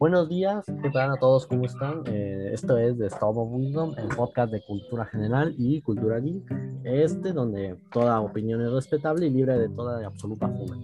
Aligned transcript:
Buenos 0.00 0.30
días, 0.30 0.64
¿qué 0.80 0.88
tal 0.88 1.10
a 1.10 1.16
todos? 1.18 1.46
¿Cómo 1.46 1.66
están? 1.66 2.04
Eh, 2.06 2.52
esto 2.54 2.78
es 2.78 2.96
The 2.96 3.08
Storm 3.08 3.36
of 3.36 3.52
Wisdom, 3.52 3.92
el 3.98 4.08
podcast 4.08 4.50
de 4.50 4.64
cultura 4.64 5.04
general 5.04 5.54
y 5.58 5.82
cultura 5.82 6.18
geek, 6.18 6.42
este 6.84 7.34
donde 7.34 7.76
toda 7.92 8.18
opinión 8.22 8.62
es 8.62 8.72
respetable 8.72 9.26
y 9.26 9.30
libre 9.30 9.58
de 9.58 9.68
toda 9.68 10.06
absoluta 10.06 10.48
fuma. 10.48 10.78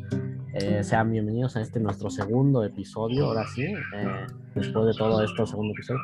Eh, 0.53 0.85
sean 0.85 1.11
bienvenidos 1.11 1.57
a 1.57 1.63
este 1.63 1.81
nuestro 1.81 2.11
segundo 2.11 2.63
episodio, 2.63 3.29
ahora 3.29 3.47
sí, 3.47 3.63
eh, 3.65 4.27
después 4.55 4.85
de 4.85 4.93
todo 4.93 5.25
esto, 5.25 5.47
segundo 5.47 5.73
episodio. 5.73 6.03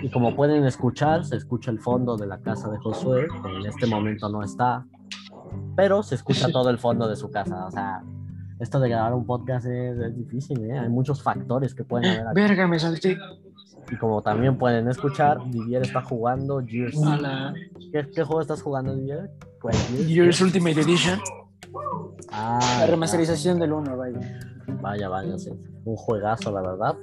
Y 0.00 0.08
como 0.12 0.36
pueden 0.36 0.64
escuchar, 0.64 1.24
se 1.24 1.38
escucha 1.38 1.72
el 1.72 1.80
fondo 1.80 2.16
de 2.16 2.28
la 2.28 2.38
casa 2.42 2.70
de 2.70 2.78
Josué, 2.78 3.26
que 3.42 3.56
en 3.56 3.66
este 3.66 3.88
momento 3.88 4.28
no 4.28 4.40
está, 4.40 4.86
pero 5.74 6.04
se 6.04 6.14
escucha 6.14 6.46
todo 6.52 6.70
el 6.70 6.78
fondo 6.78 7.08
de 7.08 7.16
su 7.16 7.28
casa, 7.28 7.66
o 7.66 7.72
sea, 7.72 8.04
esto 8.62 8.78
de 8.78 8.88
grabar 8.88 9.12
un 9.12 9.26
podcast 9.26 9.66
es, 9.66 10.16
difícil, 10.16 10.64
¿eh? 10.70 10.78
Hay 10.78 10.88
muchos 10.88 11.20
factores 11.20 11.74
que 11.74 11.82
pueden 11.82 12.10
haber. 12.10 12.28
Aquí. 12.28 12.34
Verga, 12.40 12.68
me 12.68 12.78
salté. 12.78 13.18
Y 13.90 13.96
como 13.96 14.22
también 14.22 14.56
pueden 14.56 14.86
escuchar, 14.86 15.38
Didier 15.50 15.82
está 15.82 16.00
jugando 16.02 16.62
Gears. 16.64 16.96
Hola. 16.96 17.52
¿Qué, 17.92 18.08
¿Qué, 18.14 18.22
juego 18.22 18.40
estás 18.40 18.62
jugando, 18.62 18.94
Didier? 18.94 19.30
Pues, 19.60 19.76
Gears 20.06 20.40
Ultimate 20.40 20.80
Edition. 20.80 21.18
Ah, 22.30 22.60
la 22.78 22.86
remasterización 22.86 23.58
del 23.58 23.72
1, 23.72 23.96
vaya. 23.96 24.20
Vaya, 24.80 25.08
vaya, 25.08 25.36
sí. 25.38 25.50
Un 25.84 25.96
juegazo, 25.96 26.52
la 26.52 26.62
verdad. 26.62 26.96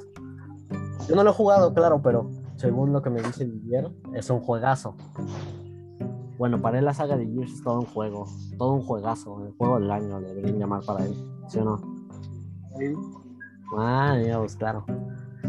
Yo 1.09 1.15
no 1.15 1.23
lo 1.25 1.31
he 1.31 1.33
jugado, 1.33 1.73
claro, 1.73 2.01
pero 2.01 2.31
según 2.55 2.93
lo 2.93 3.01
que 3.01 3.09
me 3.09 3.21
dice 3.21 3.45
Didier, 3.45 3.89
es 4.13 4.29
un 4.29 4.39
juegazo. 4.39 4.95
Bueno, 6.39 6.61
para 6.61 6.79
él 6.79 6.85
la 6.85 6.93
saga 6.93 7.17
de 7.17 7.27
Gears 7.27 7.51
es 7.51 7.61
todo 7.61 7.81
un 7.81 7.85
juego, 7.85 8.25
todo 8.57 8.71
un 8.71 8.81
juegazo, 8.81 9.45
el 9.45 9.51
juego 9.57 9.77
del 9.77 9.91
año, 9.91 10.21
le 10.21 10.29
deberían 10.29 10.57
llamar 10.57 10.81
para 10.85 11.03
él, 11.05 11.13
¿sí 11.49 11.59
o 11.59 11.65
no? 11.65 11.77
Sí. 12.77 12.93
Ah, 13.77 14.15
digamos, 14.17 14.55
claro. 14.55 14.85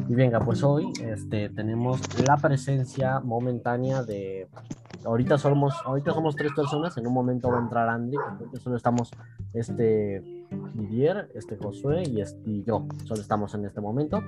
Y 0.09 0.15
venga, 0.17 0.41
pues 0.41 0.65
hoy 0.65 0.93
este, 1.01 1.49
tenemos 1.51 2.01
la 2.27 2.37
presencia 2.39 3.21
momentánea 3.21 4.03
de... 4.03 4.49
Ahorita 5.05 5.39
somos, 5.39 5.75
ahorita 5.85 6.13
somos 6.13 6.35
tres 6.35 6.51
personas, 6.57 6.99
en 6.99 7.07
un 7.07 7.15
momento 7.15 7.49
va 7.49 7.59
a 7.59 7.63
entrar 7.63 7.89
Andy, 7.89 8.17
porque 8.41 8.57
solo 8.57 8.75
estamos 8.75 9.13
este 9.55 10.40
Didier, 10.75 11.31
este 11.35 11.57
Josué 11.57 12.03
y, 12.09 12.21
este, 12.21 12.41
y 12.49 12.65
yo, 12.65 12.87
solo 13.05 13.21
estamos 13.21 13.55
en 13.55 13.65
este 13.65 13.81
momento. 13.81 14.21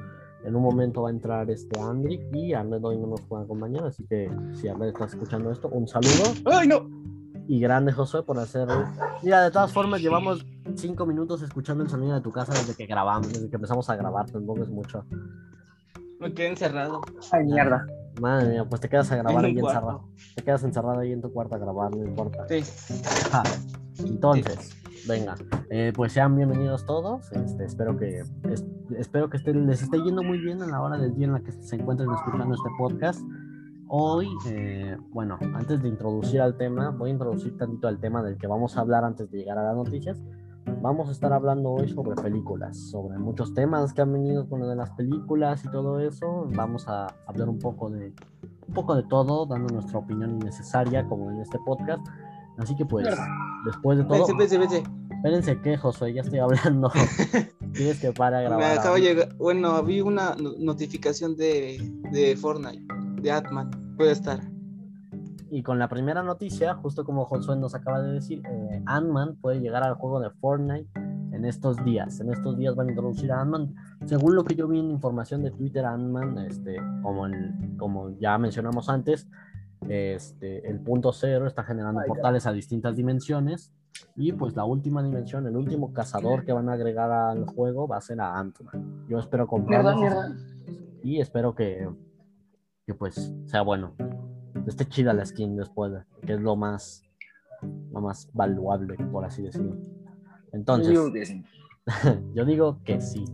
En 0.45 0.57
un 0.57 0.63
momento 0.63 1.03
va 1.03 1.09
a 1.09 1.13
entrar 1.13 1.49
este 1.51 1.79
Andrick 1.81 2.23
y 2.35 2.53
Ahmed 2.53 2.85
hoy 2.85 2.99
no 2.99 3.07
nos 3.07 3.21
puede 3.23 3.45
acompañar, 3.45 3.85
así 3.85 4.05
que 4.05 4.31
si 4.55 4.69
Ahmed 4.69 4.89
está 4.89 5.05
escuchando 5.05 5.51
esto, 5.51 5.69
un 5.69 5.87
saludo. 5.87 6.35
¡Ay, 6.47 6.67
no! 6.67 6.89
Y 7.49 7.61
grande 7.61 7.93
Josué 7.93 8.23
por 8.23 8.39
hacer. 8.39 8.69
Mira, 9.23 9.43
de 9.43 9.51
todas 9.51 9.73
formas, 9.73 10.01
llevamos 10.01 10.45
cinco 10.75 11.07
minutos 11.07 11.43
escuchando 11.43 11.85
el 11.85 11.91
sonido 11.91 12.15
de 12.15 12.21
tu 12.21 12.31
casa 12.31 12.53
desde 12.53 12.75
que 12.75 12.87
grabamos, 12.87 13.33
desde 13.33 13.49
que 13.49 13.57
empezamos 13.57 13.89
a 13.91 13.97
grabar, 13.97 14.31
tampoco 14.31 14.63
es 14.63 14.69
mucho. 14.69 15.05
Me 16.21 16.33
quedé 16.33 16.49
encerrado. 16.49 17.01
Ay, 17.33 17.45
mierda. 17.45 17.87
Madre 18.21 18.51
mía, 18.51 18.65
pues 18.69 18.81
te 18.81 18.89
quedas 18.89 19.11
a 19.11 19.17
grabar 19.17 19.45
En 19.45 19.51
ahí 19.51 19.59
encerrado. 19.59 20.09
Te 20.37 20.43
quedas 20.45 20.63
encerrado 20.63 21.01
ahí 21.01 21.13
en 21.13 21.21
tu 21.21 21.33
cuarto 21.33 21.55
a 21.55 21.59
grabar, 21.59 21.97
no 21.97 22.05
importa. 22.05 22.47
Sí. 22.49 22.63
Entonces, 24.05 24.82
venga, 25.09 25.35
eh, 25.71 25.93
pues 25.95 26.13
sean 26.13 26.37
bienvenidos 26.37 26.85
todos. 26.87 27.31
Este, 27.33 27.65
espero 27.65 27.97
que 27.97 28.21
es- 28.51 28.65
espero 28.97 29.29
que 29.31 29.37
estén- 29.39 29.67
les 29.67 29.83
esté 29.83 29.99
yendo 30.03 30.23
muy 30.23 30.39
bien 30.39 30.63
a 30.63 30.67
la 30.67 30.81
hora 30.81 30.99
del 30.99 31.15
día 31.15 31.27
en 31.27 31.33
la 31.33 31.41
que 31.41 31.53
se 31.53 31.77
encuentren 31.77 32.11
escuchando 32.11 32.55
este 32.55 32.69
podcast. 32.79 33.21
Hoy, 33.89 34.29
eh, 34.49 34.97
bueno, 35.11 35.39
antes 35.55 35.83
de 35.83 35.89
introducir 35.89 36.41
al 36.41 36.57
tema, 36.57 36.91
voy 36.91 37.11
a 37.11 37.13
introducir 37.13 37.57
tantito 37.59 37.89
al 37.89 37.99
tema 37.99 38.23
del 38.23 38.39
que 38.39 38.47
vamos 38.47 38.77
a 38.77 38.81
hablar 38.81 39.05
antes 39.05 39.31
de 39.31 39.39
llegar 39.39 39.59
a 39.59 39.65
las 39.65 39.77
noticias. 39.77 40.23
Vamos 40.81 41.09
a 41.09 41.13
estar 41.13 41.33
hablando 41.33 41.71
hoy 41.73 41.89
sobre 41.89 42.15
películas, 42.23 42.77
sobre 42.91 43.19
muchos 43.19 43.53
temas 43.53 43.93
que 43.93 44.01
han 44.01 44.13
venido 44.13 44.49
con 44.49 44.61
lo 44.61 44.69
de 44.69 44.77
las 44.77 44.91
películas 44.93 45.65
y 45.65 45.69
todo 45.71 45.99
eso. 45.99 46.49
Vamos 46.55 46.89
a 46.89 47.09
hablar 47.27 47.49
un 47.49 47.59
poco 47.59 47.91
de 47.91 48.15
un 48.69 48.75
poco 48.75 48.95
de 48.95 49.03
todo, 49.03 49.45
dando 49.45 49.75
nuestra 49.75 49.99
opinión 49.99 50.31
innecesaria, 50.37 51.07
como 51.07 51.31
en 51.31 51.41
este 51.41 51.59
podcast. 51.67 52.07
Así 52.59 52.77
que 52.77 52.85
pues, 52.85 53.09
después 53.65 53.99
de 53.99 54.05
todo, 54.05 54.27
vete, 54.37 54.59
vete. 54.59 54.83
espérense 55.11 55.61
que 55.61 55.77
Josué, 55.77 56.13
ya 56.13 56.23
estoy 56.23 56.39
hablando. 56.39 56.91
Tienes 57.73 58.01
que 58.01 58.13
parar 58.13 58.45
a 58.45 58.51
Me 58.51 58.57
grabar. 58.57 58.83
de 58.83 58.89
ahora. 58.89 59.01
llegar. 59.01 59.35
Bueno, 59.37 59.83
vi 59.83 60.01
una 60.03 60.35
no- 60.37 60.53
notificación 60.59 61.37
de, 61.37 61.79
de 62.13 62.37
Fortnite, 62.37 62.85
de 63.23 63.33
Atman. 63.33 63.71
Puede 63.97 64.13
estar. 64.13 64.41
Y 65.51 65.63
con 65.63 65.79
la 65.79 65.89
primera 65.89 66.23
noticia, 66.23 66.75
justo 66.75 67.05
como 67.05 67.25
Josué 67.27 67.57
nos 67.57 67.75
acaba 67.75 68.01
de 68.01 68.13
decir, 68.15 68.43
eh, 68.47 68.83
Ant-Man 68.87 69.37
puede 69.41 69.61
llegar 69.61 69.83
al 69.83 69.95
juego 69.95 70.19
de 70.21 70.31
Fortnite 70.31 70.89
en 71.33 71.45
estos 71.45 71.83
días. 71.85 72.21
En 72.21 72.31
estos 72.33 72.57
días 72.57 72.75
van 72.75 72.87
a 72.89 72.91
introducir 72.91 73.31
a 73.33 73.41
Ant-Man. 73.43 73.75
Según 74.07 74.35
lo 74.35 74.45
que 74.45 74.55
yo 74.55 74.67
vi 74.67 74.79
en 74.79 74.91
información 74.91 75.43
de 75.43 75.51
Twitter, 75.51 75.85
Ant-Man, 75.85 76.39
este, 76.39 76.77
como, 77.03 77.27
el- 77.27 77.55
como 77.79 78.11
ya 78.19 78.39
mencionamos 78.39 78.89
antes, 78.89 79.29
este, 79.89 80.69
el 80.69 80.81
punto 80.81 81.13
cero 81.13 81.47
está 81.47 81.65
generando 81.65 82.01
Ay, 82.01 82.09
portales 82.09 82.47
a 82.47 82.53
distintas 82.53 82.97
dimensiones. 82.97 83.73
Y 84.17 84.33
pues 84.33 84.57
la 84.57 84.65
última 84.65 85.03
dimensión, 85.03 85.47
el 85.47 85.57
último 85.57 85.93
cazador 85.93 86.45
que 86.45 86.53
van 86.53 86.69
a 86.69 86.73
agregar 86.73 87.11
al 87.11 87.45
juego 87.47 87.87
va 87.87 87.99
a 87.99 88.01
ser 88.01 88.21
a 88.21 88.39
Ant-Man. 88.39 89.07
Yo 89.09 89.19
espero 89.19 89.47
comprarlo 89.47 90.01
y 91.03 91.21
espero 91.21 91.55
que, 91.55 91.89
que 92.87 92.95
pues 92.95 93.35
sea 93.47 93.63
bueno. 93.63 93.95
Esté 94.67 94.87
chida 94.87 95.13
la 95.13 95.25
skin 95.25 95.57
después, 95.57 95.93
que 96.25 96.35
es 96.35 96.41
lo 96.41 96.57
más, 96.57 97.03
lo 97.93 98.01
más 98.01 98.31
valuable, 98.33 98.97
por 99.11 99.25
así 99.25 99.43
decirlo. 99.43 99.77
Entonces, 100.53 100.93
Yo 100.95 101.11
digo 101.11 101.13
que 101.13 101.27
sí. 101.27 101.45
yo 102.35 102.45
digo 102.45 102.81
que 102.85 103.01
sí. 103.01 103.25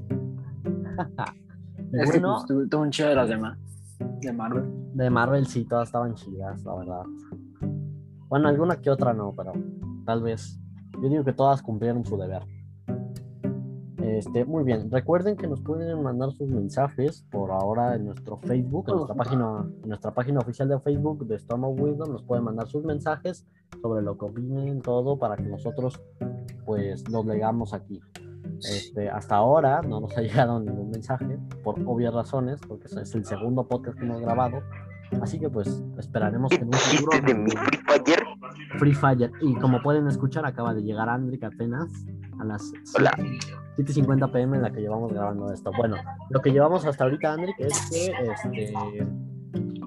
De 1.91 2.03
Es 2.03 2.11
que 2.11 2.19
bueno, 2.19 2.45
pues, 2.47 2.75
un 2.75 2.91
chido 2.91 3.09
de 3.11 3.15
las 3.15 3.29
demás. 3.29 3.59
De 3.99 4.33
Marvel. 4.33 4.65
de 4.95 5.11
Marvel 5.11 5.47
sí, 5.47 5.65
todas 5.65 5.89
estaban 5.89 6.15
chidas, 6.15 6.65
la 6.65 6.75
verdad. 6.75 7.03
Bueno, 8.29 8.49
alguna 8.49 8.81
que 8.81 8.91
otra 8.91 9.13
no, 9.13 9.35
pero 9.37 9.53
tal 10.05 10.23
vez. 10.23 10.61
Yo 11.01 11.09
digo 11.09 11.25
que 11.25 11.33
todas 11.33 11.63
cumplieron 11.63 12.05
su 12.05 12.17
deber. 12.17 12.43
Este, 14.17 14.45
muy 14.45 14.65
bien, 14.65 14.91
recuerden 14.91 15.37
que 15.37 15.47
nos 15.47 15.61
pueden 15.61 16.03
mandar 16.03 16.33
sus 16.33 16.49
mensajes 16.49 17.27
por 17.31 17.51
ahora 17.51 17.95
en 17.95 18.07
nuestro 18.07 18.39
Facebook, 18.39 18.87
en 18.89 18.97
nuestra 18.97 19.15
página, 19.15 19.71
en 19.83 19.89
nuestra 19.89 20.15
página 20.15 20.41
oficial 20.41 20.69
de 20.69 20.81
Facebook 20.81 21.27
de 21.27 21.37
of 21.37 21.81
Wisdom, 21.81 22.13
nos 22.13 22.23
pueden 22.23 22.45
mandar 22.45 22.67
sus 22.69 22.85
mensajes 22.85 23.47
sobre 23.83 24.03
lo 24.03 24.17
que 24.17 24.25
opinen, 24.25 24.81
todo, 24.81 25.19
para 25.19 25.37
que 25.37 25.43
nosotros 25.43 26.01
pues 26.65 27.09
los 27.11 27.27
leamos 27.27 27.75
aquí. 27.75 28.01
Este, 28.59 29.09
hasta 29.11 29.37
ahora 29.37 29.81
no 29.83 30.01
nos 30.01 30.17
ha 30.17 30.21
llegado 30.23 30.61
ningún 30.61 30.91
mensaje, 30.91 31.39
por 31.63 31.77
obvias 31.87 32.13
razones, 32.15 32.61
porque 32.67 32.87
es 32.87 33.15
el 33.15 33.25
segundo 33.25 33.67
podcast 33.67 33.99
que 33.99 34.05
hemos 34.05 34.21
grabado. 34.21 34.61
Así 35.23 35.39
que 35.41 35.49
pues 35.49 35.83
esperaremos 35.99 36.51
que 36.51 36.57
en 36.57 36.67
un 36.67 36.73
futuro... 36.75 37.11
¿Dijiste 37.13 37.33
de 37.33 37.39
mi 37.39 37.51
Free 37.51 37.79
Fire? 37.87 38.25
Free 38.79 38.95
Fire. 38.95 39.33
Y 39.41 39.55
como 39.55 39.81
pueden 39.83 40.07
escuchar, 40.07 40.45
acaba 40.45 40.75
de 40.75 40.83
llegar 40.83 41.09
Andrick 41.09 41.45
apenas 41.45 41.89
a 42.39 42.45
las 42.45 42.71
Hola. 42.95 43.11
7.50 43.79 44.31
pm 44.33 44.57
en 44.57 44.63
la 44.63 44.71
que 44.71 44.81
llevamos 44.81 45.11
grabando 45.13 45.51
esto. 45.51 45.71
Bueno, 45.77 45.97
lo 46.29 46.41
que 46.43 46.53
llevamos 46.53 46.85
hasta 46.85 47.05
ahorita, 47.05 47.33
Andrick, 47.33 47.55
es 47.59 47.89
que 47.91 48.07
este, 48.33 49.07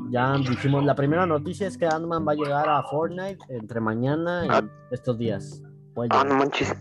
ya 0.09 0.35
dijimos, 0.37 0.83
la 0.85 0.95
primera 0.95 1.25
noticia 1.25 1.67
es 1.67 1.77
que 1.77 1.85
Ant-Man 1.85 2.25
va 2.27 2.31
a 2.31 2.35
llegar 2.35 2.67
a 2.69 2.81
Fortnite 2.83 3.37
entre 3.49 3.79
mañana 3.79 4.45
y 4.45 4.49
Ah. 4.49 4.63
estos 4.91 5.17
días. 5.17 5.61
Ah, 6.09 6.23
no 6.23 6.35
manches. 6.35 6.73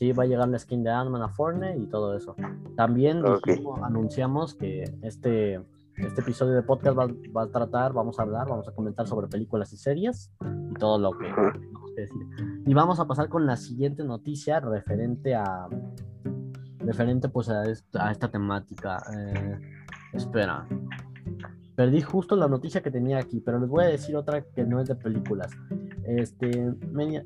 Sí, 0.00 0.12
va 0.12 0.22
a 0.22 0.26
llegar 0.26 0.48
la 0.48 0.58
skin 0.58 0.82
de 0.82 0.88
Ant-Man 0.90 1.20
a 1.20 1.28
Fortnite 1.28 1.76
y 1.78 1.86
todo 1.86 2.16
eso. 2.16 2.34
También 2.74 3.22
Ok. 3.22 3.46
dijimos- 3.46 3.80
anunciamos 3.82 4.54
que 4.54 4.84
este, 5.02 5.56
este 5.96 6.20
episodio 6.22 6.54
de 6.54 6.62
podcast 6.62 6.98
va, 6.98 7.06
va 7.36 7.42
a 7.42 7.46
tratar, 7.48 7.92
vamos 7.92 8.18
a 8.18 8.22
hablar, 8.22 8.48
vamos 8.48 8.66
a 8.66 8.72
comentar 8.72 9.06
sobre 9.06 9.28
películas 9.28 9.74
y 9.74 9.76
series 9.76 10.32
y 10.70 10.74
todo 10.76 10.98
lo 10.98 11.10
que 11.18 11.26
tenemos 11.26 11.92
que 11.94 12.00
decir. 12.00 12.22
Y 12.64 12.72
vamos 12.72 12.98
a 12.98 13.06
pasar 13.06 13.28
con 13.28 13.44
la 13.44 13.58
siguiente 13.58 14.02
noticia 14.02 14.58
referente 14.60 15.34
a 15.34 15.68
referente 16.78 17.28
pues 17.28 17.50
a 17.50 17.64
esta, 17.64 18.08
a 18.08 18.10
esta 18.10 18.28
temática. 18.30 19.02
Eh, 19.14 19.60
espera. 20.14 20.66
Perdí 21.80 22.02
justo 22.02 22.36
la 22.36 22.46
noticia 22.46 22.82
que 22.82 22.90
tenía 22.90 23.16
aquí, 23.16 23.40
pero 23.40 23.58
les 23.58 23.70
voy 23.70 23.84
a 23.84 23.86
decir 23.86 24.14
otra 24.14 24.44
que 24.54 24.64
no 24.64 24.82
es 24.82 24.88
de 24.88 24.96
películas. 24.96 25.50
Este, 26.04 26.74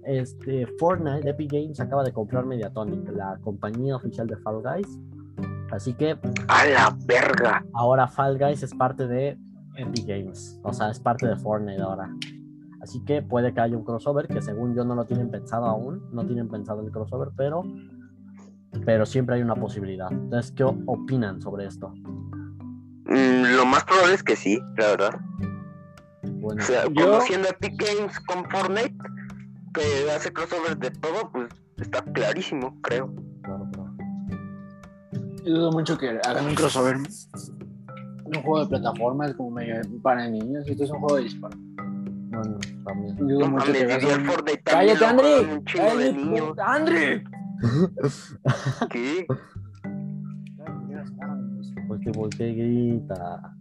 este 0.05 0.69
Fortnite, 0.79 1.29
Epic 1.29 1.51
Games 1.51 1.81
acaba 1.81 2.05
de 2.05 2.13
comprar 2.13 2.47
Mediatonic, 2.47 3.11
la 3.11 3.37
compañía 3.43 3.97
oficial 3.97 4.29
de 4.29 4.37
Fall 4.37 4.63
Guys. 4.63 5.01
Así 5.73 5.93
que 5.95 6.17
A 6.47 6.67
la 6.67 6.97
verga. 7.05 7.65
ahora 7.73 8.07
Fall 8.07 8.39
Guys 8.39 8.63
es 8.63 8.73
parte 8.73 9.09
de 9.09 9.37
Epic 9.75 10.07
Games, 10.07 10.61
o 10.63 10.73
sea, 10.73 10.89
es 10.89 11.01
parte 11.01 11.27
de 11.27 11.35
Fortnite 11.35 11.83
ahora. 11.83 12.15
Así 12.81 13.03
que 13.05 13.23
puede 13.23 13.53
que 13.53 13.61
haya 13.61 13.77
un 13.77 13.83
crossover, 13.83 14.29
que 14.29 14.41
según 14.41 14.77
yo 14.77 14.85
no 14.85 14.95
lo 14.95 15.05
tienen 15.05 15.33
pensado 15.33 15.65
aún, 15.65 16.01
no 16.13 16.25
tienen 16.27 16.47
pensado 16.49 16.81
el 16.81 16.93
crossover, 16.93 17.31
pero, 17.37 17.65
pero 18.87 19.05
siempre 19.05 19.35
hay 19.35 19.43
una 19.43 19.57
posibilidad. 19.57 20.13
Entonces, 20.13 20.53
¿qué 20.53 20.63
opinan 20.63 21.43
sobre 21.43 21.67
esto? 21.67 21.93
Mm, 23.07 23.57
lo 23.57 23.67
más 23.67 23.85
probable 23.85 24.15
es 24.15 24.23
que 24.23 24.37
sí, 24.37 24.59
la 24.77 24.89
verdad. 24.89 25.21
Bueno, 26.23 26.63
O 26.63 26.67
sea, 26.67 26.85
Yo- 26.93 27.11
conociendo 27.11 27.49
Epic 27.49 27.75
Games 27.77 28.19
con 28.21 28.49
Fortnite, 28.51 28.95
que 29.75 30.11
hace 30.11 30.33
crossover 30.33 30.77
de 30.79 30.91
todo, 30.91 31.31
pues 31.33 31.49
está 31.79 32.03
clarísimo, 32.13 32.81
creo. 32.83 33.15
claro, 33.43 33.69
claro. 33.73 33.91
Yo 35.45 35.55
dudo 35.55 35.73
mucho 35.73 35.99
que 35.99 36.19
hagan 36.25 36.47
un 36.47 36.55
crossover 36.55 36.97
un 38.25 38.43
juego 38.43 38.61
de 38.61 38.67
plataforma, 38.67 39.27
es 39.27 39.35
como 39.35 39.51
medio 39.51 39.81
para 40.03 40.27
niños. 40.29 40.67
Esto 40.67 40.85
es 40.85 40.91
un 40.91 41.01
juego 41.01 41.17
de 41.17 41.23
disparo. 41.25 41.57
Bueno, 41.59 42.59
también. 42.85 43.17
Dudo 43.17 43.41
No 43.41 43.49
mucho 43.49 43.73
que 43.73 43.85
también 43.85 44.27
¡Cállate, 44.65 45.05
André! 45.05 45.63
¡Cállate. 45.73 47.25
¿Qué? 48.91 49.27
¿Por 52.05 52.13
qué, 52.13 52.19
por 52.19 52.29
qué 52.31 52.53
grita? 52.53 53.57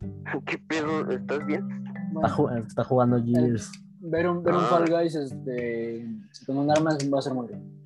¿Qué 0.46 0.58
pedo? 0.58 1.10
¿Estás 1.10 1.44
bien? 1.46 1.84
Está, 2.14 2.28
ju- 2.36 2.66
está 2.66 2.84
jugando 2.84 3.22
Gears. 3.24 3.70
Ver 4.00 4.28
un, 4.28 4.42
ver 4.42 4.54
un 4.54 4.60
Ah. 4.62 4.66
Fall 4.70 4.88
Guys 4.88 5.14
este, 5.16 6.06
con 6.46 6.58
un 6.58 6.70
arma 6.70 6.96
va 7.12 7.18
a 7.18 7.22
ser 7.22 7.34
muy 7.34 7.48
bien. 7.48 7.76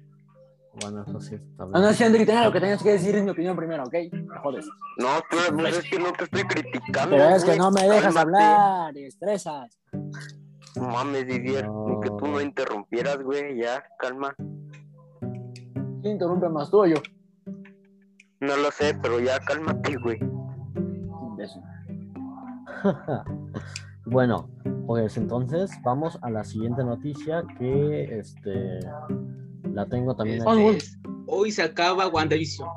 Bueno, 0.80 1.02
eso 1.06 1.20
sí 1.20 1.34
está 1.34 1.64
No, 1.66 1.70
bien. 1.72 1.82
no, 1.82 1.92
sí, 1.92 2.04
André, 2.04 2.24
tenga 2.26 2.44
lo 2.44 2.52
que 2.52 2.60
tengas 2.60 2.82
que 2.82 2.92
decir 2.92 3.14
es 3.16 3.22
mi 3.24 3.30
opinión 3.30 3.56
primero, 3.56 3.84
¿ok? 3.84 3.94
Me 4.12 4.38
jodes. 4.42 4.66
No, 4.98 5.08
pero 5.30 5.56
pues 5.56 5.78
es 5.78 5.90
que 5.90 5.98
no 5.98 6.12
te 6.12 6.24
estoy 6.24 6.42
criticando. 6.44 7.16
Pero 7.16 7.28
es 7.30 7.42
que 7.44 7.48
güey. 7.50 7.58
no 7.58 7.70
me 7.70 7.82
dejas 7.82 8.14
Cálmate. 8.14 8.20
hablar, 8.44 8.96
estresas. 8.98 9.78
No 10.76 10.88
Mames, 10.88 11.26
Didier, 11.26 11.66
No. 11.66 12.00
que 12.00 12.08
tú 12.08 12.26
no 12.26 12.40
interrumpieras, 12.40 13.22
güey, 13.22 13.58
ya, 13.60 13.82
calma. 13.98 14.34
¿Quién 16.00 16.14
interrumpe 16.14 16.48
más 16.48 16.70
tú 16.70 16.80
o 16.82 16.86
yo? 16.86 16.96
No 18.42 18.56
lo 18.56 18.72
sé, 18.72 18.98
pero 19.00 19.20
ya 19.20 19.38
cálmate, 19.38 19.96
güey. 19.96 20.18
Bueno, 24.04 24.50
pues 24.84 25.16
entonces 25.16 25.70
vamos 25.84 26.18
a 26.22 26.28
la 26.28 26.42
siguiente 26.42 26.82
noticia 26.82 27.44
que 27.56 28.18
este 28.18 28.80
la 29.72 29.86
tengo 29.86 30.16
también 30.16 30.42
aquí. 30.42 30.78
Hoy 31.28 31.52
se 31.52 31.62
acaba 31.62 32.08
WandaVision. 32.08 32.68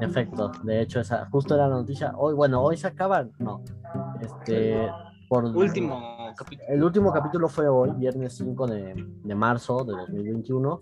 En 0.00 0.08
efecto, 0.08 0.52
de 0.62 0.82
hecho 0.82 1.00
esa 1.00 1.28
justo 1.30 1.56
era 1.56 1.66
la 1.66 1.74
noticia. 1.74 2.12
Hoy, 2.16 2.34
bueno, 2.34 2.62
hoy 2.62 2.76
se 2.76 2.86
acaba, 2.86 3.26
no. 3.40 3.64
Este 4.20 4.88
por 5.28 5.46
Último 5.46 6.32
capítulo. 6.36 6.68
El 6.68 6.84
último 6.84 7.12
capítulo 7.12 7.48
fue 7.48 7.68
hoy, 7.68 7.90
viernes 7.96 8.36
5 8.36 8.66
de, 8.68 9.04
de 9.24 9.34
marzo 9.34 9.84
de 9.84 9.94
2021. 9.94 10.80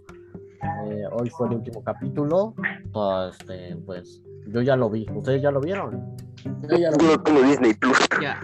Eh, 0.63 1.05
hoy 1.13 1.31
fue 1.31 1.49
el 1.49 1.55
último 1.55 1.83
capítulo. 1.83 2.55
Pues, 2.93 3.37
este, 3.41 3.77
pues 3.85 4.23
yo 4.49 4.63
ya 4.63 4.77
lo 4.77 4.89
vi. 4.91 5.07
¿Ustedes 5.15 5.43
ya 5.43 5.51
lo 5.51 5.61
vieron? 5.61 6.17
Yo 6.69 6.77
ya 6.77 6.91
lo 6.91 6.97
vi. 6.99 7.43
Disney 7.49 7.75
Plus. 7.75 7.99
Ya. 8.21 8.41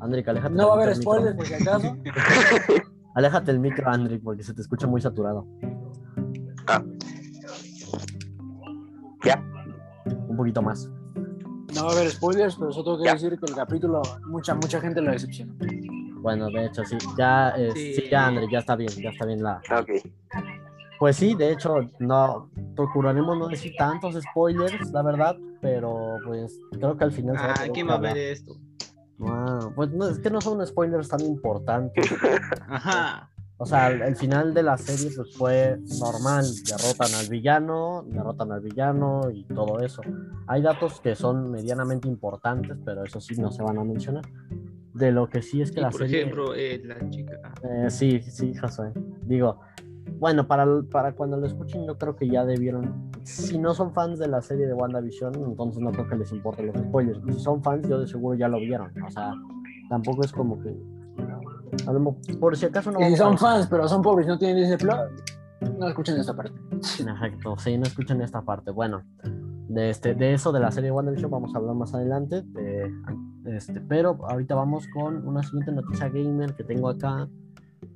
Andrick, 0.00 0.28
aléjate. 0.28 0.54
No 0.54 0.68
va 0.68 0.74
a 0.74 0.82
haber 0.82 0.96
spoilers 0.96 1.36
por 1.36 1.46
si 1.46 1.54
acaso. 1.54 1.96
Aléjate 3.14 3.50
el 3.50 3.58
micro, 3.58 3.88
Andrick, 3.90 4.22
porque 4.22 4.44
se 4.44 4.54
te 4.54 4.60
escucha 4.62 4.86
muy 4.86 5.00
saturado. 5.00 5.44
Ah. 6.68 6.82
Ya. 9.24 9.42
Un 10.28 10.36
poquito 10.36 10.62
más. 10.62 10.88
No 11.74 11.84
va 11.86 11.90
a 11.90 11.94
haber 11.96 12.10
spoilers, 12.10 12.54
pero 12.56 12.70
solo 12.72 12.84
tengo 12.84 12.98
que 12.98 13.04
Ya. 13.06 13.14
decir 13.14 13.30
que 13.38 13.46
el 13.50 13.54
capítulo, 13.56 14.02
mucha, 14.28 14.54
mucha 14.54 14.80
gente 14.80 15.00
lo 15.00 15.10
decepcionó. 15.10 15.52
Bueno, 16.20 16.48
de 16.48 16.66
hecho, 16.66 16.84
sí. 16.84 16.96
Ya, 17.16 17.50
eh, 17.56 17.70
sí. 17.74 17.94
Sí. 17.94 18.04
ya, 18.10 18.26
Andrick, 18.28 18.50
ya 18.50 18.58
está 18.60 18.76
bien. 18.76 18.90
Ya 19.02 19.10
está 19.10 19.24
bien 19.26 19.42
la. 19.42 19.60
Ok. 19.80 19.90
Pues 20.98 21.16
sí, 21.16 21.34
de 21.34 21.52
hecho, 21.52 21.76
no. 21.98 22.50
Procuraremos 22.74 23.38
no 23.38 23.48
decir 23.48 23.72
tantos 23.78 24.14
spoilers, 24.20 24.90
la 24.90 25.02
verdad. 25.02 25.36
Pero, 25.60 26.16
pues, 26.26 26.58
creo 26.72 26.96
que 26.96 27.04
al 27.04 27.12
final. 27.12 27.36
se 27.36 27.42
va 27.42 27.52
a 27.52 27.54
Ah, 27.60 27.68
¿quién 27.72 27.88
va 27.88 27.94
a 27.94 28.00
ver 28.00 28.16
esto? 28.16 28.54
Ah, 29.20 29.70
pues 29.74 29.90
no, 29.90 30.08
es 30.08 30.18
que 30.18 30.30
no 30.30 30.40
son 30.40 30.64
spoilers 30.66 31.08
tan 31.08 31.20
importantes. 31.20 32.06
Ajá. 32.68 33.30
O 33.60 33.66
sea, 33.66 33.88
el, 33.88 34.02
el 34.02 34.14
final 34.14 34.54
de 34.54 34.62
la 34.62 34.78
serie 34.78 35.10
pues 35.16 35.34
fue 35.34 35.80
normal, 35.98 36.44
derrotan 36.64 37.12
al 37.14 37.28
villano, 37.28 38.04
derrotan 38.06 38.52
al 38.52 38.60
villano 38.60 39.30
y 39.32 39.42
todo 39.44 39.80
eso. 39.80 40.00
Hay 40.46 40.62
datos 40.62 41.00
que 41.00 41.16
son 41.16 41.50
medianamente 41.50 42.06
importantes, 42.06 42.76
pero 42.84 43.02
eso 43.02 43.20
sí 43.20 43.34
no 43.36 43.50
se 43.50 43.64
van 43.64 43.78
a 43.78 43.84
mencionar. 43.84 44.24
De 44.94 45.10
lo 45.10 45.28
que 45.28 45.42
sí 45.42 45.60
es 45.60 45.72
que 45.72 45.80
la 45.80 45.90
por 45.90 46.02
serie... 46.02 46.20
ejemplo, 46.20 46.54
eh, 46.54 46.80
la 46.84 47.10
chica. 47.10 47.52
Eh, 47.64 47.90
sí, 47.90 48.20
sí, 48.22 48.54
Josué. 48.54 48.92
Digo, 49.22 49.60
bueno, 50.18 50.46
para, 50.46 50.66
para 50.90 51.12
cuando 51.12 51.36
lo 51.36 51.46
escuchen 51.46 51.86
yo 51.86 51.96
creo 51.98 52.16
que 52.16 52.28
ya 52.28 52.44
debieron... 52.44 53.10
Si 53.24 53.58
no 53.58 53.74
son 53.74 53.92
fans 53.92 54.18
de 54.18 54.28
la 54.28 54.40
serie 54.42 54.66
de 54.66 54.74
WandaVision, 54.74 55.34
entonces 55.34 55.82
no 55.82 55.90
creo 55.92 56.08
que 56.08 56.16
les 56.16 56.32
importen 56.32 56.68
los 56.68 56.76
spoilers. 56.76 57.20
Si 57.26 57.40
son 57.40 57.62
fans, 57.62 57.88
yo 57.88 57.98
de 58.00 58.06
seguro 58.06 58.36
ya 58.36 58.48
lo 58.48 58.58
vieron. 58.58 58.90
O 59.06 59.10
sea, 59.10 59.32
tampoco 59.88 60.24
es 60.24 60.32
como 60.32 60.60
que... 60.60 60.74
a 61.86 61.92
lo 61.92 62.16
Por 62.40 62.56
si 62.56 62.66
acaso 62.66 62.90
no 62.90 63.00
Y 63.06 63.16
son 63.16 63.36
fans, 63.38 63.66
pero 63.68 63.86
son 63.88 64.02
pobres 64.02 64.26
no 64.26 64.38
tienen 64.38 64.56
Disney 64.56 64.78
Plus, 64.78 64.94
no 65.78 65.88
escuchen 65.88 66.18
esta 66.18 66.34
parte. 66.34 66.58
Exacto, 66.72 67.56
sí, 67.58 67.76
no 67.76 67.84
escuchan 67.84 68.20
esta 68.22 68.42
parte. 68.42 68.70
Bueno, 68.70 69.02
de, 69.68 69.90
este, 69.90 70.14
de 70.14 70.34
eso 70.34 70.52
de 70.52 70.60
la 70.60 70.70
serie 70.70 70.90
WandaVision 70.90 71.30
vamos 71.30 71.54
a 71.54 71.58
hablar 71.58 71.74
más 71.74 71.94
adelante. 71.94 72.42
de- 72.42 72.92
este, 73.44 73.80
pero 73.80 74.18
ahorita 74.28 74.54
vamos 74.54 74.86
con 74.88 75.26
una 75.26 75.42
siguiente 75.42 75.72
noticia 75.72 76.08
gamer 76.08 76.54
que 76.54 76.64
tengo 76.64 76.88
acá. 76.88 77.28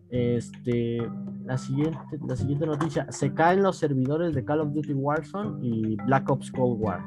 Este, 0.08 0.98
la 1.44 1.58
siguiente, 1.58 1.98
la 2.26 2.36
siguiente 2.36 2.66
noticia: 2.66 3.06
se 3.10 3.32
caen 3.34 3.62
los 3.62 3.76
servidores 3.78 4.34
de 4.34 4.44
Call 4.44 4.60
of 4.60 4.72
Duty 4.72 4.94
Warzone 4.94 5.58
y 5.66 5.96
Black 6.06 6.28
Ops 6.30 6.50
Cold 6.52 6.80
War. 6.80 7.00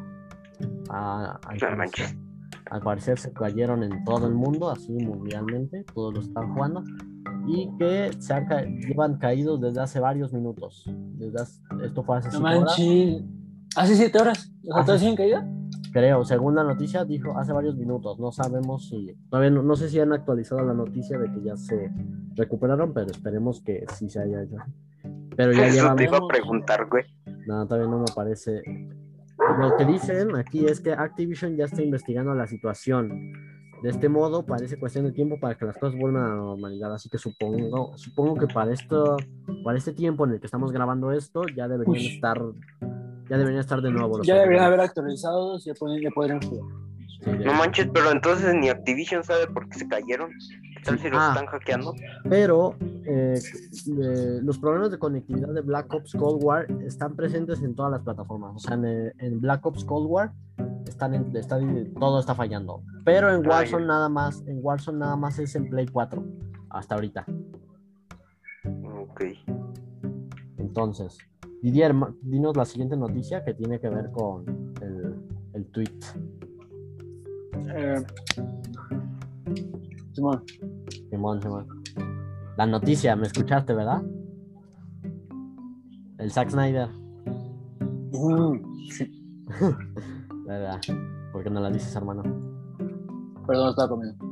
Ah, 0.90 1.40
al, 1.48 1.58
No 1.58 1.78
parecer, 1.78 2.18
al 2.72 2.82
parecer 2.82 3.20
se 3.20 3.32
cayeron 3.34 3.84
en 3.84 4.04
todo 4.06 4.28
el 4.28 4.34
mundo, 4.34 4.70
así 4.70 4.92
mundialmente, 4.94 5.84
todos 5.94 6.14
lo 6.14 6.20
están 6.22 6.54
jugando. 6.54 6.84
Y 7.48 7.70
que 7.78 8.12
se 8.20 8.34
han 8.34 8.48
ca- 8.48 8.64
llevan 8.64 9.18
caídos 9.18 9.62
desde 9.62 9.80
hace 9.82 10.00
varios 10.00 10.34
minutos. 10.34 10.84
Desde 11.18 11.42
hace- 11.42 11.62
esto 11.84 12.04
fue 12.04 12.18
hace 12.18 12.30
No 12.40 12.40
siete 12.40 12.58
horas. 12.58 13.24
¿Hace 13.76 13.96
siete 13.96 14.20
horas? 14.20 14.52
¿Los 14.64 14.78
Hace- 14.80 15.00
siguen 15.00 15.16
caídos? 15.16 15.44
Creo, 15.96 16.26
según 16.26 16.56
la 16.56 16.64
noticia, 16.66 17.06
dijo 17.06 17.38
hace 17.38 17.54
varios 17.54 17.78
minutos. 17.78 18.20
No 18.20 18.30
sabemos 18.30 18.90
si. 18.90 19.16
Todavía 19.30 19.50
no, 19.50 19.64
no 19.64 19.78
sé 19.78 19.88
si 19.88 19.98
han 19.98 20.12
actualizado 20.12 20.62
la 20.66 20.74
noticia 20.74 21.18
de 21.18 21.32
que 21.32 21.42
ya 21.42 21.56
se 21.56 21.90
recuperaron, 22.36 22.94
pero 22.94 23.12
esperemos 23.12 23.62
que 23.62 23.86
sí 23.94 24.10
se 24.10 24.20
haya 24.22 24.44
hecho. 24.44 24.58
Pero 25.38 25.54
ya 25.54 25.68
Eso 25.68 25.76
llevan. 25.78 25.96
te 25.96 26.04
iba 26.04 26.18
a 26.18 26.28
preguntar, 26.28 26.86
güey. 26.90 27.06
No, 27.48 27.66
todavía 27.66 27.90
no 27.90 28.00
me 28.00 28.14
parece. 28.14 28.62
Lo 29.58 29.78
que 29.78 29.86
dicen 29.86 30.36
aquí 30.36 30.66
es 30.66 30.82
que 30.82 30.92
Activision 30.92 31.56
ya 31.56 31.64
está 31.64 31.82
investigando 31.82 32.36
la 32.36 32.48
situación. 32.48 33.32
De 33.82 33.90
este 33.90 34.10
modo, 34.10 34.46
parece 34.46 34.78
cuestión 34.78 35.06
de 35.06 35.14
tiempo 35.14 35.40
para 35.40 35.56
que 35.56 35.64
las 35.64 35.78
cosas 35.78 35.98
vuelvan 35.98 36.24
a 36.24 36.28
la 36.28 36.36
normalidad. 36.36 36.94
Así 36.94 37.08
que 37.08 37.18
supongo, 37.18 37.98
supongo 37.98 38.36
que 38.36 38.48
para 38.48 38.74
esto, 38.74 39.16
para 39.64 39.78
este 39.78 39.94
tiempo 39.94 40.26
en 40.26 40.34
el 40.34 40.40
que 40.42 40.48
estamos 40.48 40.74
grabando 40.74 41.14
esto, 41.14 41.44
ya 41.56 41.70
deberían 41.70 41.96
Uy. 41.96 42.08
estar, 42.08 42.42
ya 43.30 43.38
deberían 43.38 43.62
estar 43.62 43.82
de 43.82 43.92
nuevo. 43.92 44.18
los 44.18 44.28
Ya 44.28 44.36
deberían 44.36 44.66
haber 44.66 44.82
actualizado 44.82 45.58
y 45.58 45.62
ya 45.62 45.74
podrían, 45.74 46.02
ya 46.04 46.10
podrían 46.12 46.42
jugar. 46.42 46.76
Sí, 47.24 47.32
No 47.44 47.54
manches, 47.54 47.88
pero 47.94 48.12
entonces 48.12 48.54
ni 48.56 48.70
Activision 48.70 49.24
sabe 49.24 49.48
por 49.48 49.68
qué 49.70 49.80
se 49.80 49.88
cayeron. 49.88 50.30
¿Qué 50.78 50.84
tal 50.84 51.00
si 51.00 51.10
los 51.10 51.20
Ah. 51.20 51.30
están 51.34 51.48
hackeando? 51.48 51.96
Pero 52.30 52.76
eh, 53.08 53.40
eh, 53.40 54.40
los 54.44 54.60
problemas 54.60 54.92
de 54.92 55.00
conectividad 55.00 55.48
de 55.50 55.62
Black 55.62 55.92
Ops 55.94 56.14
Cold 56.14 56.44
War 56.44 56.68
están 56.86 57.16
presentes 57.16 57.62
en 57.64 57.74
todas 57.74 57.92
las 57.92 58.02
plataformas. 58.02 58.54
O 58.56 58.60
sea, 58.60 58.76
en, 58.76 58.86
eh, 58.86 59.14
en 59.20 59.42
Black 59.42 59.66
Ops 59.66 59.84
Cold 59.86 60.08
War 60.08 60.32
están 60.88 61.16
en- 61.16 61.36
está- 61.36 61.60
todo 62.00 62.20
está 62.20 62.36
fallando. 62.36 62.84
Pero 63.04 63.34
en 63.34 63.48
Warzone 63.48 63.86
nada 63.88 64.08
más, 64.10 64.44
en 64.46 64.60
Warzone 64.62 65.00
nada 65.00 65.16
más 65.16 65.40
es 65.40 65.56
en 65.56 65.68
Play 65.70 65.88
4 65.88 66.24
hasta 66.70 66.94
ahorita. 66.96 67.26
Ok. 69.00 69.24
Entonces, 70.58 71.18
Didier, 71.66 71.96
dinos 72.22 72.56
la 72.56 72.64
siguiente 72.64 72.96
noticia 72.96 73.44
que 73.44 73.56
tiene 73.56 73.80
que 73.80 73.90
ver 73.90 74.12
con 74.12 74.46
el, 74.84 75.16
el 75.54 75.66
tweet. 75.72 75.90
Eh, 77.76 78.06
Simón, 80.14 80.44
Simón, 81.10 81.42
Simón. 81.42 81.68
La 82.56 82.68
noticia, 82.68 83.16
¿me 83.16 83.26
escuchaste, 83.26 83.74
verdad? 83.74 84.04
El 86.20 86.32
Zack 86.32 86.52
Snyder. 86.52 86.88
mm, 88.12 88.60
sí, 88.92 89.12
¿Verdad? 90.46 90.80
¿Por 91.32 91.44
qué 91.44 91.50
no 91.50 91.62
la 91.62 91.72
dices, 91.72 91.96
hermano? 91.96 92.22
perdón, 93.48 93.72
estaba 93.72 93.90
comiendo. 93.90 94.24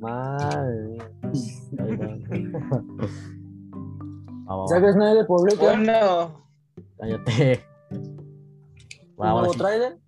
Madre 0.00 0.88
mía. 0.88 1.08
Zack 4.68 4.92
Snyder 4.92 5.24
publica 5.24 5.62
Bueno, 5.62 6.43
cállate. 6.98 7.64
un 9.16 9.16
nuevo 9.16 9.52
sí. 9.52 9.58
tráiler. 9.58 9.98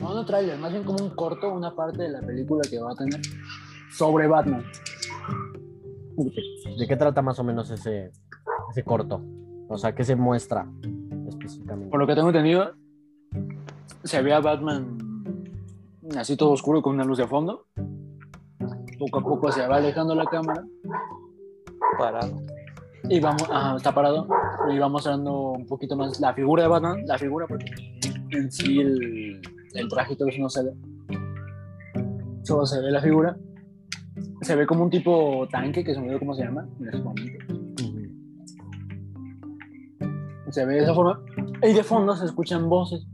No, 0.00 0.14
no 0.14 0.26
tráiler, 0.26 0.58
más 0.58 0.72
bien 0.72 0.84
como 0.84 1.04
un 1.04 1.10
corto, 1.10 1.52
una 1.52 1.74
parte 1.74 2.02
de 2.02 2.08
la 2.08 2.20
película 2.20 2.62
que 2.68 2.80
va 2.80 2.92
a 2.92 2.94
tener 2.94 3.20
sobre 3.96 4.26
Batman. 4.26 4.64
¿De 6.78 6.86
qué 6.86 6.96
trata 6.96 7.22
más 7.22 7.38
o 7.38 7.44
menos 7.44 7.70
ese, 7.70 8.10
ese 8.70 8.84
corto? 8.84 9.22
O 9.68 9.78
sea, 9.78 9.94
¿qué 9.94 10.04
se 10.04 10.16
muestra 10.16 10.66
específicamente? 11.28 11.90
Por 11.90 12.00
lo 12.00 12.06
que 12.06 12.14
tengo 12.14 12.28
entendido, 12.28 12.72
se 14.02 14.20
ve 14.22 14.32
a 14.32 14.40
Batman 14.40 14.98
así 16.18 16.36
todo 16.36 16.50
oscuro 16.50 16.82
con 16.82 16.94
una 16.94 17.04
luz 17.04 17.18
de 17.18 17.26
fondo. 17.26 17.66
Poco 18.98 19.18
a 19.18 19.22
poco 19.22 19.52
se 19.52 19.66
va 19.66 19.76
alejando 19.76 20.14
la 20.14 20.24
cámara 20.26 20.64
parado. 21.98 22.42
y 23.08 23.20
vamos, 23.20 23.42
ajá, 23.50 23.76
está 23.76 23.94
parado 23.94 24.26
y 24.70 24.78
va 24.78 24.88
mostrando 24.88 25.52
un 25.52 25.66
poquito 25.66 25.96
más 25.96 26.20
la 26.20 26.34
figura 26.34 26.62
de 26.64 26.68
Batman, 26.68 27.06
la 27.06 27.18
figura 27.18 27.46
porque 27.46 27.66
en 28.30 28.50
sí 28.50 28.80
el, 28.80 29.40
el 29.74 29.88
traje 29.88 30.14
y 30.14 30.16
todo 30.16 30.28
eso 30.28 30.40
no 30.40 30.48
se 30.48 30.64
ve. 30.64 30.72
Solo 32.42 32.66
se 32.66 32.80
ve 32.80 32.90
la 32.90 33.00
figura. 33.00 33.36
Se 34.42 34.56
ve 34.56 34.66
como 34.66 34.84
un 34.84 34.90
tipo 34.90 35.46
tanque, 35.50 35.84
que 35.84 35.94
se 35.94 36.00
me 36.00 36.06
olvidó 36.06 36.18
cómo 36.18 36.34
se 36.34 36.44
llama 36.44 36.68
en 36.80 36.88
ese 36.88 36.98
momento. 36.98 37.38
Se 40.50 40.66
ve 40.66 40.74
de 40.74 40.82
esa 40.82 40.94
forma. 40.94 41.20
Y 41.62 41.72
de 41.72 41.82
fondo 41.82 42.14
se 42.14 42.26
escuchan 42.26 42.68
voces. 42.68 43.06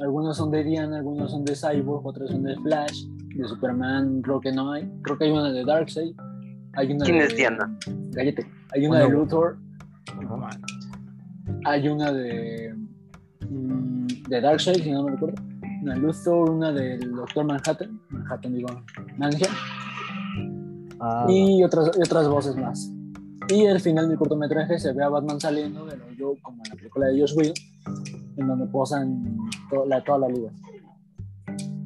Algunos 0.00 0.36
son 0.36 0.50
de 0.50 0.64
Diana, 0.64 0.98
algunos 0.98 1.30
son 1.30 1.44
de 1.44 1.54
Cyborg, 1.54 2.04
otros 2.04 2.30
son 2.30 2.42
de 2.42 2.56
Flash. 2.56 3.06
De 3.36 3.48
Superman 3.48 4.20
creo 4.22 4.40
que 4.40 4.52
no 4.52 4.72
hay. 4.72 4.90
Creo 5.02 5.16
que 5.16 5.24
hay 5.24 5.30
una 5.30 5.50
de 5.50 5.64
Darkseid. 5.64 6.14
Hay 6.74 6.92
una 6.92 7.04
¿Quién 7.04 7.18
de... 7.18 7.24
es 7.24 7.36
Diana? 7.36 7.78
Gallete. 8.10 8.46
Hay 8.74 8.86
una 8.86 8.98
de 8.98 9.04
Bueno. 9.04 9.20
Luthor. 9.20 9.56
Ajá. 10.12 10.50
Hay 11.66 11.88
una 11.88 12.12
de. 12.12 12.74
mm, 13.48 14.06
de 14.28 14.40
Darkseid, 14.40 14.82
si 14.82 14.90
no 14.90 15.04
me 15.04 15.12
recuerdo. 15.12 15.42
Una 15.82 15.94
de 15.94 16.00
Luthor, 16.00 16.50
una 16.50 16.72
del 16.72 17.12
Doctor 17.14 17.44
Manhattan. 17.44 18.00
Manhattan, 18.10 18.54
digo. 18.54 18.68
Manhattan. 19.18 19.50
Ah, 21.00 21.26
Y 21.28 21.62
otras, 21.62 21.90
y 21.96 22.00
otras 22.00 22.28
voces 22.28 22.56
más. 22.56 22.90
Y 23.48 23.66
al 23.66 23.80
final 23.80 24.08
del 24.08 24.16
cortometraje 24.16 24.78
se 24.78 24.92
ve 24.92 25.04
a 25.04 25.08
Batman 25.10 25.38
saliendo 25.38 25.84
del 25.84 26.00
hoyo, 26.02 26.34
como 26.40 26.62
en 26.64 26.70
la 26.70 26.76
película 26.76 27.06
de 27.08 27.20
Josh 27.20 27.34
Whedon, 27.36 27.54
en 28.38 28.46
donde 28.46 28.66
posan 28.66 29.36
to- 29.68 29.84
la, 29.86 30.02
toda 30.02 30.20
la 30.20 30.28
liga. 30.28 30.50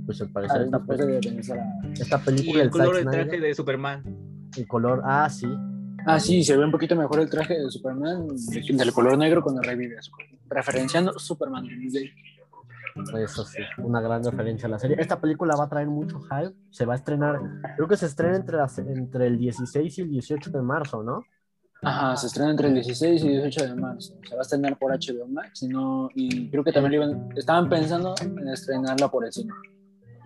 pues 0.07 0.21
al 0.23 0.29
Ah, 0.29 0.31
parecer 0.33 0.63
esta, 0.63 0.79
después 0.79 0.99
de 0.99 1.07
vencer 1.33 1.59
a- 1.59 1.81
esta 1.93 2.17
Y 2.17 2.21
película 2.25 2.63
el 2.63 2.71
del 2.71 2.71
color 2.71 2.95
del 2.97 3.05
traje 3.11 3.41
de 3.41 3.55
Superman. 3.55 4.03
el 4.57 4.67
color, 4.69 5.03
ah, 5.05 5.29
sí, 5.29 5.47
Ah, 6.09 6.21
sí, 6.21 6.43
se 6.43 6.57
ve 6.57 6.65
un 6.65 6.71
poquito 6.71 6.97
mejor 6.97 7.21
el 7.21 7.29
traje 7.31 7.59
de 7.59 7.71
Superman 7.71 8.27
de- 8.29 8.61
del 8.77 8.93
color 8.93 9.17
negro 9.19 9.43
cuando 9.43 9.61
revive 9.63 10.01
Superman. 10.03 10.39
Referenciando 10.49 11.19
Superman. 11.19 11.65
de- 11.67 12.13
Eso 13.23 13.45
sí, 13.45 13.59
una 13.79 14.01
gran 14.01 14.25
referencia 14.25 14.67
a 14.67 14.71
la 14.71 14.79
serie. 14.79 14.97
Esta 14.99 15.21
película 15.21 15.55
va 15.57 15.65
a 15.65 15.69
traer 15.69 15.87
mucho 15.87 16.21
hype. 16.21 16.53
Se 16.71 16.85
va 16.85 16.95
a 16.95 16.97
estrenar, 16.97 17.39
creo 17.77 17.87
que 17.87 17.97
se 17.97 18.07
estrena 18.07 18.37
entre, 18.37 18.57
las- 18.57 18.79
entre 18.79 19.27
el 19.29 19.39
16 19.39 19.99
y 19.99 20.03
el 20.03 20.11
18 20.11 20.51
de 20.51 20.63
marzo, 20.63 21.03
¿no? 21.05 21.25
Ajá, 21.81 22.17
se 22.17 22.27
estrena 22.27 22.51
entre 22.51 22.67
el 22.69 22.75
16 22.75 23.23
y 23.23 23.29
18 23.29 23.65
de 23.69 23.75
marzo. 23.77 24.15
Se 24.29 24.35
va 24.35 24.41
a 24.41 24.43
estrenar 24.43 24.77
por 24.79 24.91
HBO 24.91 25.29
Max 25.29 25.63
y, 25.63 25.69
no, 25.69 26.09
y 26.15 26.51
creo 26.51 26.65
que 26.65 26.73
también 26.73 26.95
iban, 26.95 27.29
estaban 27.37 27.69
pensando 27.69 28.15
en 28.21 28.49
estrenarla 28.49 29.09
por 29.09 29.25
el 29.25 29.33
cine. 29.33 29.53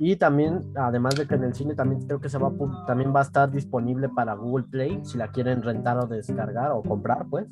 Y 0.04 0.16
también, 0.16 0.72
además 0.74 1.14
de 1.14 1.28
que 1.28 1.36
en 1.36 1.44
el 1.44 1.54
cine 1.54 1.76
también 1.76 2.00
creo 2.08 2.20
que 2.20 2.28
se 2.28 2.36
va 2.36 2.48
a, 2.48 2.86
también 2.86 3.14
va 3.14 3.20
a 3.20 3.22
estar 3.22 3.48
disponible 3.52 4.08
para 4.08 4.34
Google 4.34 4.64
Play, 4.68 4.98
si 5.04 5.16
la 5.16 5.28
quieren 5.28 5.62
rentar 5.62 5.96
o 5.98 6.06
descargar 6.08 6.72
o 6.72 6.82
comprar, 6.82 7.26
pues. 7.30 7.46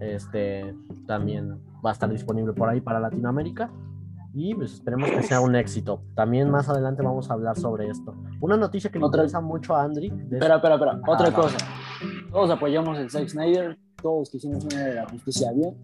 Este 0.00 0.74
también 1.06 1.58
va 1.84 1.90
a 1.90 1.92
estar 1.92 2.10
disponible 2.10 2.52
por 2.54 2.68
ahí 2.68 2.80
para 2.80 2.98
Latinoamérica. 2.98 3.70
Y 4.34 4.54
pues 4.54 4.74
esperemos 4.74 5.08
que 5.10 5.22
sea 5.22 5.40
un 5.40 5.54
éxito. 5.54 6.02
También 6.14 6.50
más 6.50 6.68
adelante 6.68 7.02
vamos 7.02 7.30
a 7.30 7.34
hablar 7.34 7.56
sobre 7.56 7.88
esto. 7.88 8.14
Una 8.40 8.56
noticia 8.56 8.90
que 8.90 8.98
le 8.98 9.04
Otra- 9.06 9.20
interesa 9.22 9.40
mucho 9.40 9.74
a 9.74 9.84
Andrick. 9.84 10.12
de- 10.12 10.36
Espera, 10.36 10.56
espera, 10.56 10.74
espera. 10.74 11.00
Otra 11.06 11.28
Ah, 11.28 11.32
cosa. 11.32 11.56
Todos 12.30 12.50
apoyamos 12.50 12.98
el 12.98 13.08
Zack 13.08 13.28
Snyder, 13.28 13.78
todos 14.02 14.28
quisimos 14.28 14.62
una 14.66 14.84
de 14.84 14.94
la 14.96 15.08
justicia 15.08 15.52
bien. 15.52 15.74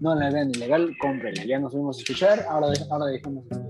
No 0.00 0.14
la 0.14 0.30
vean 0.30 0.50
ilegal, 0.50 0.88
cómprenla. 1.02 1.44
Ya 1.44 1.58
nos 1.58 1.72
fuimos 1.72 1.98
a 1.98 2.00
escuchar, 2.00 2.46
ahora, 2.48 2.68
de- 2.68 2.86
ahora 2.90 3.06
dejemos 3.06 3.44
este, 3.50 3.67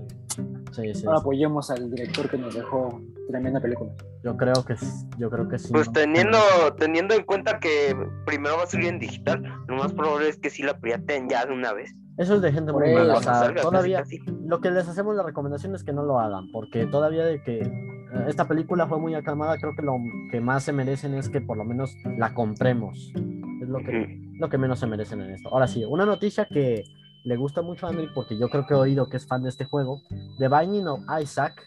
Sí, 0.71 0.93
sí, 0.93 1.05
Ahora 1.05 1.19
sí. 1.19 1.21
apoyemos 1.23 1.69
al 1.71 1.89
director 1.91 2.29
que 2.29 2.37
nos 2.37 2.53
dejó 2.53 3.01
tremenda 3.27 3.59
película. 3.59 3.91
Yo 4.23 4.35
creo 4.37 4.65
que 4.65 4.75
yo 5.17 5.29
creo 5.29 5.47
que 5.47 5.59
sí. 5.59 5.71
Pues 5.71 5.87
¿no? 5.87 5.93
teniendo, 5.93 6.37
teniendo 6.77 7.13
en 7.13 7.23
cuenta 7.23 7.59
que 7.59 7.95
primero 8.25 8.57
va 8.57 8.63
a 8.63 8.67
salir 8.67 8.87
en 8.87 8.99
digital, 8.99 9.41
lo 9.67 9.75
más 9.75 9.93
probable 9.93 10.29
es 10.29 10.37
que 10.37 10.49
sí 10.49 10.63
la 10.63 10.79
pirateen 10.79 11.29
ya 11.29 11.45
de 11.45 11.53
una 11.53 11.73
vez. 11.73 11.93
Eso 12.17 12.35
es 12.35 12.41
de 12.41 12.51
gente 12.51 12.73
muy 12.73 12.93
mala. 12.93 13.15
O 13.15 13.21
sea, 13.21 13.53
todavía 13.55 13.99
casi, 13.99 14.19
casi. 14.19 14.37
lo 14.45 14.59
que 14.59 14.71
les 14.71 14.87
hacemos 14.89 15.15
la 15.15 15.23
recomendación 15.23 15.73
es 15.73 15.83
que 15.85 15.93
no 15.93 16.03
lo 16.03 16.19
hagan, 16.19 16.51
porque 16.51 16.85
todavía 16.85 17.23
de 17.23 17.41
que 17.41 17.61
eh, 17.61 18.25
esta 18.27 18.45
película 18.47 18.87
fue 18.87 18.99
muy 18.99 19.15
aclamada, 19.15 19.57
creo 19.57 19.73
que 19.75 19.83
lo 19.83 19.93
que 20.29 20.41
más 20.41 20.63
se 20.63 20.73
merecen 20.73 21.13
es 21.13 21.29
que 21.29 21.39
por 21.39 21.57
lo 21.57 21.63
menos 21.63 21.95
la 22.17 22.33
compremos. 22.33 23.13
Es 23.61 23.69
lo 23.69 23.79
que, 23.79 24.19
lo 24.37 24.49
que 24.49 24.57
menos 24.57 24.79
se 24.79 24.87
merecen 24.87 25.21
en 25.21 25.31
esto. 25.31 25.49
Ahora 25.49 25.67
sí, 25.67 25.85
una 25.85 26.05
noticia 26.05 26.45
que 26.45 26.83
le 27.25 27.35
gusta 27.37 27.61
mucho 27.61 27.85
a 27.85 27.89
Andriy, 27.89 28.09
porque 28.13 28.37
yo 28.37 28.49
creo 28.49 28.65
que 28.65 28.73
he 28.73 28.77
oído 28.77 29.09
que 29.09 29.17
es 29.17 29.25
fan 29.27 29.43
de 29.43 29.49
este 29.49 29.65
juego, 29.65 30.01
The 30.37 30.47
Binding 30.47 30.87
of 30.87 31.01
Isaac, 31.21 31.61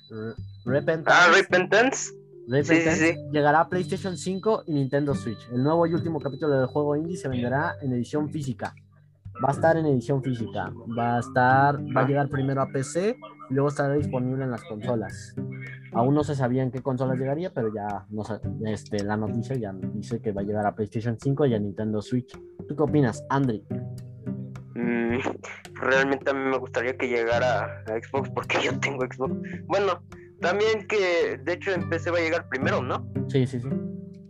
Repentance, 0.64 1.11
Ah, 1.21 1.32
Repentance. 1.35 2.11
Repentance, 2.49 2.97
sí, 2.97 3.12
sí. 3.14 3.18
llegará 3.30 3.61
a 3.61 3.68
PlayStation 3.68 4.16
5 4.16 4.64
y 4.66 4.73
Nintendo 4.73 5.14
Switch. 5.14 5.38
El 5.52 5.62
nuevo 5.62 5.87
y 5.87 5.94
último 5.94 6.21
capítulo 6.21 6.59
del 6.59 6.66
juego 6.66 6.97
indie 6.97 7.16
se 7.16 7.28
venderá 7.28 7.76
en 7.82 7.92
edición 7.92 8.30
física. 8.30 8.75
Va 9.44 9.49
a 9.49 9.52
estar 9.52 9.76
en 9.76 9.87
edición 9.87 10.23
física. 10.23 10.73
Va 10.99 11.16
a 11.16 11.21
estar, 11.21 11.78
va 11.97 12.02
a 12.02 12.06
llegar 12.06 12.28
primero 12.28 12.61
a 12.61 12.66
PC 12.66 13.16
y 13.50 13.54
luego 13.54 13.68
estará 13.68 13.94
disponible 13.94 14.44
en 14.44 14.50
las 14.50 14.64
consolas. 14.64 15.35
Aún 15.92 16.14
no 16.14 16.25
se 16.25 16.35
sabía 16.35 16.62
en 16.62 16.71
qué 16.71 16.82
consolas 16.82 17.18
llegaría, 17.18 17.52
pero 17.52 17.73
ya 17.73 18.06
no 18.11 18.23
este, 18.66 19.02
la 19.04 19.16
noticia 19.16 19.56
ya 19.56 19.73
dice 19.94 20.21
que 20.21 20.32
va 20.32 20.42
a 20.42 20.44
llegar 20.44 20.66
a 20.66 20.75
PlayStation 20.75 21.16
5 21.21 21.47
y 21.47 21.54
a 21.54 21.59
Nintendo 21.59 22.02
Switch. 22.02 22.32
¿Tú 22.68 22.75
qué 22.76 22.82
opinas, 22.82 23.25
Andri? 23.28 23.64
Mm, 24.75 25.19
realmente 25.75 26.31
a 26.31 26.35
mí 26.35 26.50
me 26.50 26.59
gustaría 26.59 26.97
que 26.97 27.09
llegara 27.09 27.83
a 27.87 28.00
Xbox 28.02 28.31
porque 28.31 28.59
yo 28.64 28.79
tengo 28.81 29.05
Xbox. 29.05 29.35
Bueno, 29.67 30.02
también 30.41 30.87
que 30.87 31.38
de 31.43 31.52
hecho 31.52 31.73
en 31.73 31.88
PC 31.88 32.11
va 32.11 32.19
a 32.19 32.23
llegar 32.23 32.49
primero, 32.49 32.83
¿no? 32.83 33.07
Sí, 33.29 33.47
sí, 33.47 33.61
sí. 33.61 33.69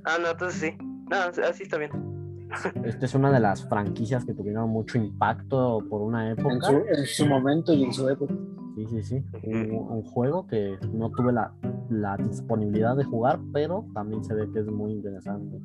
Ah, 0.05 0.19
no, 0.21 0.31
entonces 0.31 0.61
sí. 0.61 0.77
No, 1.11 1.17
así 1.47 1.63
está 1.63 1.79
bien. 1.79 1.91
Esta 2.85 3.07
es 3.07 3.15
una 3.15 3.31
de 3.33 3.41
las 3.41 3.67
franquicias 3.69 4.25
que 4.25 4.35
tuvieron 4.35 4.69
mucho 4.69 4.99
impacto 4.99 5.79
por 5.89 6.03
una 6.03 6.31
época. 6.31 6.55
En 6.55 6.63
su, 6.63 6.73
en 6.73 7.07
su 7.07 7.27
momento 7.27 7.73
y 7.73 7.85
en 7.85 7.93
su 7.93 8.09
época. 8.09 8.35
Sí, 8.75 8.87
sí, 8.87 9.03
sí. 9.03 9.25
Un, 9.43 9.71
un 9.73 10.03
juego 10.03 10.47
que 10.47 10.79
no 10.93 11.11
tuve 11.11 11.33
la, 11.33 11.53
la 11.91 12.17
disponibilidad 12.17 12.97
de 12.97 13.05
jugar, 13.05 13.39
pero 13.53 13.87
también 13.95 14.25
se 14.25 14.35
ve 14.35 14.49
que 14.53 14.61
es 14.61 14.67
muy 14.67 14.93
interesante. 14.93 15.59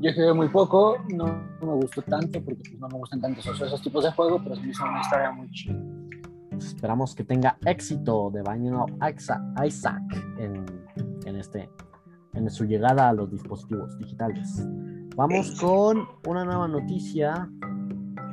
Yo 0.00 0.12
jugué 0.14 0.32
muy 0.32 0.48
poco, 0.48 0.96
no 1.08 1.26
me 1.60 1.74
gustó 1.74 2.02
tanto 2.02 2.40
porque 2.42 2.62
pues, 2.70 2.78
no 2.78 2.88
me 2.88 2.98
gustan 2.98 3.20
tanto 3.20 3.40
esos, 3.40 3.82
tipos 3.82 4.04
de 4.04 4.12
juegos, 4.12 4.40
pero 4.44 4.54
se 4.54 4.62
me 4.62 4.70
hizo 4.70 4.84
una 4.84 5.00
historia 5.00 5.30
muy 5.32 5.50
chida. 5.50 5.76
Pues 6.50 6.66
esperamos 6.66 7.14
que 7.14 7.24
tenga 7.24 7.58
éxito 7.66 8.30
de 8.30 8.40
of 8.40 8.90
Isaac 9.64 10.02
en, 10.38 10.64
en, 11.26 11.36
este, 11.36 11.68
en 12.34 12.48
su 12.48 12.64
llegada 12.64 13.08
a 13.08 13.12
los 13.12 13.30
dispositivos 13.30 13.98
digitales. 13.98 14.64
Vamos 15.16 15.60
con 15.60 16.06
una 16.28 16.44
nueva 16.44 16.68
noticia 16.68 17.50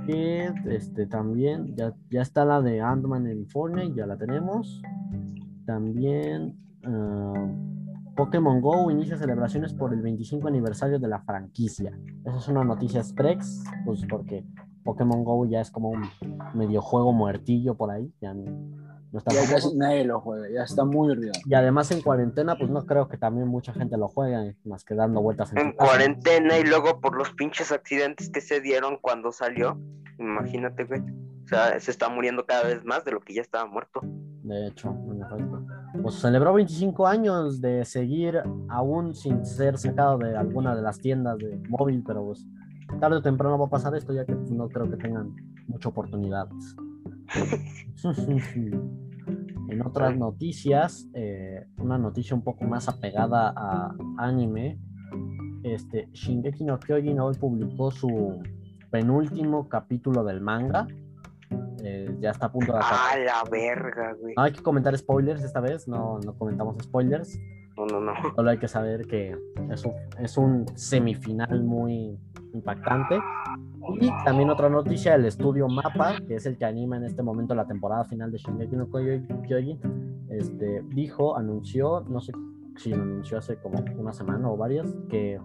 que 0.05 0.53
este, 0.69 1.07
también 1.07 1.75
ya, 1.75 1.95
ya 2.11 2.21
está 2.21 2.45
la 2.45 2.61
de 2.61 2.79
Ant-Man 2.79 3.25
en 3.25 3.47
Fortnite, 3.47 3.95
ya 3.95 4.05
la 4.05 4.17
tenemos. 4.17 4.83
También 5.65 6.55
ah, 6.85 7.47
Pokémon 8.15 8.61
Go 8.61 8.89
inicia 8.91 9.17
celebraciones 9.17 9.73
por 9.73 9.93
el 9.93 10.01
25 10.01 10.47
aniversario 10.47 10.99
de 10.99 11.07
la 11.07 11.19
franquicia. 11.21 11.97
Esa 12.23 12.37
es 12.37 12.47
una 12.47 12.63
noticia 12.63 13.01
express, 13.01 13.63
pues 13.85 14.05
porque 14.09 14.45
Pokémon 14.83 15.23
Go 15.23 15.45
ya 15.45 15.59
es 15.61 15.69
como 15.69 15.89
un 15.89 16.09
medio 16.53 16.81
juego 16.81 17.11
muertillo 17.11 17.75
por 17.75 17.91
ahí, 17.91 18.13
ya 18.21 18.33
no, 18.33 18.45
no 19.11 19.19
está 19.19 19.33
Ya 19.33 19.49
casi 19.49 19.75
nadie 19.75 20.05
lo 20.05 20.21
juega, 20.21 20.49
ya 20.49 20.63
está 20.63 20.85
muy 20.85 21.09
olvidado. 21.09 21.39
Y 21.45 21.53
además 21.55 21.91
en 21.91 22.01
cuarentena, 22.01 22.55
pues 22.55 22.69
no 22.69 22.85
creo 22.85 23.09
que 23.09 23.17
también 23.17 23.47
mucha 23.47 23.73
gente 23.73 23.97
lo 23.97 24.07
juegue, 24.07 24.55
más 24.63 24.85
que 24.85 24.95
dando 24.95 25.21
vueltas 25.21 25.51
en, 25.51 25.57
En 25.57 25.71
cuarentena 25.73 26.57
y 26.57 26.63
luego 26.63 27.01
por 27.01 27.17
los 27.17 27.31
pinches 27.31 27.73
accidentes 27.73 28.29
que 28.29 28.39
se 28.39 28.61
dieron 28.61 28.97
cuando 29.01 29.33
salió. 29.33 29.77
Imagínate, 30.19 30.85
güey. 30.85 31.01
O 31.01 31.47
sea, 31.47 31.79
se 31.79 31.91
está 31.91 32.07
muriendo 32.09 32.45
cada 32.45 32.63
vez 32.63 32.83
más 32.85 33.03
de 33.03 33.11
lo 33.11 33.19
que 33.19 33.33
ya 33.33 33.41
estaba 33.41 33.65
muerto. 33.65 34.01
De 34.03 34.67
hecho, 34.67 34.89
en 35.11 35.21
efecto. 35.21 35.65
Pues 36.05 36.17
celebró 36.17 36.53
25 36.53 37.07
años 37.07 37.59
de 37.59 37.83
seguir 37.83 38.39
aún 38.69 39.15
sin 39.15 39.43
ser 39.43 39.75
sacado 39.79 40.19
de 40.19 40.37
alguna 40.37 40.75
de 40.75 40.83
las 40.83 40.99
tiendas 40.99 41.39
de 41.39 41.59
móvil, 41.67 42.03
pero 42.05 42.23
pues 42.25 42.45
tarde 42.99 43.17
o 43.17 43.21
temprano 43.23 43.57
va 43.57 43.65
a 43.65 43.69
pasar 43.71 43.95
esto, 43.95 44.13
ya 44.13 44.23
que 44.23 44.35
pues, 44.35 44.51
no 44.51 44.69
creo 44.69 44.87
que 44.87 44.97
tengan 44.97 45.35
mucha 45.67 45.89
oportunidad. 45.89 46.47
en 49.67 49.81
otras 49.83 50.15
noticias, 50.15 51.09
eh, 51.15 51.65
una 51.79 51.97
noticia 51.97 52.35
un 52.35 52.43
poco 52.43 52.65
más 52.65 52.87
apegada 52.87 53.51
a 53.57 53.95
anime, 54.19 54.77
este, 55.63 56.07
Shingeki 56.13 56.65
no 56.65 56.79
Kyojin 56.79 57.19
hoy 57.19 57.33
publicó 57.33 57.89
su 57.89 58.43
penúltimo 58.91 59.67
capítulo 59.69 60.23
del 60.23 60.39
manga. 60.39 60.85
Eh, 61.87 62.17
ya 62.19 62.31
está 62.31 62.47
a 62.47 62.51
punto 62.51 62.71
de 62.73 62.79
acabar. 62.79 62.97
Ah, 63.13 63.17
la 63.17 63.49
verga, 63.49 64.13
güey. 64.19 64.33
No 64.35 64.41
hay 64.43 64.51
que 64.51 64.63
comentar 64.63 64.97
spoilers 64.97 65.43
esta 65.43 65.59
vez, 65.59 65.87
no, 65.87 66.19
no 66.19 66.33
comentamos 66.35 66.75
spoilers. 66.81 67.39
No, 67.77 67.85
no, 67.85 67.99
no. 68.01 68.13
Solo 68.35 68.49
hay 68.49 68.57
que 68.57 68.67
saber 68.67 69.05
que 69.05 69.37
es 69.69 69.85
un, 69.85 69.93
es 70.19 70.37
un 70.37 70.65
semifinal 70.75 71.63
muy 71.63 72.17
impactante. 72.53 73.19
Y 74.01 74.09
también 74.23 74.49
otra 74.49 74.67
noticia, 74.67 75.13
el 75.13 75.25
estudio 75.25 75.67
Mapa, 75.67 76.15
que 76.27 76.35
es 76.35 76.45
el 76.47 76.57
que 76.57 76.65
anima 76.65 76.97
en 76.97 77.03
este 77.03 77.21
momento 77.21 77.53
la 77.53 77.67
temporada 77.67 78.03
final 78.05 78.31
de 78.31 78.39
Shingeki 78.39 78.75
no 78.75 78.87
Kyo- 78.87 79.43
Kyojin, 79.43 79.79
este, 80.29 80.81
dijo, 80.89 81.37
anunció, 81.37 82.01
no 82.09 82.19
sé 82.19 82.31
si 82.77 82.89
lo 82.89 83.03
anunció 83.03 83.37
hace 83.37 83.57
como 83.57 83.79
una 83.97 84.11
semana 84.11 84.49
o 84.49 84.57
varias, 84.57 84.87
que 85.07 85.39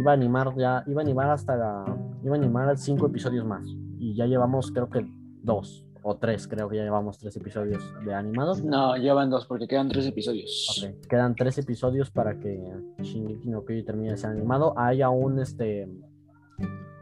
iba 0.00 0.10
a 0.10 0.14
animar 0.14 0.52
ya, 0.56 0.82
iba 0.88 1.00
a 1.00 1.04
animar 1.04 1.30
hasta, 1.30 1.54
la- 1.56 1.96
iba 2.24 2.34
a 2.34 2.38
animar 2.38 2.76
cinco 2.76 3.06
episodios 3.06 3.46
más. 3.46 3.64
Y 4.00 4.16
ya 4.16 4.26
llevamos 4.26 4.72
creo 4.72 4.90
que 4.90 5.06
dos. 5.44 5.86
o 6.06 6.16
tres, 6.16 6.46
creo 6.46 6.68
que 6.68 6.76
ya 6.76 6.82
llevamos 6.82 7.16
tres 7.16 7.34
episodios 7.36 7.82
de 8.04 8.12
animados. 8.12 8.62
No, 8.62 8.94
llevan 8.96 9.30
dos 9.30 9.46
porque 9.46 9.66
quedan 9.66 9.88
tres 9.88 10.06
episodios. 10.06 10.84
Ok, 10.84 11.08
Quedan 11.08 11.34
tres 11.34 11.56
episodios 11.56 12.10
para 12.10 12.38
que 12.38 12.60
Shingeki 13.00 13.48
no 13.48 13.64
Kyojin 13.64 13.86
termine 13.86 14.10
de 14.10 14.16
ser 14.18 14.30
animado. 14.30 14.74
Hay 14.76 15.00
aún 15.00 15.38
este 15.38 15.88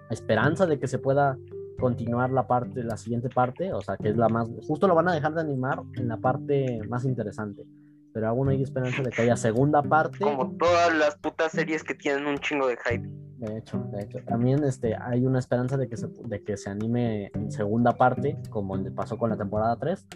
esperanza 0.09 0.67
de 0.67 0.79
que 0.79 0.87
se 0.87 1.01
pueda 1.01 1.37
continuar 1.81 2.31
la 2.31 2.47
parte, 2.47 2.85
la 2.85 2.97
siguiente 2.97 3.29
parte, 3.29 3.73
o 3.73 3.81
sea, 3.81 3.97
que 3.97 4.11
es 4.11 4.17
la 4.17 4.29
más, 4.29 4.49
justo 4.69 4.87
lo 4.87 4.95
van 4.95 5.09
a 5.09 5.15
dejar 5.15 5.35
de 5.35 5.41
animar 5.41 5.83
en 5.95 6.07
la 6.07 6.19
parte 6.19 6.81
más 6.89 7.05
interesante, 7.05 7.65
pero 8.13 8.29
aún 8.29 8.49
hay 8.49 8.63
esperanza 8.63 9.03
de 9.03 9.11
que 9.11 9.23
haya 9.23 9.37
segunda 9.37 9.83
parte. 9.83 10.19
Como 10.21 10.53
todas 10.57 10.95
las 10.95 11.17
putas 11.17 11.53
series 11.53 11.83
que 11.83 11.95
tienen 11.95 12.27
un 12.27 12.39
chingo 12.39 12.67
de 12.67 12.77
hype. 12.77 13.09
De 13.39 13.59
hecho, 13.59 13.79
de 13.93 14.03
hecho, 14.03 14.19
también 14.25 14.63
este, 14.63 14.95
hay 14.95 15.27
una 15.27 15.41
esperanza 15.41 15.77
de 15.77 15.89
que, 15.89 15.97
se, 15.97 16.07
de 16.07 16.43
que 16.43 16.57
se 16.57 16.71
anime 16.71 17.31
en 17.35 17.51
segunda 17.51 17.93
parte, 17.93 18.39
como 18.51 18.77
pasó 18.95 19.19
con 19.19 19.31
la 19.31 19.37
temporada 19.37 19.77
3, 19.77 20.07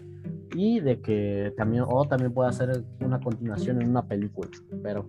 y 0.54 0.80
de 0.80 1.00
que 1.00 1.52
también, 1.56 1.84
o 1.88 2.04
también 2.06 2.32
pueda 2.32 2.50
hacer 2.50 2.84
una 3.00 3.20
continuación 3.20 3.82
en 3.82 3.90
una 3.90 4.06
película, 4.06 4.48
pero 4.82 5.08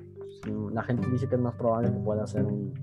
mm, 0.50 0.74
la 0.74 0.82
gente 0.84 1.08
dice 1.12 1.29
que 1.29 1.36
es 1.36 1.41
más 1.41 1.53
probable 1.56 1.91
que 1.91 2.00
pueda 2.00 2.24
hacer 2.24 2.44
un, 2.44 2.74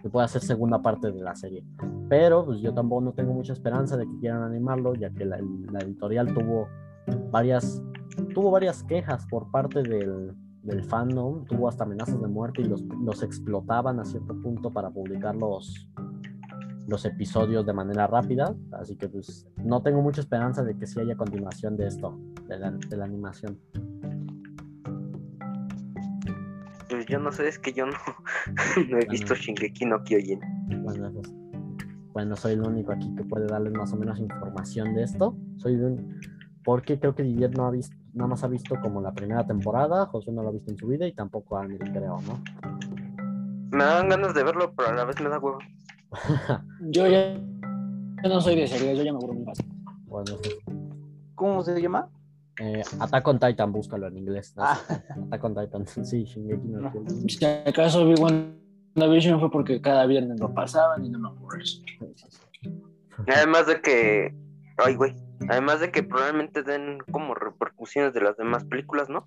que 0.00 0.08
pueda 0.08 0.26
hacer 0.26 0.42
segunda 0.42 0.80
parte 0.82 1.10
de 1.10 1.20
la 1.20 1.34
serie. 1.34 1.64
Pero 2.08 2.44
pues 2.44 2.60
yo 2.60 2.72
tampoco 2.74 3.00
no 3.00 3.12
tengo 3.12 3.32
mucha 3.32 3.54
esperanza 3.54 3.96
de 3.96 4.04
que 4.04 4.18
quieran 4.20 4.42
animarlo, 4.42 4.94
ya 4.94 5.10
que 5.10 5.24
la, 5.24 5.38
la 5.72 5.80
editorial 5.80 6.32
tuvo 6.32 6.68
varias, 7.30 7.82
tuvo 8.34 8.50
varias 8.50 8.82
quejas 8.84 9.26
por 9.26 9.50
parte 9.50 9.82
del, 9.82 10.32
del 10.62 10.84
fandom, 10.84 11.44
tuvo 11.46 11.68
hasta 11.68 11.84
amenazas 11.84 12.20
de 12.20 12.28
muerte 12.28 12.62
y 12.62 12.64
los, 12.64 12.82
los 13.02 13.22
explotaban 13.22 14.00
a 14.00 14.04
cierto 14.04 14.40
punto 14.40 14.70
para 14.72 14.90
publicar 14.90 15.34
los, 15.36 15.88
los 16.86 17.04
episodios 17.04 17.66
de 17.66 17.72
manera 17.72 18.06
rápida. 18.06 18.54
Así 18.72 18.96
que 18.96 19.08
pues 19.08 19.46
no 19.62 19.82
tengo 19.82 20.02
mucha 20.02 20.20
esperanza 20.20 20.62
de 20.64 20.76
que 20.76 20.86
sí 20.86 21.00
haya 21.00 21.16
continuación 21.16 21.76
de 21.76 21.86
esto, 21.88 22.18
de 22.48 22.58
la, 22.58 22.70
de 22.70 22.96
la 22.96 23.04
animación. 23.04 23.58
Pues 26.88 27.06
yo 27.06 27.18
no 27.18 27.32
sé, 27.32 27.48
es 27.48 27.58
que 27.58 27.72
yo 27.72 27.86
no, 27.86 27.92
no 28.90 28.98
he 28.98 29.06
visto 29.06 29.34
Shingeki 29.34 29.86
no 29.86 30.02
Kyojin. 30.04 30.40
Bueno, 30.82 31.08
eso 31.08 31.20
es- 31.20 31.34
bueno, 32.12 32.36
soy 32.36 32.52
el 32.52 32.60
único 32.62 32.92
aquí 32.92 33.12
que 33.16 33.24
puede 33.24 33.46
darles 33.48 33.72
más 33.72 33.92
o 33.92 33.96
menos 33.96 34.20
información 34.20 34.94
de 34.94 35.02
esto. 35.02 35.36
Soy 35.56 35.74
de 35.76 35.86
un- 35.86 36.20
porque 36.64 36.98
creo 36.98 37.14
que 37.14 37.22
Didier 37.22 37.56
no 37.56 37.66
ha 37.66 37.70
visto, 37.70 37.94
nada 38.12 38.28
más 38.28 38.42
ha 38.44 38.48
visto 38.48 38.74
como 38.80 39.00
la 39.00 39.12
primera 39.12 39.46
temporada, 39.46 40.06
José 40.06 40.32
no 40.32 40.42
lo 40.42 40.48
ha 40.48 40.52
visto 40.52 40.70
en 40.70 40.78
su 40.78 40.86
vida 40.86 41.06
y 41.06 41.12
tampoco 41.12 41.56
Amir, 41.58 41.78
creo, 41.78 42.20
¿no? 42.22 42.42
Me 43.70 43.84
dan 43.84 44.08
ganas 44.08 44.34
de 44.34 44.44
verlo, 44.44 44.72
pero 44.76 44.90
a 44.90 44.94
la 44.94 45.04
vez 45.04 45.20
me 45.20 45.28
da 45.28 45.38
huevo. 45.38 45.58
Yo 46.80 47.06
ya 47.06 47.36
yo 48.24 48.30
no 48.30 48.40
soy 48.40 48.56
de 48.56 48.66
series, 48.66 48.96
yo 48.96 49.04
ya 49.04 49.12
me 49.12 49.18
aburro 49.18 49.34
muy 49.34 49.44
fácil. 49.44 49.66
bueno, 50.06 50.32
¿Cómo 51.34 51.62
se 51.62 51.78
llama? 51.78 52.08
eh, 52.58 52.82
Attack 53.00 53.28
on 53.28 53.38
Titan, 53.38 53.70
búscalo 53.72 54.06
en 54.06 54.16
inglés. 54.16 54.54
¿no? 54.56 54.62
Ah, 54.64 54.78
Attack 55.26 55.44
on 55.44 55.54
Titan, 55.54 55.86
sí, 56.06 56.24
Shingeki 56.24 56.68
no. 56.68 56.92
Si 57.28 57.44
acaso 57.44 58.06
vi 58.06 58.14
WandaVision 58.14 59.40
fue 59.40 59.50
porque 59.50 59.80
cada 59.82 60.06
viernes 60.06 60.40
lo 60.40 60.54
pasaban 60.54 61.04
y 61.04 61.10
no 61.10 61.18
me 61.18 61.28
aburro 61.28 61.58
eso. 61.60 61.82
Además 63.26 63.66
de 63.66 63.80
que. 63.82 64.34
Ay, 64.78 64.94
güey. 64.96 65.14
Además 65.48 65.80
de 65.80 65.90
que 65.90 66.02
probablemente 66.02 66.62
den 66.62 66.98
como 67.10 67.34
repercusiones 67.34 68.14
de 68.14 68.20
las 68.20 68.36
demás 68.36 68.64
películas, 68.64 69.08
¿no? 69.08 69.26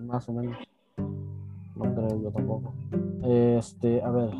Más 0.00 0.28
o 0.28 0.32
menos. 0.32 0.56
No 0.96 1.94
creo 1.94 2.22
yo 2.22 2.30
tampoco. 2.32 2.74
Este, 3.22 4.02
a 4.02 4.10
ver. 4.10 4.30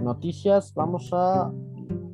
Noticias, 0.00 0.74
vamos 0.74 1.10
a 1.12 1.50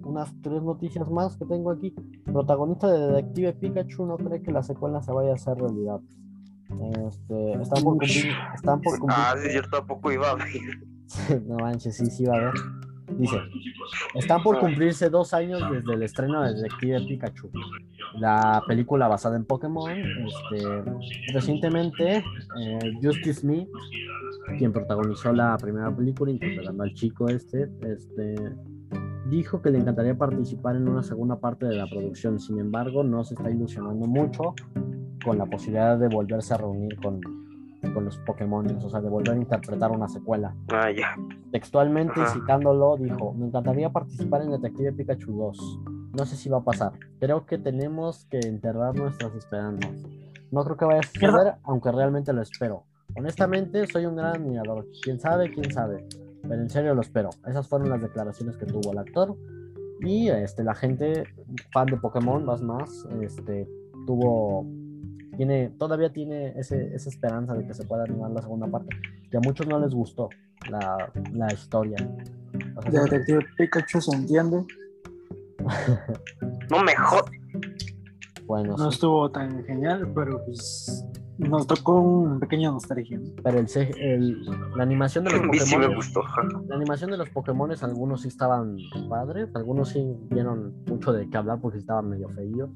unas 0.04 0.34
tres 0.42 0.62
noticias 0.62 1.08
más 1.10 1.36
que 1.36 1.46
tengo 1.46 1.70
aquí. 1.70 1.94
Protagonista 2.24 2.90
de 2.90 3.06
Detective 3.06 3.52
Pikachu 3.54 4.06
no 4.06 4.16
cree 4.16 4.42
que 4.42 4.52
la 4.52 4.62
secuela 4.62 5.02
se 5.02 5.12
vaya 5.12 5.32
a 5.32 5.34
hacer 5.34 5.56
realidad. 5.56 6.00
Este, 7.08 7.52
están 7.52 7.82
por 7.82 7.98
cumplir, 7.98 8.32
están 8.54 8.80
por 8.80 8.98
cumplir. 8.98 9.18
Ah, 9.18 9.34
sí, 9.42 9.48
yo 9.54 9.62
tampoco 9.68 10.12
iba 10.12 10.30
a 10.30 10.34
ver. 10.34 10.46
no 11.46 11.56
manches, 11.56 11.96
sí, 11.96 12.06
sí 12.06 12.24
va 12.24 12.36
a 12.36 12.40
ver. 12.40 12.54
Dice, 13.18 13.36
están 14.14 14.42
por 14.42 14.58
cumplirse 14.58 15.10
dos 15.10 15.34
años 15.34 15.60
desde 15.70 15.94
el 15.94 16.02
estreno 16.02 16.42
de 16.42 16.54
Detective 16.54 17.00
Pikachu, 17.06 17.50
la 18.18 18.62
película 18.66 19.08
basada 19.08 19.36
en 19.36 19.44
Pokémon. 19.44 19.90
Este, 19.90 20.82
recientemente, 21.32 22.24
eh, 22.58 22.78
Justice 23.02 23.46
Me, 23.46 23.66
quien 24.58 24.72
protagonizó 24.72 25.32
la 25.32 25.56
primera 25.58 25.94
película, 25.94 26.30
interpretando 26.30 26.82
al 26.82 26.94
chico 26.94 27.28
este, 27.28 27.70
este, 27.82 28.34
dijo 29.28 29.62
que 29.62 29.70
le 29.70 29.78
encantaría 29.78 30.16
participar 30.16 30.76
en 30.76 30.88
una 30.88 31.02
segunda 31.02 31.38
parte 31.38 31.66
de 31.66 31.76
la 31.76 31.86
producción. 31.86 32.38
Sin 32.40 32.58
embargo, 32.58 33.02
no 33.02 33.24
se 33.24 33.34
está 33.34 33.50
ilusionando 33.50 34.06
mucho 34.06 34.54
con 35.24 35.38
la 35.38 35.46
posibilidad 35.46 35.98
de 35.98 36.08
volverse 36.08 36.54
a 36.54 36.58
reunir 36.58 36.96
con, 36.96 37.20
con 37.92 38.04
los 38.04 38.18
Pokémon, 38.18 38.66
o 38.66 38.90
sea, 38.90 39.00
de 39.00 39.08
volver 39.08 39.34
a 39.34 39.36
interpretar 39.36 39.90
una 39.90 40.08
secuela. 40.08 40.54
Ah, 40.68 40.90
ya. 40.90 41.16
Textualmente 41.52 42.20
Ajá. 42.20 42.34
citándolo, 42.34 42.96
dijo, 42.96 43.32
me 43.34 43.46
encantaría 43.46 43.90
participar 43.90 44.42
en 44.42 44.50
Detective 44.50 44.92
Pikachu 44.92 45.32
2. 45.32 45.80
No 46.16 46.26
sé 46.26 46.36
si 46.36 46.48
va 46.48 46.58
a 46.58 46.64
pasar. 46.64 46.92
Creo 47.18 47.46
que 47.46 47.58
tenemos 47.58 48.26
que 48.26 48.40
enterrar 48.40 48.96
nuestras 48.96 49.34
esperanzas. 49.34 49.92
No 50.50 50.64
creo 50.64 50.76
que 50.76 50.84
vaya 50.84 51.00
a 51.00 51.02
suceder, 51.02 51.54
aunque 51.62 51.92
realmente 51.92 52.32
lo 52.32 52.42
espero. 52.42 52.84
Honestamente, 53.16 53.86
soy 53.86 54.06
un 54.06 54.16
gran 54.16 54.36
admirador. 54.36 54.86
¿Quién 55.02 55.20
sabe? 55.20 55.52
¿Quién 55.52 55.70
sabe? 55.72 56.06
Pero 56.42 56.54
en 56.54 56.70
serio 56.70 56.94
lo 56.94 57.00
espero. 57.00 57.30
Esas 57.46 57.68
fueron 57.68 57.90
las 57.90 58.02
declaraciones 58.02 58.56
que 58.56 58.66
tuvo 58.66 58.92
el 58.92 58.98
actor. 58.98 59.36
Y 60.00 60.28
este, 60.28 60.64
la 60.64 60.74
gente, 60.74 61.24
fan 61.72 61.86
de 61.86 61.96
Pokémon, 61.96 62.44
más 62.44 62.62
más, 62.62 63.06
este, 63.20 63.68
tuvo... 64.06 64.66
Tiene, 65.36 65.70
todavía 65.78 66.12
tiene 66.12 66.58
ese, 66.58 66.94
esa 66.94 67.08
esperanza 67.08 67.54
de 67.54 67.66
que 67.66 67.72
se 67.74 67.84
pueda 67.84 68.04
animar 68.04 68.30
la 68.30 68.42
segunda 68.42 68.66
parte 68.66 68.94
que 69.30 69.36
a 69.36 69.40
muchos 69.40 69.66
no 69.66 69.78
les 69.78 69.94
gustó 69.94 70.28
la, 70.68 71.10
la 71.32 71.52
historia. 71.52 71.96
O 72.76 72.82
sea, 72.82 72.90
Detective 73.04 73.46
Pikachu 73.56 74.00
se 74.00 74.16
entiende. 74.16 74.64
No 76.70 76.82
me 76.82 76.94
jod... 76.96 77.26
bueno, 78.46 78.76
No 78.76 78.90
sí, 78.90 78.94
estuvo 78.94 79.30
tan 79.30 79.64
genial, 79.64 80.10
pero 80.14 80.42
pues 80.44 81.04
nos 81.38 81.66
tocó 81.66 82.00
una 82.00 82.38
pequeña 82.38 82.70
nostalgia. 82.70 83.18
¿no? 83.18 83.30
pero 83.42 83.58
el, 83.60 83.66
el- 83.98 84.44
la 84.76 84.82
animación 84.82 85.24
de 85.24 85.30
los 85.32 85.42
mí 85.42 85.58
sí 85.58 85.76
me 85.76 85.84
Pokémon, 85.86 85.96
gustó. 85.96 86.22
la 86.68 86.76
animación 86.76 87.10
de 87.10 87.16
los 87.16 87.30
Pokémon, 87.30 87.70
algunos 87.82 88.22
sí 88.22 88.28
estaban 88.28 88.76
padres, 89.08 89.48
algunos 89.54 89.90
sí 89.90 90.04
dieron 90.30 90.74
mucho 90.86 91.12
de 91.12 91.28
qué 91.30 91.36
hablar 91.36 91.58
porque 91.60 91.78
estaban 91.78 92.08
medio 92.10 92.28
feillos, 92.30 92.68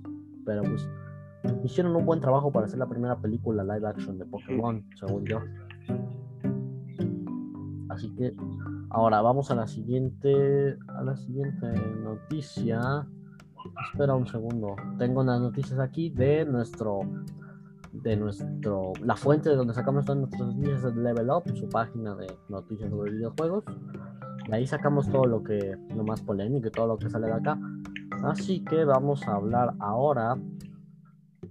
pero 0.46 0.62
pues 0.62 0.88
hicieron 1.64 1.94
un 1.96 2.04
buen 2.04 2.20
trabajo 2.20 2.50
para 2.52 2.66
hacer 2.66 2.78
la 2.78 2.86
primera 2.86 3.16
película 3.16 3.64
live 3.64 3.88
action 3.88 4.18
de 4.18 4.24
Pokémon, 4.24 4.84
según 4.98 5.24
yo. 5.24 5.40
Así 7.88 8.10
que 8.14 8.34
ahora 8.90 9.20
vamos 9.20 9.50
a 9.50 9.54
la 9.54 9.66
siguiente 9.66 10.76
a 10.88 11.02
la 11.02 11.16
siguiente 11.16 11.66
noticia. 12.02 13.06
Espera 13.90 14.14
un 14.14 14.26
segundo. 14.26 14.76
Tengo 14.98 15.20
unas 15.20 15.40
noticias 15.40 15.78
aquí 15.78 16.10
de 16.10 16.44
nuestro 16.44 17.00
de 17.92 18.16
nuestro 18.16 18.92
la 19.02 19.14
fuente 19.14 19.48
de 19.48 19.56
donde 19.56 19.72
sacamos 19.72 20.04
todas 20.04 20.18
nuestras 20.18 20.48
noticias 20.48 20.84
es 20.84 20.96
Level 20.96 21.30
Up, 21.30 21.44
su 21.56 21.68
página 21.68 22.14
de 22.16 22.26
noticias 22.48 22.90
sobre 22.90 23.12
videojuegos. 23.12 23.64
De 24.48 24.56
ahí 24.56 24.66
sacamos 24.66 25.08
todo 25.08 25.24
lo 25.24 25.42
que 25.42 25.76
lo 25.94 26.04
más 26.04 26.20
polémico 26.20 26.68
y 26.68 26.70
todo 26.70 26.88
lo 26.88 26.98
que 26.98 27.08
sale 27.08 27.28
de 27.28 27.34
acá. 27.34 27.58
Así 28.24 28.64
que 28.64 28.84
vamos 28.84 29.26
a 29.28 29.36
hablar 29.36 29.74
ahora 29.78 30.36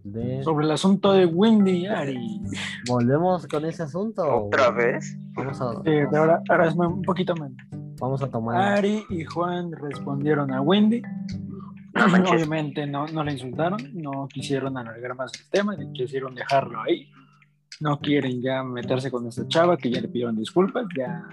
de 0.03 0.43
Sobre 0.43 0.65
el 0.65 0.71
asunto 0.71 1.13
de 1.13 1.25
Wendy 1.25 1.71
y 1.71 1.85
Ari. 1.87 2.41
volvemos 2.87 3.47
con 3.47 3.65
ese 3.65 3.83
asunto. 3.83 4.45
¿Otra 4.45 4.71
vez? 4.71 5.17
Vamos 5.33 5.61
a, 5.61 5.79
de 5.81 6.07
ahora, 6.13 6.41
ahora 6.49 6.67
es 6.67 6.75
un 6.75 7.01
poquito 7.01 7.33
menos. 7.35 7.57
vamos 7.99 8.21
a 8.21 8.29
tomar 8.29 8.61
Ari 8.61 9.03
y 9.09 9.23
Juan 9.23 9.71
respondieron 9.71 10.51
a 10.51 10.61
Wendy. 10.61 11.01
No. 11.93 12.31
Obviamente 12.31 12.87
no, 12.87 13.05
no 13.07 13.23
le 13.23 13.33
insultaron, 13.33 13.79
no 13.93 14.27
quisieron 14.27 14.77
alargar 14.77 15.15
más 15.15 15.31
el 15.39 15.47
tema, 15.49 15.75
ni 15.75 15.91
quisieron 15.93 16.33
dejarlo 16.33 16.81
ahí. 16.81 17.09
No 17.79 17.99
quieren 17.99 18.41
ya 18.41 18.63
meterse 18.63 19.11
con 19.11 19.27
esta 19.27 19.47
chava 19.47 19.77
que 19.77 19.91
ya 19.91 20.01
le 20.01 20.07
pidieron 20.07 20.35
disculpas, 20.35 20.85
ya 20.97 21.23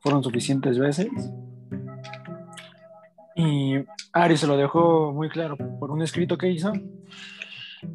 fueron 0.00 0.22
suficientes 0.22 0.78
veces. 0.78 1.08
Y 3.34 3.76
Ari 4.12 4.36
se 4.36 4.46
lo 4.46 4.56
dejó 4.56 5.12
muy 5.12 5.28
claro 5.28 5.56
por 5.56 5.90
un 5.90 6.02
escrito 6.02 6.38
que 6.38 6.50
hizo. 6.50 6.72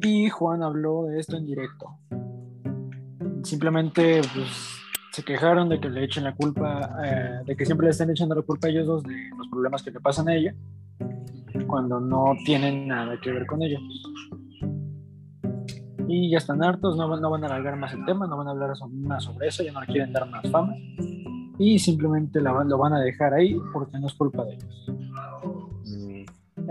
Y 0.02 0.28
Juan 0.28 0.62
habló 0.62 1.04
de 1.04 1.20
esto 1.20 1.36
en 1.36 1.46
directo. 1.46 1.98
Simplemente 3.42 4.20
pues, 4.34 4.78
se 5.12 5.24
quejaron 5.24 5.68
de 5.68 5.80
que 5.80 5.88
le 5.88 6.04
echen 6.04 6.24
la 6.24 6.34
culpa, 6.34 6.96
eh, 7.04 7.40
de 7.44 7.56
que 7.56 7.64
siempre 7.64 7.86
le 7.86 7.90
estén 7.90 8.10
echando 8.10 8.34
la 8.34 8.42
culpa 8.42 8.68
a 8.68 8.70
ellos 8.70 8.86
dos 8.86 9.02
de 9.02 9.30
los 9.36 9.48
problemas 9.48 9.82
que 9.82 9.90
le 9.90 10.00
pasan 10.00 10.28
a 10.28 10.34
ella, 10.34 10.54
cuando 11.66 12.00
no 12.00 12.34
tienen 12.44 12.86
nada 12.86 13.18
que 13.20 13.32
ver 13.32 13.46
con 13.46 13.62
ellos. 13.62 13.80
Y 16.06 16.30
ya 16.30 16.38
están 16.38 16.62
hartos, 16.62 16.96
no, 16.96 17.16
no 17.16 17.30
van 17.30 17.44
a 17.44 17.46
alargar 17.46 17.76
más 17.76 17.92
el 17.92 18.04
tema, 18.04 18.26
no 18.26 18.36
van 18.36 18.48
a 18.48 18.50
hablar 18.52 18.72
más 18.92 19.24
sobre 19.24 19.48
eso, 19.48 19.62
ya 19.62 19.72
no 19.72 19.80
quieren 19.80 20.12
dar 20.12 20.28
más 20.28 20.50
fama. 20.50 20.74
Y 21.58 21.78
simplemente 21.78 22.40
la 22.40 22.52
lo 22.64 22.78
van 22.78 22.94
a 22.94 23.00
dejar 23.00 23.34
ahí 23.34 23.56
porque 23.72 23.98
no 23.98 24.06
es 24.06 24.14
culpa 24.14 24.44
de 24.44 24.54
ellos. 24.54 24.97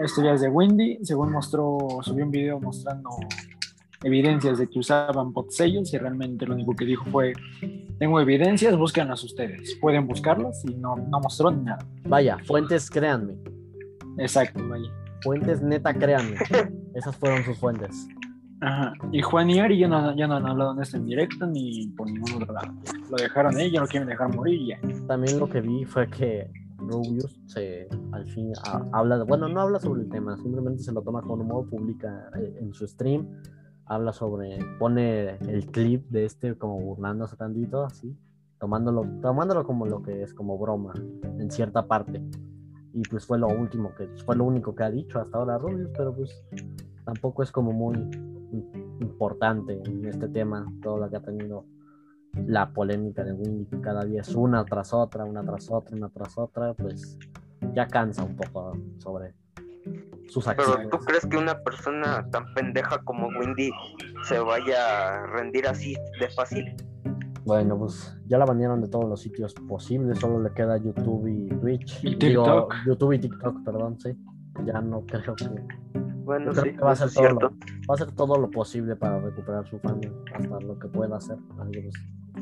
Esto 0.03 0.23
ya 0.23 0.33
es 0.33 0.41
de 0.41 0.49
Wendy. 0.49 0.99
Según 1.03 1.31
mostró, 1.31 1.77
subió 2.01 2.25
un 2.25 2.31
video 2.31 2.59
mostrando 2.59 3.09
evidencias 4.03 4.59
de 4.59 4.69
que 4.69 4.79
usaban 4.79 5.33
sellos 5.49 5.93
y 5.93 5.97
realmente 5.97 6.45
lo 6.45 6.53
único 6.53 6.75
que 6.75 6.85
dijo 6.85 7.05
fue, 7.05 7.33
tengo 7.97 8.19
evidencias, 8.19 8.77
búscanlas 8.77 9.23
ustedes. 9.23 9.75
Pueden 9.81 10.07
buscarlas 10.07 10.63
y 10.65 10.75
no, 10.75 10.95
no 10.95 11.19
mostró 11.19 11.51
nada. 11.51 11.83
Vaya, 12.03 12.37
fuentes, 12.45 12.89
créanme. 12.89 13.35
Exacto, 14.17 14.67
vaya. 14.67 14.91
Fuentes, 15.23 15.61
neta, 15.61 15.93
créanme. 15.93 16.37
Esas 16.93 17.15
fueron 17.15 17.43
sus 17.43 17.57
fuentes. 17.57 18.07
Ajá. 18.61 18.93
Y 19.11 19.21
Juan 19.21 19.49
y 19.49 19.59
Ari 19.59 19.79
ya 19.79 19.87
no, 19.87 20.15
ya 20.15 20.27
no 20.27 20.35
han 20.35 20.45
hablado 20.47 20.73
en 20.73 20.81
esto 20.81 20.97
en 20.97 21.05
directo 21.05 21.45
ni 21.45 21.87
por 21.89 22.09
ningún 22.09 22.41
otro 22.41 22.53
lado. 22.53 22.73
Lo 23.09 23.17
dejaron 23.17 23.55
ahí, 23.55 23.71
ya 23.71 23.81
lo 23.81 23.87
quieren 23.87 24.07
dejar 24.07 24.33
morir 24.35 24.61
ya. 24.67 24.79
También 25.07 25.39
lo 25.39 25.47
que 25.47 25.61
vi 25.61 25.85
fue 25.85 26.07
que 26.07 26.49
Rubius 26.87 27.39
se 27.45 27.87
al 28.11 28.25
fin 28.25 28.51
ha- 28.63 28.87
habla, 28.91 29.17
de- 29.17 29.23
bueno, 29.23 29.47
no 29.47 29.61
habla 29.61 29.79
sobre 29.79 30.01
el 30.03 30.09
tema, 30.09 30.37
simplemente 30.37 30.81
se 30.83 30.91
lo 30.91 31.01
toma 31.01 31.21
con 31.21 31.41
humor, 31.41 31.69
publica 31.69 32.29
eh, 32.37 32.57
en 32.61 32.73
su 32.73 32.87
stream, 32.87 33.27
habla 33.85 34.11
sobre, 34.13 34.59
pone 34.79 35.37
el 35.49 35.65
clip 35.67 36.09
de 36.09 36.25
este 36.25 36.55
como 36.57 36.79
burlándose 36.79 37.35
tantito, 37.37 37.83
así, 37.83 38.15
tomándolo, 38.59 39.05
tomándolo 39.21 39.65
como 39.65 39.85
lo 39.85 40.01
que 40.01 40.23
es, 40.23 40.33
como 40.33 40.57
broma, 40.57 40.93
en 41.23 41.49
cierta 41.51 41.87
parte. 41.87 42.21
Y 42.93 43.01
pues 43.03 43.25
fue 43.25 43.37
lo 43.37 43.47
último 43.47 43.91
que, 43.95 44.07
fue 44.25 44.35
lo 44.35 44.43
único 44.45 44.73
que 44.75 44.83
ha 44.83 44.89
dicho 44.89 45.19
hasta 45.19 45.37
ahora 45.37 45.57
Rubius, 45.57 45.89
pero 45.95 46.13
pues 46.15 46.43
tampoco 47.05 47.43
es 47.43 47.51
como 47.51 47.71
muy 47.71 47.95
im- 47.95 48.97
importante 49.01 49.79
en 49.85 50.05
este 50.05 50.27
tema, 50.29 50.65
todo 50.81 50.97
lo 50.97 51.09
que 51.09 51.17
ha 51.17 51.21
tenido 51.21 51.65
la 52.45 52.69
polémica 52.71 53.23
de 53.23 53.33
Windy, 53.33 53.65
que 53.65 53.81
cada 53.81 54.05
día 54.05 54.21
es 54.21 54.35
una 54.35 54.63
tras 54.65 54.93
otra, 54.93 55.25
una 55.25 55.43
tras 55.43 55.69
otra, 55.71 55.95
una 55.95 56.09
tras 56.09 56.37
otra, 56.37 56.73
pues 56.73 57.17
ya 57.73 57.87
cansa 57.87 58.23
un 58.23 58.35
poco 58.35 58.77
sobre 58.99 59.33
sus 60.29 60.45
Pero 60.45 60.61
acciones. 60.61 60.89
¿tú 60.89 60.97
crees 60.99 61.25
que 61.25 61.37
una 61.37 61.59
persona 61.63 62.27
tan 62.31 62.53
pendeja 62.53 62.99
como 63.03 63.27
Windy 63.27 63.71
se 64.23 64.39
vaya 64.39 65.15
a 65.15 65.27
rendir 65.27 65.67
así 65.67 65.95
de 66.19 66.29
fácil? 66.29 66.75
Bueno, 67.45 67.77
pues 67.77 68.19
ya 68.27 68.37
la 68.37 68.45
banearon 68.45 68.81
de 68.81 68.89
todos 68.89 69.07
los 69.07 69.21
sitios 69.21 69.53
posibles, 69.53 70.19
solo 70.19 70.41
le 70.41 70.51
queda 70.53 70.77
YouTube 70.77 71.27
y 71.27 71.47
Twitch. 71.47 72.03
Y 72.03 72.15
Digo, 72.15 72.43
TikTok. 72.43 72.73
YouTube 72.85 73.13
y 73.13 73.19
TikTok, 73.19 73.63
perdón, 73.63 73.97
sí. 73.99 74.09
Ya 74.65 74.81
no 74.81 75.05
creo 75.05 75.33
que... 75.35 75.45
Bueno, 76.25 76.51
creo 76.51 76.63
sí, 76.65 76.71
que 76.73 76.81
va 76.83 76.91
a 76.91 76.95
ser 76.97 77.09
todo 77.09 77.23
cierto. 77.23 77.49
Va 77.89 77.93
a 77.93 77.93
hacer 77.93 78.11
todo 78.11 78.37
lo 78.37 78.51
posible 78.51 78.97
para 78.97 79.21
recuperar 79.21 79.65
su 79.65 79.79
fama, 79.79 80.01
hasta 80.35 80.59
lo 80.59 80.77
que 80.77 80.89
pueda 80.89 81.15
hacer. 81.15 81.37
Pues, 81.55 81.93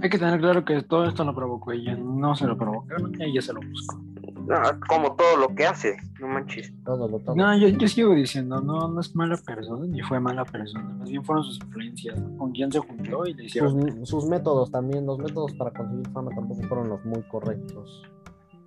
Hay 0.01 0.09
que 0.09 0.17
tener 0.19 0.39
claro 0.39 0.63
que 0.65 0.81
todo 0.83 1.05
esto 1.05 1.23
lo 1.23 1.33
provocó 1.33 1.71
ella, 1.71 1.95
no 1.95 2.35
se 2.35 2.45
lo 2.45 2.57
provocaron, 2.57 3.19
ella 3.21 3.41
se 3.41 3.53
lo 3.53 3.59
buscó. 3.61 4.01
No, 4.47 4.57
como 4.87 5.15
todo 5.15 5.37
lo 5.37 5.55
que 5.55 5.65
hace, 5.65 5.97
no 6.19 6.27
manches. 6.27 6.71
todo 6.83 7.07
lo 7.07 7.17
todo. 7.19 7.35
No, 7.35 7.57
yo, 7.57 7.67
yo 7.69 7.87
sigo 7.87 8.13
diciendo, 8.13 8.61
no, 8.61 8.87
no 8.89 8.99
es 9.01 9.15
mala 9.15 9.37
persona, 9.37 9.87
ni 9.87 10.01
fue 10.03 10.19
mala 10.19 10.45
persona, 10.45 10.87
más 10.99 11.09
bien 11.09 11.23
fueron 11.23 11.43
sus 11.43 11.59
influencias, 11.61 12.19
¿no? 12.21 12.37
con 12.37 12.51
quién 12.51 12.71
se 12.71 12.77
juntó 12.79 13.25
y 13.25 13.33
le 13.33 13.45
hicieron. 13.45 13.71
Sus, 13.97 14.09
sus 14.09 14.27
métodos 14.27 14.69
también, 14.69 15.05
los 15.05 15.17
métodos 15.17 15.53
para 15.53 15.71
conseguir 15.71 16.07
fama 16.09 16.29
tampoco 16.35 16.61
fueron 16.67 16.89
los 16.89 17.03
muy 17.05 17.23
correctos. 17.23 18.03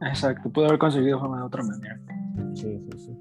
Exacto, 0.00 0.50
pudo 0.50 0.66
haber 0.66 0.78
conseguido 0.80 1.20
fama 1.20 1.38
de 1.38 1.42
otra 1.44 1.62
manera. 1.62 2.00
Sí, 2.54 2.80
sí, 2.90 2.98
sí. 2.98 3.18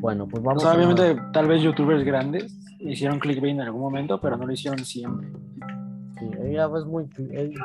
Bueno, 0.00 0.26
pues 0.26 0.42
O 0.42 0.46
vamos 0.46 0.62
sea, 0.62 0.72
a- 0.72 0.76
obviamente, 0.76 1.16
tal 1.32 1.46
vez 1.46 1.62
youtubers 1.62 2.04
grandes 2.04 2.56
hicieron 2.80 3.18
clickbait 3.20 3.52
en 3.54 3.60
algún 3.60 3.80
momento, 3.82 4.20
pero 4.20 4.36
no 4.36 4.46
lo 4.46 4.52
hicieron 4.52 4.84
siempre. 4.84 5.28
Ella 6.42 6.68
es 6.76 6.84
muy. 6.84 7.08
ella- 7.30 7.64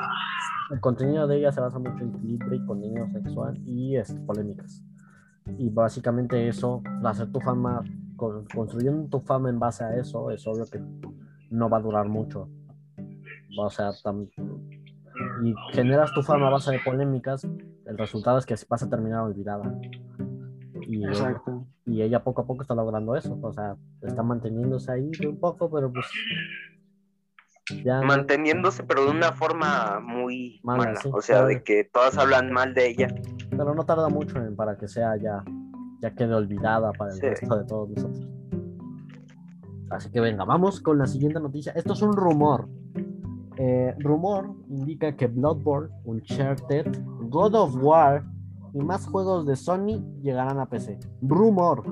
el 0.72 0.80
contenido 0.80 1.28
de 1.28 1.38
ella 1.38 1.52
se 1.52 1.62
basa 1.62 1.78
mucho 1.80 2.04
en 2.04 2.12
clickbait, 2.12 2.66
contenido 2.66 3.08
sexual 3.10 3.58
y 3.66 3.96
este, 3.98 4.20
polémicas. 4.22 4.84
Y 5.58 5.70
básicamente 5.70 6.48
eso, 6.48 6.82
hacer 7.04 7.32
tu 7.32 7.40
fama, 7.42 7.84
con- 8.16 8.46
construyendo 8.54 9.08
tu 9.10 9.20
fama 9.20 9.50
en 9.50 9.60
base 9.60 9.84
a 9.84 9.96
eso, 9.98 10.32
es 10.32 10.46
obvio 10.48 10.66
que 10.72 10.82
no 11.50 11.70
va 11.70 11.78
a 11.78 11.82
durar 11.82 12.08
mucho. 12.08 12.50
O 13.60 13.70
sea, 13.70 13.92
tam- 14.04 14.30
y 15.44 15.54
generas 15.74 16.12
tu 16.14 16.24
fama 16.24 16.48
a 16.48 16.52
base 16.52 16.72
de 16.72 16.80
polémicas, 16.84 17.44
el 17.44 17.98
resultado 17.98 18.38
es 18.40 18.46
que 18.46 18.56
vas 18.70 18.82
a 18.84 18.90
terminar 18.90 19.20
olvidada. 19.22 19.78
Y, 20.88 21.06
Exacto. 21.06 21.66
y 21.86 22.02
ella 22.02 22.24
poco 22.24 22.42
a 22.42 22.46
poco 22.48 22.62
está 22.64 22.74
logrando 22.74 23.16
eso, 23.16 23.38
o 23.42 23.54
sea, 23.54 23.76
está 24.02 24.24
manteniéndose 24.24 24.92
ahí 24.92 25.12
un 25.28 25.40
poco, 25.40 25.70
pero 25.70 25.92
pues 25.92 26.06
ya 27.84 28.02
Manteniéndose, 28.02 28.84
pero 28.84 29.06
de 29.06 29.12
una 29.12 29.32
forma 29.34 29.99
muy 30.02 30.60
Mala, 30.63 30.84
mala. 30.86 30.99
sí, 30.99 31.10
O 31.13 31.21
sea, 31.21 31.36
claro. 31.38 31.47
de 31.47 31.63
que 31.63 31.84
todas 31.86 32.17
hablan 32.17 32.52
mal 32.52 32.73
de 32.73 32.88
ella. 32.89 33.08
pero 33.52 33.73
no 33.76 33.86
tarda 33.86 34.10
mucho 34.10 34.38
en- 34.39 34.56
para 34.56 34.78
que 34.78 34.88
sea 34.88 35.15
ya, 35.17 35.43
ya 36.02 36.13
quede 36.15 36.34
olvidada 36.34 36.91
para 36.93 37.12
el 37.12 37.17
Sí. 37.19 37.26
resto 37.28 37.56
de 37.58 37.65
todos 37.65 37.89
nosotros. 37.89 38.28
Así 39.91 40.10
que 40.10 40.19
venga, 40.19 40.43
vamos 40.43 40.82
con 40.82 40.97
la 40.97 41.06
siguiente 41.06 41.39
noticia. 41.39 41.71
Esto 41.76 41.93
es 41.93 42.02
un 42.02 42.13
rumor. 42.13 42.67
Eh, 43.58 43.93
rumor 43.99 44.56
indica 44.69 45.15
que 45.15 45.28
Bloodborne, 45.28 45.89
Uncharted, 46.06 46.88
God 47.30 47.54
of 47.54 47.76
War 47.80 48.23
y 48.73 48.80
más 48.80 49.06
juegos 49.06 49.45
de 49.45 49.56
Sony 49.56 50.02
llegarán 50.23 50.60
a 50.60 50.65
PC. 50.65 50.97
Rumor. 51.21 51.84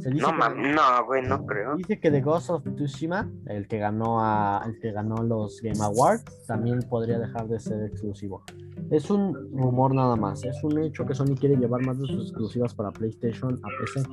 Se 0.00 0.10
dice 0.10 0.22
no, 0.26 0.32
que- 0.32 0.72
no, 0.72 1.06
güey, 1.06 1.22
no 1.22 1.46
creo. 1.46 1.76
Dice 1.76 1.98
que 1.98 2.10
The 2.10 2.20
Ghost 2.20 2.50
of 2.50 2.64
Tsushima, 2.74 3.30
el 3.46 3.66
que 3.68 3.78
ganó 3.78 4.20
a, 4.20 4.62
el 4.66 4.78
que 4.80 4.92
ganó 4.92 5.22
los 5.22 5.60
Game 5.62 5.82
Awards, 5.82 6.24
también 6.46 6.80
podría 6.88 7.18
dejar 7.18 7.48
de 7.48 7.58
ser 7.58 7.82
exclusivo. 7.84 8.42
Es 8.90 9.10
un 9.10 9.34
rumor 9.52 9.94
nada 9.94 10.14
más, 10.16 10.44
es 10.44 10.62
un 10.62 10.78
hecho 10.78 11.04
que 11.06 11.14
Sony 11.14 11.34
quiere 11.38 11.56
llevar 11.56 11.84
más 11.84 11.98
de 11.98 12.06
sus 12.06 12.28
exclusivas 12.28 12.74
para 12.74 12.90
PlayStation 12.92 13.58
a 13.62 13.68
PC. 13.80 14.08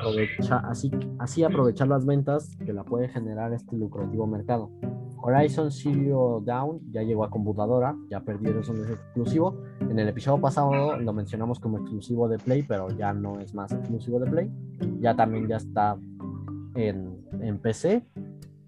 Aprovecha- 0.00 0.58
así, 0.68 0.90
así 1.18 1.44
aprovechar 1.44 1.88
las 1.88 2.04
ventas 2.04 2.56
que 2.64 2.72
la 2.72 2.84
puede 2.84 3.08
generar 3.08 3.52
este 3.52 3.76
lucrativo 3.76 4.26
mercado. 4.26 4.70
Horizon 5.20 5.70
Zero 5.70 6.40
Dawn 6.44 6.80
ya 6.92 7.02
llegó 7.02 7.24
a 7.24 7.30
computadora, 7.30 7.96
ya 8.10 8.20
perdió 8.20 8.58
eso 8.60 8.72
exclusivo. 8.74 9.60
En 9.80 9.98
el 9.98 10.08
episodio 10.08 10.40
pasado 10.40 10.96
lo 10.98 11.12
mencionamos 11.12 11.58
como 11.58 11.78
exclusivo 11.78 12.28
de 12.28 12.38
Play, 12.38 12.62
pero 12.62 12.88
ya 12.90 13.12
no 13.12 13.38
es 13.40 13.54
más 13.54 13.72
exclusivo 13.72 14.20
de 14.20 14.30
Play. 14.30 14.50
Ya 15.00 15.16
también 15.16 15.48
ya 15.48 15.56
está 15.56 15.96
en 16.74 17.58
PC. 17.58 18.06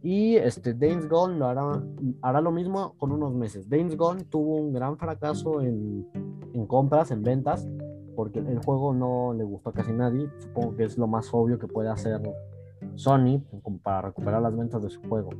Y 0.02 0.36
este 0.36 0.72
Days 0.72 1.08
Gone 1.08 1.36
lo 1.36 1.46
hará, 1.46 1.82
hará 2.22 2.40
lo 2.40 2.50
mismo 2.50 2.94
con 2.96 3.12
unos 3.12 3.34
meses. 3.34 3.68
Days 3.68 3.96
Gone 3.96 4.24
tuvo 4.24 4.56
un 4.56 4.72
gran 4.72 4.96
fracaso 4.96 5.60
en, 5.60 6.06
en 6.54 6.66
compras, 6.66 7.10
en 7.10 7.22
ventas, 7.22 7.68
porque 8.16 8.38
el 8.38 8.58
juego 8.64 8.94
no 8.94 9.34
le 9.34 9.44
gustó 9.44 9.70
a 9.70 9.72
casi 9.74 9.92
nadie. 9.92 10.30
Supongo 10.38 10.76
que 10.76 10.84
es 10.84 10.96
lo 10.96 11.06
más 11.06 11.28
obvio 11.32 11.58
que 11.58 11.66
puede 11.66 11.90
hacer 11.90 12.20
Sony 12.94 13.42
para 13.82 14.02
recuperar 14.02 14.40
las 14.42 14.56
ventas 14.56 14.82
de 14.82 14.90
su 14.90 15.00
juego. 15.02 15.30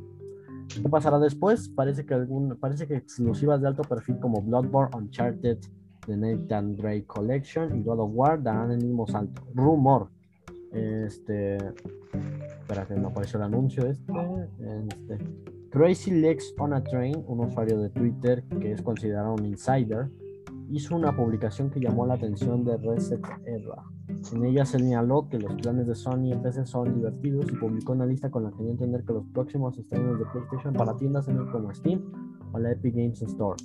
¿Qué 0.67 0.87
pasará 0.89 1.19
después? 1.19 1.69
Parece 1.69 2.05
que, 2.05 2.13
algún, 2.13 2.57
parece 2.57 2.87
que 2.87 2.95
exclusivas 2.95 3.61
de 3.61 3.67
alto 3.67 3.83
perfil 3.83 4.19
como 4.19 4.41
Bloodborne, 4.41 4.95
Uncharted, 4.95 5.57
The 6.05 6.17
Nathan 6.17 6.75
Drake 6.75 7.05
Collection 7.05 7.75
y 7.77 7.83
God 7.83 7.99
of 7.99 8.11
War 8.13 8.41
darán 8.41 8.71
el 8.71 8.77
mismo 8.77 9.07
salto. 9.07 9.41
Rumor. 9.53 10.09
Este. 10.73 11.57
Espera 11.57 12.85
que 12.87 12.95
no 12.95 13.09
apareció 13.09 13.37
el 13.37 13.43
anuncio 13.43 13.85
este. 13.85 14.13
este. 14.89 15.17
Crazy 15.71 16.11
Legs 16.11 16.53
on 16.57 16.73
a 16.73 16.83
Train, 16.83 17.23
un 17.27 17.39
usuario 17.41 17.79
de 17.79 17.89
Twitter 17.89 18.43
que 18.59 18.73
es 18.73 18.81
considerado 18.81 19.33
un 19.33 19.45
insider, 19.45 20.09
hizo 20.69 20.95
una 20.95 21.15
publicación 21.15 21.69
que 21.69 21.79
llamó 21.79 22.05
la 22.05 22.15
atención 22.15 22.63
de 22.65 22.77
Reset 22.77 23.21
Era. 23.45 23.83
En 24.33 24.45
ella 24.45 24.65
señaló 24.65 25.27
que 25.29 25.39
los 25.39 25.53
planes 25.55 25.87
de 25.87 25.95
Sony 25.95 26.37
PC 26.41 26.65
son 26.65 26.93
divertidos 26.93 27.45
y 27.49 27.55
publicó 27.55 27.93
una 27.93 28.05
lista 28.05 28.29
con 28.29 28.43
la 28.43 28.51
que 28.51 28.63
dio 28.63 28.71
entender 28.71 29.03
que 29.03 29.13
los 29.13 29.25
próximos 29.27 29.77
estrenos 29.77 30.19
de 30.19 30.25
PlayStation 30.25 30.73
para 30.73 30.95
tiendas 30.97 31.27
en 31.27 31.37
como 31.47 31.73
Steam 31.73 32.01
o 32.51 32.59
la 32.59 32.71
Epic 32.71 32.95
Games 32.95 33.21
Store, 33.21 33.57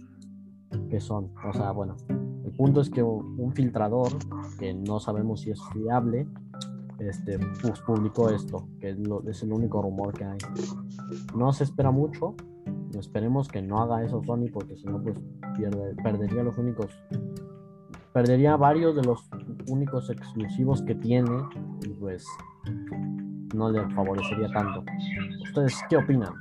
que 0.89 1.01
son, 1.01 1.33
o 1.49 1.53
sea, 1.53 1.73
bueno, 1.73 1.97
el 2.09 2.53
punto 2.57 2.81
es 2.81 2.91
que 2.91 3.03
un 3.03 3.53
filtrador, 3.53 4.13
que 4.59 4.75
no 4.75 5.01
sabemos 5.01 5.41
si 5.41 5.51
es 5.51 5.61
fiable, 5.73 6.29
este, 6.99 7.39
pues 7.63 7.81
publicó 7.81 8.31
esto, 8.31 8.69
que 8.81 8.91
es, 8.91 8.99
lo- 8.99 9.23
es 9.29 9.43
el 9.43 9.53
único 9.53 9.83
rumor 9.83 10.13
que 10.15 10.25
hay. 10.25 10.39
No 11.37 11.53
se 11.53 11.65
espera 11.65 11.91
mucho, 11.91 12.35
esperemos 12.99 13.49
que 13.49 13.61
no 13.63 13.81
haga 13.83 14.05
eso 14.05 14.23
Sony, 14.25 14.47
porque 14.53 14.77
si 14.77 14.85
no, 14.87 15.03
pues 15.03 15.17
pierde- 15.57 15.95
perdería 16.03 16.43
los 16.43 16.57
únicos, 16.59 16.91
perdería 18.13 18.57
varios 18.57 18.97
de 18.97 19.03
los 19.05 19.29
únicos 19.69 20.09
exclusivos 20.11 20.83
que 20.83 20.95
tiene 20.95 21.31
y 21.85 21.89
pues 21.91 22.27
no 23.55 23.71
le 23.71 23.89
favorecería 23.95 24.49
tanto. 24.49 24.85
¿Ustedes 25.43 25.77
qué 25.89 25.97
opinan? 25.99 26.33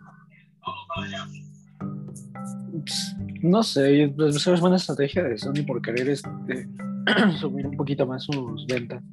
Pues, 2.72 3.16
No 3.44 3.64
sé, 3.64 4.14
pues, 4.16 4.48
es 4.48 4.62
buena 4.62 4.78
estrategia 4.78 5.24
de 5.24 5.38
Sony 5.38 5.64
por 5.68 5.82
querer 5.82 6.10
este, 6.10 6.68
subir 7.40 7.68
un 7.68 7.76
poquito 7.78 8.06
más 8.08 8.24
sus 8.24 8.66
ventas. 8.68 9.04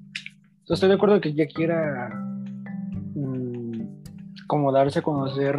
Entonces, 0.73 0.85
estoy 0.85 0.89
de 0.89 0.95
acuerdo 0.95 1.21
que 1.21 1.35
ya 1.35 1.47
quiera 1.49 2.09
mm, 3.15 4.05
como 4.47 4.73
darse 4.73 5.01
a 5.01 5.03
conocer 5.03 5.55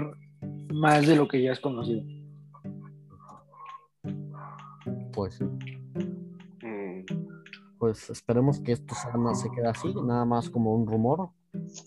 más 0.73 1.05
de 1.05 1.15
lo 1.15 1.27
que 1.27 1.39
ya 1.39 1.51
es 1.51 1.59
conocido. 1.59 2.01
Pues 5.13 5.35
sí. 5.35 5.43
Mm, 6.65 7.05
pues 7.77 8.09
esperemos 8.09 8.59
que 8.61 8.71
esto 8.71 8.95
sea- 8.95 9.13
no 9.13 9.35
se 9.35 9.51
quede 9.51 9.67
así, 9.67 9.93
nada 10.03 10.25
más 10.25 10.49
como 10.49 10.73
un 10.73 10.87
rumor. 10.87 11.29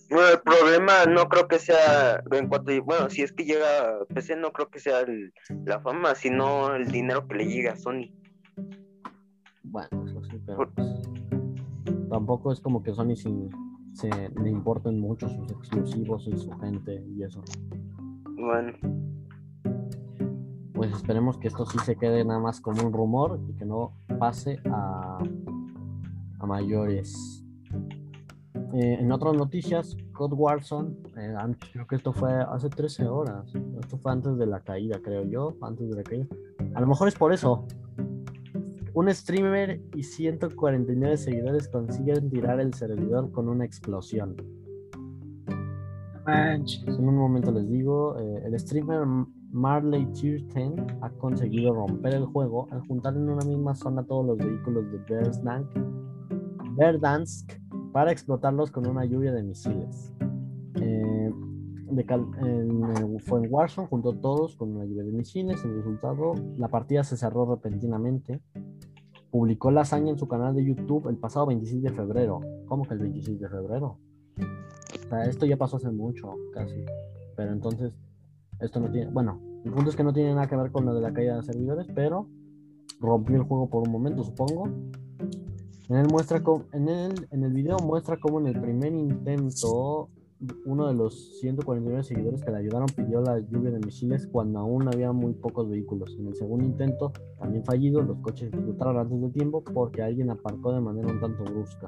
Bueno, 0.08 0.28
el 0.28 0.40
problema 0.42 0.92
no 1.12 1.28
creo 1.28 1.48
que 1.48 1.58
sea, 1.58 2.22
en 2.30 2.46
cuanto, 2.48 2.70
bueno, 2.84 3.10
si 3.10 3.22
es 3.22 3.32
que 3.32 3.44
llega 3.44 3.88
a 4.02 4.04
PC, 4.04 4.36
no 4.36 4.52
creo 4.52 4.68
que 4.68 4.78
sea 4.78 5.00
el- 5.00 5.32
la 5.64 5.80
fama, 5.80 6.14
sino 6.14 6.76
el 6.76 6.86
dinero 6.92 7.26
que 7.26 7.34
le 7.38 7.46
llega 7.46 7.72
a 7.72 7.76
Sony. 7.76 8.12
Bueno, 9.64 10.04
eso 10.06 10.22
sí, 10.30 10.38
pero 10.46 10.70
pues, 10.72 10.86
tampoco 12.08 12.52
es 12.52 12.60
como 12.60 12.82
que 12.82 12.92
Sony 12.94 13.16
sin- 13.16 13.50
se 13.92 14.08
le 14.42 14.50
importen 14.50 15.00
mucho 15.00 15.28
sus 15.28 15.50
exclusivos 15.50 16.26
y 16.28 16.36
su 16.36 16.50
gente 16.58 17.02
y 17.16 17.22
eso. 17.22 17.42
Bueno, 18.36 18.72
Pues 20.74 20.92
esperemos 20.92 21.38
que 21.38 21.48
esto 21.48 21.64
sí 21.64 21.78
se 21.78 21.96
quede 21.96 22.22
nada 22.24 22.38
más 22.38 22.60
como 22.60 22.86
un 22.86 22.92
rumor 22.92 23.40
y 23.48 23.54
que 23.54 23.64
no 23.64 23.92
pase 24.18 24.58
a, 24.70 25.18
a 26.38 26.46
mayores. 26.46 27.42
Eh, 28.74 28.98
en 29.00 29.10
otras 29.10 29.34
noticias, 29.34 29.96
Code 30.12 30.34
Warzone, 30.34 30.90
eh, 31.16 31.34
an- 31.38 31.56
creo 31.72 31.86
que 31.86 31.96
esto 31.96 32.12
fue 32.12 32.30
hace 32.34 32.68
13 32.68 33.06
horas. 33.06 33.50
Esto 33.80 33.96
fue 33.96 34.12
antes 34.12 34.36
de 34.36 34.44
la 34.46 34.60
caída, 34.60 35.00
creo 35.02 35.24
yo. 35.24 35.56
Antes 35.62 35.88
de 35.88 35.96
la 35.96 36.02
caída. 36.02 36.26
A 36.74 36.80
lo 36.82 36.86
mejor 36.86 37.08
es 37.08 37.14
por 37.14 37.32
eso. 37.32 37.64
Un 38.96 39.12
streamer 39.12 39.82
y 39.94 40.02
149 40.02 41.18
seguidores 41.18 41.68
consiguen 41.68 42.30
tirar 42.30 42.60
el 42.60 42.72
servidor 42.72 43.30
con 43.30 43.46
una 43.46 43.62
explosión. 43.62 44.34
En 46.26 47.06
un 47.06 47.14
momento 47.14 47.52
les 47.52 47.68
digo, 47.68 48.18
eh, 48.18 48.44
el 48.46 48.58
streamer 48.58 49.06
Marley 49.52 50.06
Tier 50.12 50.42
10 50.46 50.72
ha 51.02 51.10
conseguido 51.10 51.74
romper 51.74 52.14
el 52.14 52.24
juego 52.24 52.68
al 52.70 52.80
juntar 52.86 53.14
en 53.14 53.28
una 53.28 53.44
misma 53.44 53.74
zona 53.74 54.02
todos 54.02 54.24
los 54.24 54.38
vehículos 54.38 54.90
de 54.90 54.96
Verdansk, 55.14 55.76
Verdansk 56.78 57.52
para 57.92 58.10
explotarlos 58.10 58.70
con 58.70 58.86
una 58.86 59.04
lluvia 59.04 59.30
de 59.30 59.42
misiles. 59.42 60.14
Eh, 60.80 61.30
de 61.90 62.02
en, 62.02 62.82
eh, 62.82 63.18
fue 63.26 63.44
en 63.44 63.52
Warzone, 63.52 63.88
juntó 63.88 64.14
todos 64.14 64.56
con 64.56 64.74
una 64.74 64.86
lluvia 64.86 65.04
de 65.04 65.12
misiles. 65.12 65.62
El 65.66 65.76
resultado, 65.76 66.32
la 66.56 66.68
partida 66.68 67.04
se 67.04 67.18
cerró 67.18 67.44
repentinamente. 67.44 68.40
Publicó 69.36 69.70
la 69.70 69.82
hazaña 69.82 70.08
en 70.12 70.18
su 70.18 70.26
canal 70.26 70.54
de 70.54 70.64
YouTube 70.64 71.08
el 71.10 71.18
pasado 71.18 71.44
26 71.44 71.82
de 71.82 71.90
febrero. 71.90 72.40
¿Cómo 72.64 72.84
que 72.88 72.94
el 72.94 73.00
26 73.00 73.38
de 73.38 73.48
febrero? 73.50 73.98
Esto 75.28 75.44
ya 75.44 75.58
pasó 75.58 75.76
hace 75.76 75.90
mucho, 75.90 76.32
casi. 76.54 76.86
Pero 77.36 77.52
entonces, 77.52 77.92
esto 78.60 78.80
no 78.80 78.90
tiene. 78.90 79.10
Bueno, 79.10 79.38
el 79.62 79.72
punto 79.72 79.90
es 79.90 79.96
que 79.96 80.04
no 80.04 80.14
tiene 80.14 80.32
nada 80.32 80.46
que 80.46 80.56
ver 80.56 80.72
con 80.72 80.86
lo 80.86 80.94
de 80.94 81.02
la 81.02 81.12
caída 81.12 81.36
de 81.36 81.42
servidores, 81.42 81.86
pero 81.94 82.26
rompió 82.98 83.36
el 83.36 83.42
juego 83.42 83.68
por 83.68 83.82
un 83.86 83.92
momento, 83.92 84.24
supongo. 84.24 84.68
En 85.90 85.96
él 85.96 86.06
muestra 86.10 86.42
cómo- 86.42 86.64
en 86.72 86.88
el, 86.88 87.28
en 87.30 87.44
el 87.44 87.52
video 87.52 87.76
muestra 87.80 88.16
cómo 88.18 88.40
en 88.40 88.46
el 88.46 88.58
primer 88.58 88.94
intento 88.94 90.08
uno 90.66 90.88
de 90.88 90.94
los 90.94 91.38
149 91.40 92.02
seguidores 92.02 92.42
que 92.42 92.50
le 92.50 92.58
ayudaron 92.58 92.86
pidió 92.94 93.20
la 93.22 93.38
lluvia 93.38 93.70
de 93.70 93.78
misiles 93.78 94.26
cuando 94.26 94.58
aún 94.58 94.86
había 94.88 95.12
muy 95.12 95.32
pocos 95.32 95.68
vehículos. 95.68 96.16
En 96.18 96.26
el 96.26 96.34
segundo 96.34 96.64
intento, 96.64 97.12
también 97.38 97.64
fallido, 97.64 98.02
los 98.02 98.18
coches 98.18 98.52
explotaron 98.52 98.98
antes 98.98 99.20
de 99.20 99.30
tiempo 99.30 99.64
porque 99.64 100.02
alguien 100.02 100.30
aparcó 100.30 100.72
de 100.72 100.80
manera 100.80 101.08
un 101.08 101.20
tanto 101.20 101.44
brusca. 101.44 101.86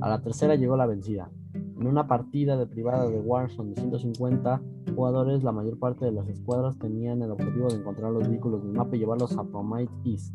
A 0.00 0.08
la 0.08 0.20
tercera 0.20 0.54
llegó 0.56 0.76
la 0.76 0.86
vencida. 0.86 1.30
En 1.54 1.86
una 1.86 2.06
partida 2.06 2.58
de 2.58 2.66
privada 2.66 3.08
de 3.08 3.18
Warzone 3.18 3.70
de 3.70 3.80
150 3.80 4.62
jugadores, 4.94 5.42
la 5.42 5.52
mayor 5.52 5.78
parte 5.78 6.04
de 6.04 6.12
las 6.12 6.28
escuadras 6.28 6.78
tenían 6.78 7.22
el 7.22 7.30
objetivo 7.30 7.68
de 7.68 7.76
encontrar 7.76 8.12
los 8.12 8.28
vehículos 8.28 8.62
del 8.62 8.72
mapa 8.72 8.96
y 8.96 8.98
llevarlos 8.98 9.36
a 9.38 9.44
Promite 9.44 9.92
East. 10.04 10.34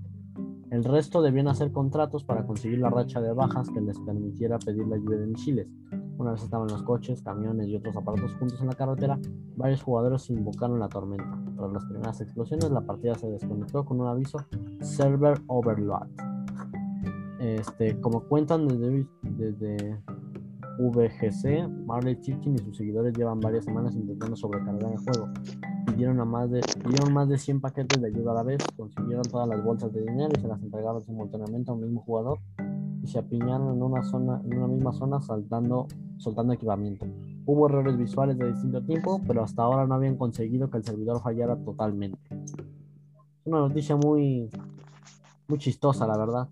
El 0.76 0.84
resto 0.84 1.22
debían 1.22 1.48
hacer 1.48 1.72
contratos 1.72 2.26
para 2.26 2.46
conseguir 2.46 2.80
la 2.80 2.90
racha 2.90 3.22
de 3.22 3.32
bajas 3.32 3.70
que 3.70 3.80
les 3.80 3.98
permitiera 3.98 4.60
pedir 4.60 4.86
la 4.86 4.98
lluvia 4.98 5.20
de 5.20 5.28
misiles. 5.28 5.68
Una 6.18 6.34
vez 6.34 6.44
estaban 6.44 6.68
los 6.68 6.84
coches, 6.84 7.22
camiones 7.22 7.70
y 7.70 7.78
otros 7.78 7.96
aparatos 7.96 8.34
juntos 8.34 8.60
en 8.60 8.68
la 8.68 8.74
carretera, 8.74 9.18
varios 9.56 9.82
jugadores 9.82 10.30
invocaron 10.30 10.78
la 10.78 10.90
tormenta. 10.90 11.42
Tras 11.56 11.72
las 11.72 11.86
primeras 11.86 12.20
explosiones, 12.20 12.70
la 12.72 12.82
partida 12.82 13.16
se 13.16 13.32
desconectó 13.32 13.86
con 13.86 14.02
un 14.02 14.08
aviso 14.08 14.38
Server 14.82 15.40
Overload. 15.48 16.08
Este, 17.40 17.98
como 18.02 18.26
cuentan 18.26 18.68
desde, 18.68 19.08
desde 19.22 20.04
VGC, 20.78 21.70
Marley 21.86 22.20
Chicken 22.20 22.56
y 22.56 22.58
sus 22.58 22.76
seguidores 22.76 23.14
llevan 23.18 23.40
varias 23.40 23.64
semanas 23.64 23.96
intentando 23.96 24.36
sobrecargar 24.36 24.92
el 24.92 24.98
juego. 24.98 25.30
Pidieron, 25.96 26.20
a 26.20 26.26
más 26.26 26.52
de, 26.52 26.60
pidieron 26.84 27.14
más 27.14 27.30
de 27.30 27.38
100 27.38 27.62
paquetes 27.62 28.02
de 28.02 28.08
ayuda 28.10 28.34
a 28.34 28.36
la 28.36 28.44
vez, 28.44 28.58
consiguieron 28.76 29.24
todas 29.24 29.48
las 29.48 29.64
bolsas 29.64 29.94
de 29.94 30.02
dinero 30.02 30.30
y 30.38 30.42
se 30.42 30.48
las 30.48 30.62
entregaron 30.62 31.02
simultáneamente 31.06 31.72
a 31.72 31.74
un 31.74 31.82
mismo 31.84 32.02
jugador 32.02 32.40
y 33.02 33.08
se 33.08 33.18
apiñaron 33.18 33.74
en 33.74 33.82
una 33.82 34.04
zona, 34.04 34.42
en 34.44 34.58
una 34.58 34.68
misma 34.68 34.92
zona 34.92 35.22
saltando, 35.22 35.88
soltando 36.18 36.52
equipamiento. 36.52 37.06
Hubo 37.46 37.70
errores 37.70 37.98
visuales 37.98 38.38
de 38.38 38.52
distinto 38.52 38.82
tipo, 38.84 39.22
pero 39.26 39.42
hasta 39.42 39.64
ahora 39.64 39.88
no 39.88 39.96
habían 39.96 40.18
conseguido 40.18 40.70
que 40.70 40.80
el 40.80 40.84
servidor 40.84 41.22
fallara 41.22 41.56
totalmente. 41.56 42.20
Es 42.30 43.46
una 43.46 43.60
noticia 43.60 43.96
muy, 43.96 44.50
muy 45.48 45.60
chistosa, 45.60 46.06
la 46.06 46.18
verdad. 46.18 46.50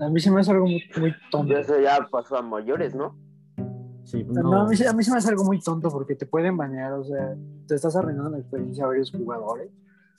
A 0.00 0.08
mí 0.08 0.18
se 0.18 0.32
me 0.32 0.40
hace 0.40 0.50
algo 0.50 0.66
muy, 0.66 0.82
muy 0.98 1.12
tonto. 1.30 1.56
eso 1.56 1.78
ya 1.78 2.08
pasó 2.10 2.36
a 2.36 2.42
mayores, 2.42 2.96
¿no? 2.96 3.14
Sí, 4.04 4.24
No, 4.24 4.42
no, 4.42 4.60
a, 4.62 4.68
mí, 4.68 4.76
se- 4.76 4.86
a 4.86 4.92
mí 4.92 5.02
se 5.02 5.10
me 5.10 5.18
hace 5.18 5.30
algo 5.30 5.44
muy 5.44 5.60
tonto 5.60 5.90
porque 5.90 6.14
te 6.14 6.26
pueden 6.26 6.56
banear, 6.56 6.92
o 6.92 7.04
sea, 7.04 7.36
te 7.66 7.74
estás 7.74 7.96
arruinando 7.96 8.30
la 8.30 8.38
experiencia 8.38 8.84
a 8.84 8.88
varios 8.88 9.10
jugadores. 9.10 9.70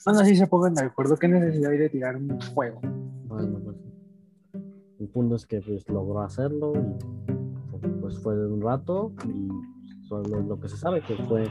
Bueno, 0.04 0.20
así 0.20 0.36
se 0.36 0.46
pongan 0.46 0.74
de 0.74 0.82
acuerdo, 0.82 1.16
¿qué 1.16 1.28
necesidad 1.28 1.70
hay 1.70 1.78
de 1.78 1.88
tirar 1.88 2.16
un 2.16 2.38
juego? 2.54 2.80
Bueno, 3.28 3.58
pues, 3.64 3.76
el 4.98 5.08
punto 5.08 5.36
es 5.36 5.46
que 5.46 5.60
pues, 5.60 5.88
logró 5.88 6.20
hacerlo 6.20 6.72
y 6.74 7.88
pues 8.00 8.18
fue 8.18 8.36
de 8.36 8.46
un 8.46 8.60
rato 8.60 9.12
y 9.26 9.48
solo 10.08 10.40
lo 10.40 10.58
que 10.60 10.68
se 10.68 10.76
sabe 10.76 11.00
que 11.02 11.14
fue, 11.24 11.44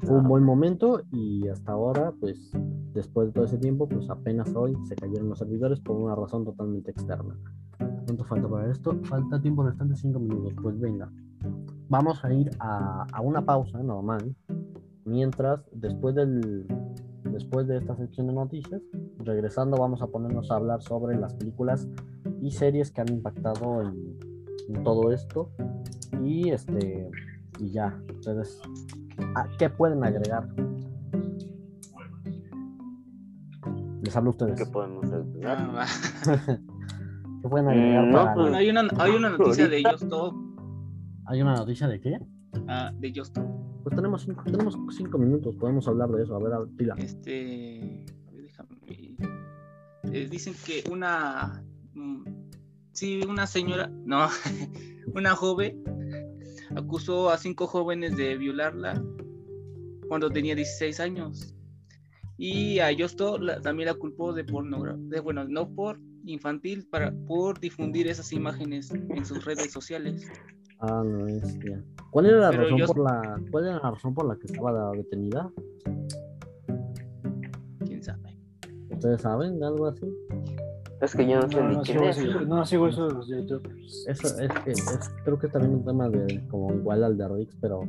fue 0.00 0.16
un 0.16 0.28
buen 0.28 0.44
momento 0.44 1.02
y 1.12 1.48
hasta 1.48 1.72
ahora 1.72 2.12
pues 2.20 2.50
después 2.94 3.28
de 3.28 3.32
todo 3.32 3.44
ese 3.44 3.58
tiempo 3.58 3.88
pues 3.88 4.08
apenas 4.10 4.54
hoy 4.54 4.76
se 4.88 4.94
cayeron 4.94 5.28
los 5.28 5.38
servidores 5.38 5.80
por 5.80 5.96
una 5.96 6.14
razón 6.14 6.44
totalmente 6.44 6.90
externa. 6.90 7.36
¿Cuánto 8.06 8.24
falta 8.24 8.48
para 8.48 8.70
esto? 8.70 8.98
Falta 9.04 9.40
tiempo 9.40 9.62
restante 9.62 9.94
5 9.96 10.18
minutos. 10.18 10.52
Pues 10.60 10.78
venga, 10.78 11.10
vamos 11.90 12.24
a 12.24 12.32
ir 12.32 12.50
a, 12.60 13.04
a 13.12 13.20
una 13.20 13.44
pausa 13.44 13.82
normal 13.82 14.34
mientras 15.04 15.60
después 15.72 16.14
del 16.14 16.66
después 17.24 17.66
de 17.66 17.76
esta 17.78 17.94
sección 17.96 18.28
de 18.28 18.32
noticias 18.32 18.80
regresando 19.18 19.76
vamos 19.76 20.00
a 20.00 20.06
ponernos 20.06 20.50
a 20.50 20.56
hablar 20.56 20.80
sobre 20.82 21.18
las 21.18 21.34
películas 21.34 21.86
y 22.40 22.50
series 22.52 22.90
que 22.90 23.00
han 23.02 23.08
impactado 23.12 23.82
en, 23.82 24.16
en 24.74 24.82
todo 24.84 25.12
esto 25.12 25.50
y 26.22 26.48
este 26.50 27.10
y 27.58 27.70
ya 27.72 28.00
ustedes 28.14 28.60
¿a 29.34 29.46
¿qué 29.58 29.68
pueden 29.68 30.02
agregar? 30.04 30.48
les 34.02 34.16
hablo 34.16 34.30
a 34.30 34.32
ustedes 34.32 34.58
¿Qué 34.64 34.70
podemos 34.70 35.04
hacer? 35.04 35.24
Va. 35.44 35.84
¿qué 37.42 37.48
pueden 37.48 37.68
agregar 37.68 38.04
no, 38.06 38.12
para- 38.12 38.34
pues- 38.34 38.44
Bueno, 38.44 38.56
hay 38.56 38.70
una, 38.70 38.80
hay 38.98 39.10
una 39.12 39.30
noticia 39.30 39.68
de 39.68 39.76
Ahorita. 39.76 39.90
Justo, 39.92 40.34
¿hay 41.26 41.42
una 41.42 41.54
noticia 41.54 41.88
de 41.88 42.00
qué? 42.00 42.18
ah, 42.68 42.92
de 42.98 43.12
Justo. 43.14 43.40
pues 43.84 43.94
tenemos 43.96 44.22
cinco, 44.22 44.42
tenemos 44.44 44.76
cinco 44.96 45.18
minutos 45.18 45.54
podemos 45.56 45.86
hablar 45.88 46.10
de 46.10 46.22
eso 46.24 46.34
a 46.34 46.38
ver 46.42 46.52
a 46.52 46.94
Este, 46.98 48.04
déjame. 48.32 49.16
eh, 50.12 50.28
dicen 50.30 50.54
que 50.66 50.82
una, 50.90 51.62
mm, 51.94 52.24
sí, 52.92 53.20
una 53.28 53.46
señora, 53.46 53.88
no, 53.88 54.28
una 55.14 55.34
joven 55.36 55.82
acusó 56.76 57.30
a 57.30 57.38
cinco 57.38 57.66
jóvenes 57.66 58.16
de 58.16 58.36
violarla 58.36 59.02
cuando 60.08 60.30
tenía 60.30 60.54
16 60.54 60.98
años. 61.00 61.54
Y 62.36 62.78
a 62.78 62.88
Justo 62.98 63.38
la- 63.38 63.60
también 63.60 63.88
la 63.88 63.94
culpó 63.94 64.32
de 64.32 64.44
pornografía, 64.44 65.20
bueno, 65.20 65.44
no 65.46 65.68
por 65.74 66.00
infantil, 66.24 66.86
para, 66.90 67.12
por 67.26 67.60
difundir 67.60 68.08
esas 68.08 68.32
imágenes 68.32 68.90
en 68.92 69.24
sus 69.26 69.44
redes 69.44 69.70
sociales. 69.72 70.26
Ah 70.80 71.02
no 71.04 71.24
bestia. 71.24 71.82
¿cuál 72.10 72.26
era 72.26 72.38
la 72.38 72.50
Pero 72.50 72.62
razón 72.64 72.78
yo- 72.78 72.86
por 72.86 72.98
la 72.98 73.40
cuál 73.50 73.64
era 73.66 73.74
la 73.80 73.90
razón 73.90 74.14
por 74.14 74.26
la 74.26 74.36
que 74.36 74.46
estaba 74.46 74.90
detenida? 74.92 75.50
¿Quién 77.86 78.02
sabe? 78.02 78.36
¿ustedes 78.90 79.22
saben 79.22 79.58
de 79.58 79.66
algo 79.66 79.86
así? 79.86 80.06
Es 81.00 81.14
que 81.14 81.26
yo 81.26 81.40
no 81.40 81.48
sé 81.48 81.56
No, 81.62 81.68
ni 81.70 81.76
no 81.76 81.82
quién 81.82 81.96
sigo, 81.98 82.08
es. 82.10 82.18
eso- 82.18 82.40
no 82.42 82.66
sigo 82.66 82.88
eso 82.88 83.08
de 83.08 83.14
los 83.14 83.28
youtubers. 83.28 84.04
Eso 84.06 84.38
es 84.38 84.52
que 84.64 84.70
es, 84.72 85.10
creo 85.24 85.38
que 85.38 85.46
es 85.46 85.52
también 85.52 85.74
un 85.74 85.84
tema 85.84 86.08
de 86.10 86.46
como 86.48 86.74
igual 86.74 87.04
al 87.04 87.16
de 87.16 87.26
Rix, 87.28 87.56
pero 87.60 87.80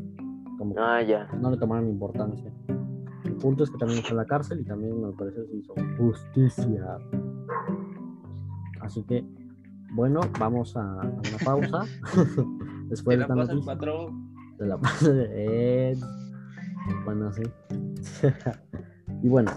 como 0.58 0.76
Ah, 0.78 1.02
ya. 1.02 1.28
no 1.40 1.52
le 1.52 1.58
tomaron 1.58 1.90
importancia. 1.90 2.52
El 3.26 3.34
punto 3.36 3.64
es 3.66 3.72
que 3.72 3.78
también 3.78 4.00
está 4.00 4.12
en 4.12 4.18
la 4.18 4.26
cárcel 4.26 4.62
y 4.62 4.64
también 4.64 5.04
al 5.04 5.14
parecer 5.14 5.46
se 5.48 5.58
hizo 5.58 5.74
justicia. 5.98 6.98
Así 8.80 9.04
que, 9.04 9.26
bueno, 9.94 10.22
vamos 10.40 10.76
a, 10.78 10.82
a 11.02 11.06
una 11.06 11.38
pausa. 11.44 11.84
Después 12.92 13.18
de 13.18 13.24
Te 13.26 13.30
la 13.30 13.34
esta 13.34 13.36
pasa 13.36 13.54
el 13.54 13.66
patrón. 13.66 14.34
de 14.60 14.68
la 14.68 14.78
pasa 14.78 15.10
de 15.12 15.92
Ed. 15.92 15.98
Bueno, 17.06 17.32
sí. 17.34 17.42
y 19.24 19.28
bueno, 19.30 19.52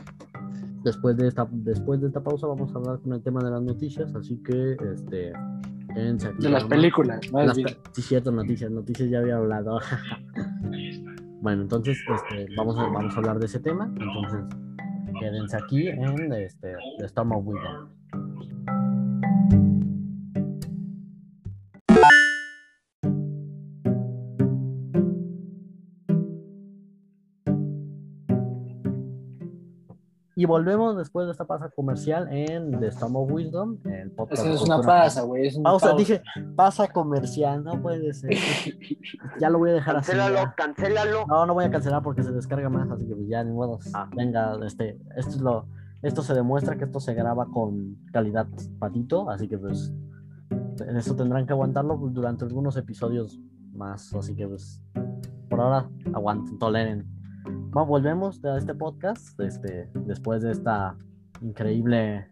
después 0.84 1.16
de 1.16 1.28
esta, 1.28 1.46
después 1.50 2.00
de 2.00 2.06
esta 2.06 2.22
pausa 2.22 2.46
vamos 2.46 2.72
a 2.74 2.78
hablar 2.78 3.00
con 3.00 3.12
el 3.12 3.22
tema 3.22 3.42
de 3.42 3.50
las 3.50 3.62
noticias, 3.62 4.14
así 4.14 4.40
que 4.42 4.76
este 4.94 5.32
quédense 5.94 6.28
aquí 6.28 6.42
De 6.42 6.48
las 6.50 6.64
películas, 6.64 7.20
más 7.32 7.46
Las 7.46 7.56
bien. 7.56 7.68
pe- 7.68 7.76
sí, 7.92 8.02
cierto, 8.02 8.30
noticias, 8.32 8.70
noticias 8.70 9.10
ya 9.10 9.18
había 9.18 9.36
hablado. 9.36 9.78
bueno, 11.40 11.62
entonces 11.62 11.98
este, 12.14 12.46
vamos, 12.56 12.78
a, 12.78 12.84
vamos 12.84 13.14
a 13.14 13.18
hablar 13.18 13.38
de 13.38 13.46
ese 13.46 13.60
tema. 13.60 13.86
Entonces, 13.86 14.40
quédense 15.20 15.56
aquí 15.56 15.88
en 15.88 16.32
este, 16.32 16.74
The 16.98 17.06
Storm 17.06 17.32
of 17.32 17.46
Y 30.44 30.46
volvemos 30.46 30.94
después 30.94 31.24
de 31.24 31.32
esta 31.32 31.46
pausa 31.46 31.70
comercial 31.70 32.28
en 32.30 32.78
The 32.78 32.88
Storm 32.88 33.16
of 33.16 33.32
Wisdom, 33.32 33.78
el 33.86 34.10
podcast. 34.10 34.42
Esa 34.42 34.50
de 34.50 34.54
es 34.56 34.60
una 34.60 34.82
pasa, 34.82 35.22
güey. 35.22 35.46
Es 35.46 35.56
una 35.56 35.70
Pausa, 35.70 35.86
pausa. 35.86 35.98
dije, 35.98 36.22
pasa 36.54 36.88
comercial, 36.88 37.64
no 37.64 37.80
puede 37.80 38.12
ser. 38.12 38.28
ya 39.40 39.48
lo 39.48 39.58
voy 39.58 39.70
a 39.70 39.72
dejar 39.72 39.96
así. 39.96 40.12
Cancélalo, 40.12 40.52
cancélalo. 40.54 41.24
No, 41.26 41.46
no 41.46 41.54
voy 41.54 41.64
a 41.64 41.70
cancelar 41.70 42.02
porque 42.02 42.22
se 42.22 42.30
descarga 42.30 42.68
más, 42.68 42.90
así 42.90 43.08
que 43.08 43.16
pues 43.16 43.26
ya 43.26 43.42
ni 43.42 43.52
modo. 43.52 43.78
Ah. 43.94 44.06
Venga, 44.14 44.58
este, 44.66 45.00
esto 45.16 45.30
es 45.30 45.40
lo, 45.40 45.66
esto 46.02 46.20
se 46.20 46.34
demuestra 46.34 46.76
que 46.76 46.84
esto 46.84 47.00
se 47.00 47.14
graba 47.14 47.46
con 47.46 47.96
calidad 48.12 48.46
patito, 48.78 49.30
así 49.30 49.48
que 49.48 49.56
pues 49.56 49.94
eso 50.94 51.16
tendrán 51.16 51.46
que 51.46 51.54
aguantarlo 51.54 51.96
durante 51.96 52.44
algunos 52.44 52.76
episodios 52.76 53.40
más, 53.72 54.14
así 54.14 54.36
que 54.36 54.46
pues 54.46 54.82
por 55.48 55.62
ahora 55.62 55.88
aguanten, 56.12 56.58
toleren. 56.58 57.23
Bueno, 57.74 57.86
volvemos 57.86 58.42
a 58.44 58.56
este 58.56 58.72
podcast, 58.72 59.38
este, 59.40 59.90
después 60.06 60.42
de 60.42 60.52
esta 60.52 60.96
increíble, 61.42 62.28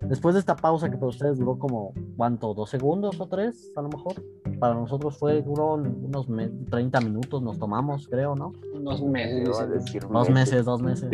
después 0.00 0.34
de 0.34 0.40
esta 0.40 0.56
pausa 0.56 0.90
que 0.90 0.96
para 0.96 1.06
ustedes 1.10 1.38
duró 1.38 1.56
como, 1.60 1.92
¿cuánto? 2.16 2.54
¿Dos 2.54 2.70
segundos 2.70 3.20
o 3.20 3.28
tres? 3.28 3.70
A 3.76 3.82
lo 3.82 3.88
mejor. 3.88 4.14
Para 4.58 4.74
nosotros 4.74 5.16
fue, 5.16 5.42
duró 5.42 5.74
unos 5.74 6.28
me- 6.28 6.48
30 6.48 7.00
minutos, 7.02 7.40
nos 7.40 7.56
tomamos, 7.58 8.08
creo, 8.08 8.34
¿no? 8.34 8.52
Unos 8.74 9.00
meses. 9.04 9.46
Iba 9.46 9.60
a 9.60 9.66
dicen. 9.66 9.78
decir 9.78 10.02
Dos 10.08 10.30
meses, 10.30 10.64
dos 10.64 10.82
meses. 10.82 11.08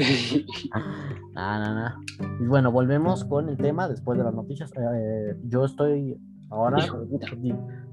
Nah, 1.34 1.58
nah, 1.58 1.74
nah. 1.74 1.94
Y 2.40 2.46
bueno, 2.46 2.72
volvemos 2.72 3.24
con 3.24 3.48
el 3.50 3.58
tema 3.58 3.88
después 3.88 4.16
de 4.18 4.24
las 4.24 4.34
noticias. 4.34 4.72
Eh, 4.76 5.36
yo 5.44 5.66
estoy 5.66 6.18
ahora. 6.48 6.78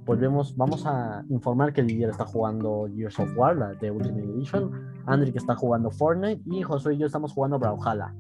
Volvemos, 0.08 0.56
vamos 0.56 0.86
a 0.86 1.26
informar 1.30 1.74
que 1.74 1.84
Didier 1.84 2.10
está 2.10 2.26
jugando 2.26 2.88
Gears 2.96 3.20
of 3.20 3.30
War, 3.36 3.58
la 3.58 3.74
de 3.74 3.92
Ultimate 3.92 4.24
Edition. 4.24 4.72
Andri 5.06 5.34
que 5.34 5.38
está 5.38 5.54
jugando 5.56 5.92
Fortnite. 5.92 6.42
Y 6.46 6.64
Josué 6.64 6.94
y 6.96 6.98
yo 6.98 7.08
estamos 7.08 7.34
jugando 7.34 7.60
Brawlhalla. 7.60 8.16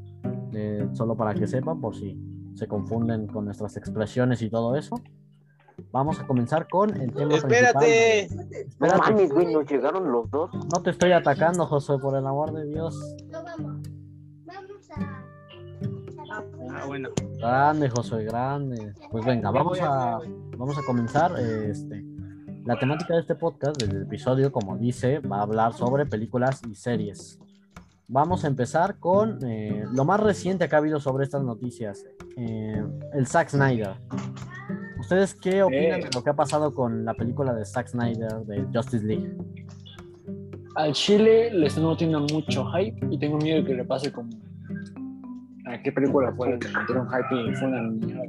Eh, 0.51 0.89
solo 0.91 1.15
para 1.15 1.33
que 1.33 1.47
sepan, 1.47 1.79
por 1.79 1.95
si 1.95 2.19
se 2.55 2.67
confunden 2.67 3.27
con 3.27 3.45
nuestras 3.45 3.77
expresiones 3.77 4.41
y 4.41 4.49
todo 4.49 4.75
eso. 4.75 4.95
Vamos 5.93 6.19
a 6.19 6.27
comenzar 6.27 6.67
con 6.67 6.89
el 6.99 7.13
tema 7.13 7.35
Espérate. 7.35 8.27
principal. 8.27 8.49
No 8.49 8.85
Espérate. 8.87 8.97
mames, 9.13 9.31
güey, 9.31 9.53
nos 9.53 9.65
llegaron 9.65 10.11
los 10.11 10.29
dos. 10.29 10.53
No 10.53 10.81
te 10.83 10.89
estoy 10.89 11.13
atacando, 11.13 11.65
Josué, 11.67 11.99
por 11.99 12.17
el 12.17 12.27
amor 12.27 12.51
de 12.51 12.65
Dios. 12.65 13.15
No 13.31 13.43
vamos. 13.43 13.81
Vamos 14.45 14.91
a. 14.91 15.23
Ah, 16.69 16.85
bueno. 16.85 17.09
Grande, 17.37 17.89
Josué, 17.89 18.25
grande. 18.25 18.93
Pues 19.09 19.23
venga, 19.25 19.51
vamos 19.51 19.79
a, 19.81 20.19
vamos 20.57 20.77
a 20.77 20.83
comenzar. 20.83 21.33
Este, 21.39 22.03
la 22.65 22.77
temática 22.77 23.13
de 23.13 23.21
este 23.21 23.35
podcast, 23.35 23.81
del 23.81 24.03
episodio, 24.03 24.51
como 24.51 24.77
dice, 24.77 25.19
va 25.19 25.39
a 25.39 25.41
hablar 25.43 25.73
sobre 25.73 26.05
películas 26.05 26.61
y 26.69 26.75
series. 26.75 27.39
Vamos 28.09 28.43
a 28.43 28.47
empezar 28.47 28.99
con 28.99 29.39
eh, 29.45 29.85
lo 29.93 30.05
más 30.05 30.19
reciente 30.19 30.67
que 30.67 30.75
ha 30.75 30.79
habido 30.79 30.99
sobre 30.99 31.25
estas 31.25 31.43
noticias. 31.43 32.05
eh, 32.37 32.83
el 33.13 33.27
Zack 33.27 33.49
Snyder. 33.49 33.95
¿Ustedes 34.99 35.33
qué 35.33 35.63
opinan 35.63 36.01
de 36.01 36.09
lo 36.13 36.23
que 36.23 36.29
ha 36.29 36.35
pasado 36.35 36.73
con 36.73 37.05
la 37.05 37.13
película 37.13 37.53
de 37.53 37.65
Zack 37.65 37.87
Snyder 37.87 38.45
de 38.45 38.65
Justice 38.73 39.05
League? 39.05 39.37
Al 40.75 40.93
Chile 40.93 41.51
le 41.51 41.67
están 41.67 41.87
metiendo 41.87 42.19
mucho 42.19 42.65
hype 42.71 42.99
y 43.09 43.17
tengo 43.17 43.37
miedo 43.37 43.61
de 43.61 43.65
que 43.65 43.73
le 43.75 43.85
pase 43.85 44.11
como. 44.11 44.29
¿A 45.65 45.81
qué 45.81 45.91
película 45.91 46.33
fue 46.35 46.51
la 46.51 46.59
que 46.59 46.67
metieron 46.67 47.07
hype 47.09 47.51
y 47.51 47.55
fue 47.55 47.67
una 47.67 47.81
mierda? 47.81 48.23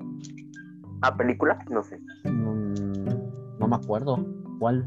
¿A 1.02 1.16
película? 1.16 1.58
No 1.70 1.82
sé. 1.82 2.00
No 2.24 3.66
me 3.68 3.76
acuerdo. 3.76 4.24
¿Cuál? 4.58 4.84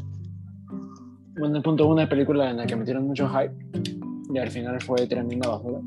Bueno, 1.39 1.57
el 1.57 1.63
punto 1.63 1.87
una 1.87 2.07
película 2.07 2.49
en 2.51 2.57
la 2.57 2.65
que 2.65 2.75
metieron 2.75 3.07
mucho 3.07 3.27
hype 3.29 3.53
y 4.33 4.37
al 4.37 4.49
final 4.49 4.81
fue 4.81 5.07
tremenda 5.07 5.49
basura. 5.49 5.79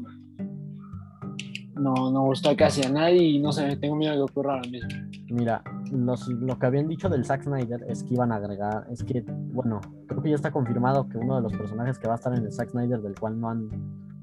No, 1.76 2.10
no 2.10 2.22
gustó 2.22 2.56
casi 2.56 2.84
a 2.86 2.88
nadie 2.88 3.22
y 3.22 3.38
no 3.40 3.52
sé, 3.52 3.76
tengo 3.76 3.96
miedo 3.96 4.12
de 4.12 4.18
que 4.18 4.22
ocurra 4.22 4.60
lo 4.62 4.70
mismo. 4.70 4.88
Mira, 5.28 5.62
los- 5.92 6.28
lo 6.28 6.58
que 6.58 6.66
habían 6.66 6.88
dicho 6.88 7.08
del 7.08 7.24
Zack 7.24 7.42
Snyder 7.44 7.84
es 7.88 8.04
que 8.04 8.14
iban 8.14 8.30
a 8.32 8.36
agregar, 8.36 8.86
es 8.90 9.02
que, 9.02 9.22
bueno, 9.26 9.80
creo 10.06 10.22
que 10.22 10.30
ya 10.30 10.36
está 10.36 10.50
confirmado 10.52 11.08
que 11.08 11.18
uno 11.18 11.36
de 11.36 11.42
los 11.42 11.52
personajes 11.52 11.98
que 11.98 12.06
va 12.06 12.14
a 12.14 12.16
estar 12.16 12.32
en 12.34 12.44
el 12.44 12.52
Zack 12.52 12.70
Snyder, 12.70 13.00
del 13.02 13.18
cual 13.18 13.38
no 13.40 13.50
han, 13.50 13.68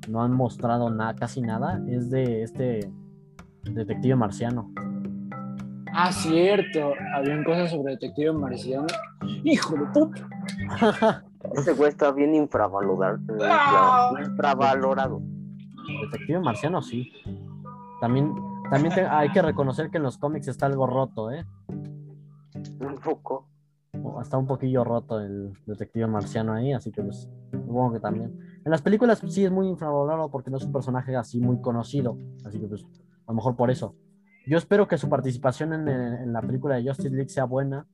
no 0.10 0.24
han 0.24 0.32
mostrado 0.32 0.90
nada, 0.90 1.14
casi 1.16 1.42
nada, 1.42 1.84
es 1.88 2.10
de 2.10 2.42
este 2.44 2.92
detective 3.64 4.16
marciano. 4.16 4.72
Ah, 5.94 6.12
cierto, 6.12 6.94
habían 7.16 7.44
cosas 7.44 7.72
sobre 7.72 7.94
Detective 7.94 8.32
Marciano. 8.34 8.88
¡Hijo 9.44 9.76
de 9.76 9.86
puta! 9.88 11.24
Ese 11.56 11.74
güey 11.74 11.90
está 11.90 12.12
bien 12.12 12.36
infravalorado. 12.36 13.18
Ah. 13.42 14.12
Infravalorado. 14.24 15.22
detective 16.04 16.40
marciano, 16.40 16.82
sí. 16.82 17.12
También, 18.00 18.34
también 18.70 18.94
te- 18.94 19.06
hay 19.08 19.30
que 19.32 19.42
reconocer 19.42 19.90
que 19.90 19.98
en 19.98 20.04
los 20.04 20.18
cómics 20.20 20.48
está 20.48 20.68
algo 20.68 20.86
roto, 20.86 21.32
¿eh? 21.32 21.44
Un 22.80 22.96
poco. 23.04 23.48
O 24.04 24.22
Está 24.22 24.38
un 24.38 24.46
poquillo 24.48 24.84
roto 24.84 25.20
el 25.20 25.52
detective 25.66 26.08
marciano 26.08 26.54
ahí, 26.54 26.72
así 26.74 26.92
que 26.92 27.02
pues 27.02 27.28
supongo 27.52 27.94
que 27.94 28.00
también. 28.00 28.38
En 28.64 28.72
las 28.72 28.82
películas 28.82 29.22
sí 29.28 29.44
es 29.44 29.52
muy 29.52 29.68
infravalorado 29.68 30.30
porque 30.30 30.50
no 30.52 30.58
es 30.58 30.64
un 30.64 30.72
personaje 30.72 31.16
así 31.16 31.40
muy 31.42 31.60
conocido, 31.60 32.18
así 32.46 32.60
que 32.60 32.68
pues 32.68 32.84
a 32.84 33.32
lo 33.32 33.34
mejor 33.34 33.56
por 33.56 33.70
eso. 33.72 33.96
Yo 34.48 34.58
espero 34.58 34.88
que 34.88 34.98
su 34.98 35.08
participación 35.08 35.74
en, 35.74 35.88
en 35.88 36.34
la 36.34 36.42
película 36.42 36.76
de 36.76 36.84
Justice 36.88 37.10
League 37.12 37.30
sea 37.30 37.46
buena 37.46 37.86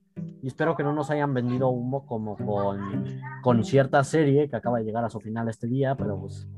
y 0.42 0.46
espero 0.48 0.74
que 0.76 0.82
no 0.82 0.92
nos 0.92 1.10
hayan 1.10 1.32
vendido 1.34 1.68
humo 1.68 2.06
como 2.06 2.36
con, 2.36 3.20
con 3.42 3.64
cierta 3.64 4.02
serie 4.02 4.48
que 4.48 4.56
acaba 4.56 4.78
de 4.78 4.84
llegar 4.84 5.04
a 5.04 5.10
su 5.10 5.20
final 5.20 5.48
este 5.48 5.66
día, 5.66 5.94
pero 5.94 6.18
pues 6.18 6.48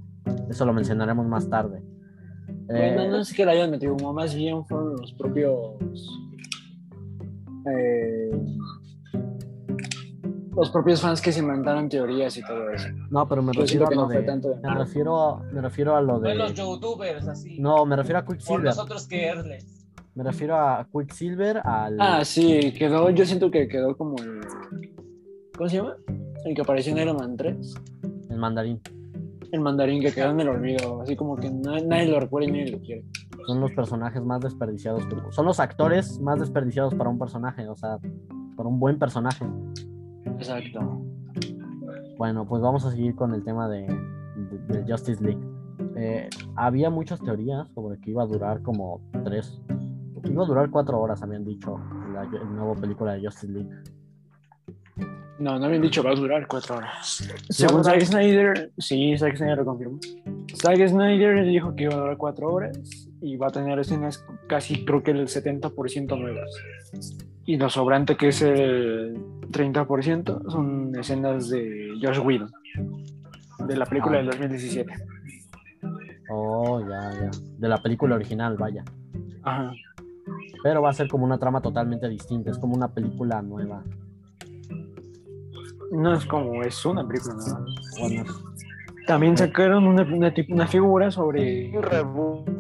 eso 0.49 0.65
lo 0.65 0.73
mencionaremos 0.73 1.27
más 1.27 1.49
tarde. 1.51 1.83
Eh, 2.69 2.93
Bueno, 2.95 3.11
no 3.11 3.19
es 3.19 3.33
que 3.35 3.45
la 3.45 3.53
hayan 3.53 3.71
metido 3.71 3.97
como 3.97 4.13
más 4.13 4.35
bien 4.35 4.65
fueron 4.65 4.93
los 4.97 5.13
propios. 5.15 5.75
eh, 7.67 8.31
los 10.57 10.71
propios 10.71 11.01
fans 11.01 11.21
que 11.21 11.33
se 11.33 11.41
inventaron 11.41 11.89
teorías 11.89 12.37
y 12.37 12.43
todo 12.43 12.71
eso. 12.71 12.89
no, 13.11 13.27
pero 13.29 13.43
me 13.43 13.53
Yo 13.53 13.63
refiero 13.63 13.87
a 13.87 13.89
que 13.89 13.95
lo 13.95 14.03
no 14.03 14.09
de, 14.09 14.23
tanto 14.23 14.49
de 14.51 14.57
me 14.61 14.75
refiero, 14.75 15.43
me 15.53 15.61
refiero 15.61 15.97
a 15.97 16.01
lo 16.03 16.21
Fue 16.21 16.35
los 16.35 16.51
de, 16.51 16.57
youtubers 16.57 17.29
así. 17.29 17.59
no, 17.59 17.85
me 17.87 17.97
refiero 17.97 18.19
a 18.19 18.25
por 18.25 18.37
Quicksilver. 18.37 18.65
nosotros 18.65 19.07
quererles. 19.09 19.80
Me 20.21 20.25
refiero 20.25 20.55
a 20.55 20.87
Quicksilver, 20.93 21.63
al. 21.65 21.97
Ah, 21.99 22.23
sí, 22.27 22.75
quedó, 22.77 23.09
yo 23.09 23.25
siento 23.25 23.51
que 23.51 23.67
quedó 23.69 23.97
como 23.97 24.17
el. 24.19 24.41
¿Cómo 25.57 25.67
se 25.67 25.77
llama? 25.79 25.97
El 26.45 26.55
que 26.55 26.61
apareció 26.61 26.93
en 26.93 26.99
Iron 26.99 27.17
Man 27.17 27.39
3. 27.39 27.75
el 28.29 28.37
mandarín. 28.37 28.81
El 29.51 29.61
mandarín 29.63 30.03
que 30.03 30.13
quedó 30.13 30.31
en 30.33 30.41
el 30.41 30.49
olvido, 30.51 31.01
así 31.01 31.17
como 31.17 31.37
que 31.37 31.51
na- 31.51 31.81
nadie 31.81 32.07
lo 32.09 32.21
recuerda 32.21 32.51
y 32.51 32.53
nadie 32.53 32.71
lo 32.73 32.81
quiere. 32.81 33.03
Son 33.47 33.63
los 33.63 33.73
personajes 33.73 34.23
más 34.23 34.43
desperdiciados. 34.43 35.05
Son 35.31 35.47
los 35.47 35.59
actores 35.59 36.21
más 36.21 36.39
desperdiciados 36.39 36.95
para 36.95 37.09
un 37.09 37.19
personaje, 37.19 37.67
o 37.67 37.75
sea, 37.75 37.99
para 38.57 38.69
un 38.69 38.79
buen 38.79 38.99
personaje. 38.99 39.47
Exacto. 40.27 41.03
Bueno, 42.19 42.47
pues 42.47 42.61
vamos 42.61 42.85
a 42.85 42.91
seguir 42.91 43.15
con 43.15 43.33
el 43.33 43.43
tema 43.43 43.71
de, 43.71 43.87
de- 44.69 44.83
de 44.83 44.93
Justice 44.93 45.25
League. 45.25 45.41
Eh, 45.97 46.29
había 46.57 46.91
muchas 46.91 47.21
teorías 47.23 47.71
sobre 47.73 47.99
que 48.01 48.11
iba 48.11 48.23
a 48.23 48.27
durar 48.27 48.61
como 48.61 49.01
tres. 49.25 49.59
Iba 50.25 50.43
a 50.45 50.47
durar 50.47 50.71
cuatro 50.71 50.99
horas, 51.01 51.23
habían 51.23 51.45
dicho, 51.45 51.79
la, 52.13 52.25
la 52.25 52.45
nueva 52.45 52.75
película 52.75 53.15
de 53.15 53.25
Justice 53.25 53.53
League. 53.53 53.71
No, 55.39 55.59
no 55.59 55.65
habían 55.67 55.81
dicho 55.81 56.03
va 56.03 56.11
a 56.11 56.15
durar 56.15 56.47
cuatro 56.47 56.77
horas. 56.77 57.27
¿Va 57.31 57.35
a 57.35 57.53
Según? 57.53 57.83
Zack 57.85 58.01
Snyder, 58.03 58.73
sí, 58.77 59.17
Zack 59.17 59.37
Snyder 59.37 59.59
lo 59.59 59.65
confirmó. 59.65 59.99
Zack 60.55 60.87
Snyder 60.89 61.45
dijo 61.47 61.75
que 61.75 61.85
iba 61.85 61.95
a 61.95 61.99
durar 61.99 62.17
cuatro 62.19 62.53
horas 62.53 62.79
y 63.23 63.37
va 63.37 63.47
a 63.47 63.51
tener 63.51 63.79
escenas 63.79 64.23
casi 64.49 64.85
creo 64.85 65.03
que 65.03 65.13
el 65.13 65.27
70% 65.29 66.19
nuevas. 66.21 66.51
Y 67.47 67.57
lo 67.57 67.71
sobrante 67.71 68.17
que 68.17 68.29
es 68.29 68.43
el 68.43 69.15
30% 69.51 70.51
son 70.51 70.95
escenas 70.99 71.49
de 71.49 71.95
Josh 72.03 72.19
Whedon, 72.19 72.51
de 73.67 73.77
la 73.77 73.87
película 73.87 74.17
Ah. 74.19 74.21
del 74.21 74.27
2017. 74.27 74.93
Oh, 76.33 76.81
ya, 76.81 77.11
ya. 77.13 77.31
De 77.59 77.69
la 77.69 77.79
película 77.83 78.15
original, 78.17 78.57
vaya. 78.59 78.85
Ajá. 79.43 79.73
Pero 80.63 80.83
va 80.83 80.91
a 80.91 80.95
ser 80.95 81.09
como 81.09 81.25
una 81.25 81.39
trama 81.39 81.61
totalmente 81.61 82.09
distinta, 82.09 82.51
es 82.51 82.59
como 82.59 82.75
una 82.75 82.89
película 82.89 83.43
nueva. 83.43 83.83
No 85.93 86.15
es 86.15 86.25
como 86.27 86.63
es 86.63 86.85
una 86.85 87.07
película 87.07 87.35
nueva. 87.35 87.65
Bueno, 87.99 88.25
También 89.07 89.37
sacaron 89.37 89.87
una, 89.87 90.03
una, 90.03 90.33
una 90.49 90.67
figura 90.67 91.11
sobre 91.11 91.73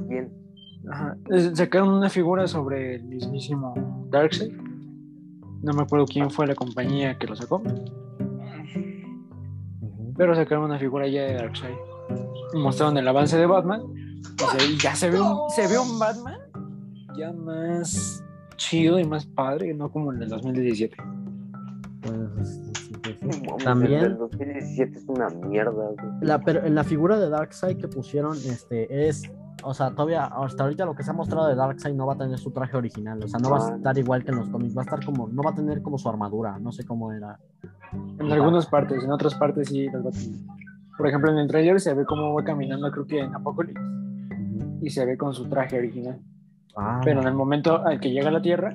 bien 0.08 0.40
Ajá. 0.88 1.16
Sacaron 1.54 1.90
una 1.90 2.08
figura 2.08 2.46
sobre 2.46 2.96
el 2.96 3.04
mismísimo 3.04 3.74
Darkseid. 4.10 4.52
No 5.62 5.74
me 5.74 5.82
acuerdo 5.82 6.06
quién 6.06 6.30
fue 6.30 6.46
la 6.46 6.54
compañía 6.54 7.18
que 7.18 7.26
lo 7.26 7.36
sacó, 7.36 7.62
pero 10.16 10.34
sacaron 10.34 10.64
una 10.64 10.78
figura 10.78 11.06
ya 11.06 11.22
de 11.22 11.34
Darkseid. 11.34 11.74
Mostraron 12.54 12.96
el 12.96 13.06
avance 13.06 13.36
de 13.36 13.46
Batman 13.46 13.82
y 14.68 14.76
ya 14.78 14.94
se 14.94 15.10
ve, 15.10 15.20
un, 15.20 15.48
se 15.50 15.68
ve 15.68 15.78
un 15.78 15.98
Batman 15.98 16.39
ya 17.16 17.32
más 17.32 18.22
chido 18.56 18.98
y 18.98 19.04
más 19.04 19.26
padre, 19.26 19.72
no 19.74 19.90
como 19.90 20.12
el 20.12 20.18
del 20.18 20.28
2017. 20.28 20.96
Pues, 22.02 22.48
sí, 22.48 22.72
sí, 22.74 22.92
sí, 23.04 23.14
sí. 23.32 23.42
Mames, 23.46 23.64
También- 23.64 24.04
El 24.04 24.16
2017 24.18 24.98
es 24.98 25.04
una 25.08 25.28
mierda, 25.28 25.70
güey. 25.72 25.96
La, 26.22 26.40
pero 26.40 26.64
en 26.64 26.74
la 26.74 26.84
figura 26.84 27.18
de 27.18 27.28
Darkseid 27.28 27.76
que 27.76 27.88
pusieron, 27.88 28.36
este, 28.36 29.08
es, 29.08 29.22
o 29.62 29.74
sea, 29.74 29.90
todavía, 29.90 30.24
hasta 30.24 30.62
ahorita 30.64 30.84
lo 30.86 30.94
que 30.94 31.02
se 31.02 31.10
ha 31.10 31.14
mostrado 31.14 31.48
de 31.48 31.54
Darkseid 31.54 31.94
no 31.94 32.06
va 32.06 32.14
a 32.14 32.18
tener 32.18 32.38
su 32.38 32.50
traje 32.50 32.76
original, 32.76 33.22
o 33.22 33.28
sea, 33.28 33.38
no 33.40 33.50
va 33.50 33.58
a 33.58 33.68
Ah. 33.72 33.76
estar 33.76 33.98
igual 33.98 34.24
que 34.24 34.30
en 34.30 34.38
los 34.38 34.48
cómics, 34.48 34.76
va 34.76 34.82
a 34.82 34.84
estar 34.84 35.04
como, 35.04 35.28
no 35.28 35.42
va 35.42 35.50
a 35.50 35.54
tener 35.54 35.82
como 35.82 35.98
su 35.98 36.08
armadura, 36.08 36.58
no 36.58 36.72
sé 36.72 36.84
cómo 36.84 37.12
era. 37.12 37.38
En 38.18 38.32
algunas 38.32 38.66
partes, 38.66 39.04
en 39.04 39.10
otras 39.12 39.34
partes 39.34 39.68
sí 39.68 39.86
las 39.90 40.04
va 40.04 40.08
a 40.08 40.12
tener. 40.12 40.38
Por 40.96 41.06
ejemplo, 41.08 41.30
en 41.30 41.38
el 41.38 41.48
trailer 41.48 41.80
se 41.80 41.94
ve 41.94 42.04
cómo 42.04 42.34
va 42.34 42.44
caminando, 42.44 42.90
creo 42.90 43.06
que 43.06 43.20
en 43.20 43.34
Apocalypse, 43.34 43.80
y 44.82 44.90
se 44.90 45.04
ve 45.04 45.16
con 45.18 45.34
su 45.34 45.48
traje 45.48 45.78
original. 45.78 46.18
Ah, 46.76 47.00
Pero 47.04 47.20
en 47.20 47.28
el 47.28 47.34
momento 47.34 47.84
al 47.84 47.98
que 48.00 48.10
llega 48.10 48.28
a 48.28 48.32
la 48.32 48.42
Tierra, 48.42 48.72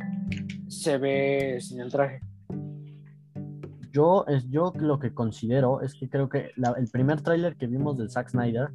se 0.68 0.98
ve 0.98 1.58
sin 1.62 1.80
el 1.80 1.92
traje. 1.92 2.20
yo, 3.92 4.26
es, 4.28 4.46
yo 4.50 4.74
lo 4.78 5.00
que 5.00 5.14
considero 5.14 5.80
es 5.82 5.94
que 5.96 6.10
creo 6.10 6.28
que 6.28 6.52
la- 6.58 6.74
el 6.78 6.90
primer 6.90 7.22
tráiler 7.22 7.56
que 7.56 7.66
vimos 7.68 7.98
del 7.98 8.10
Zack 8.10 8.28
Snyder, 8.30 8.70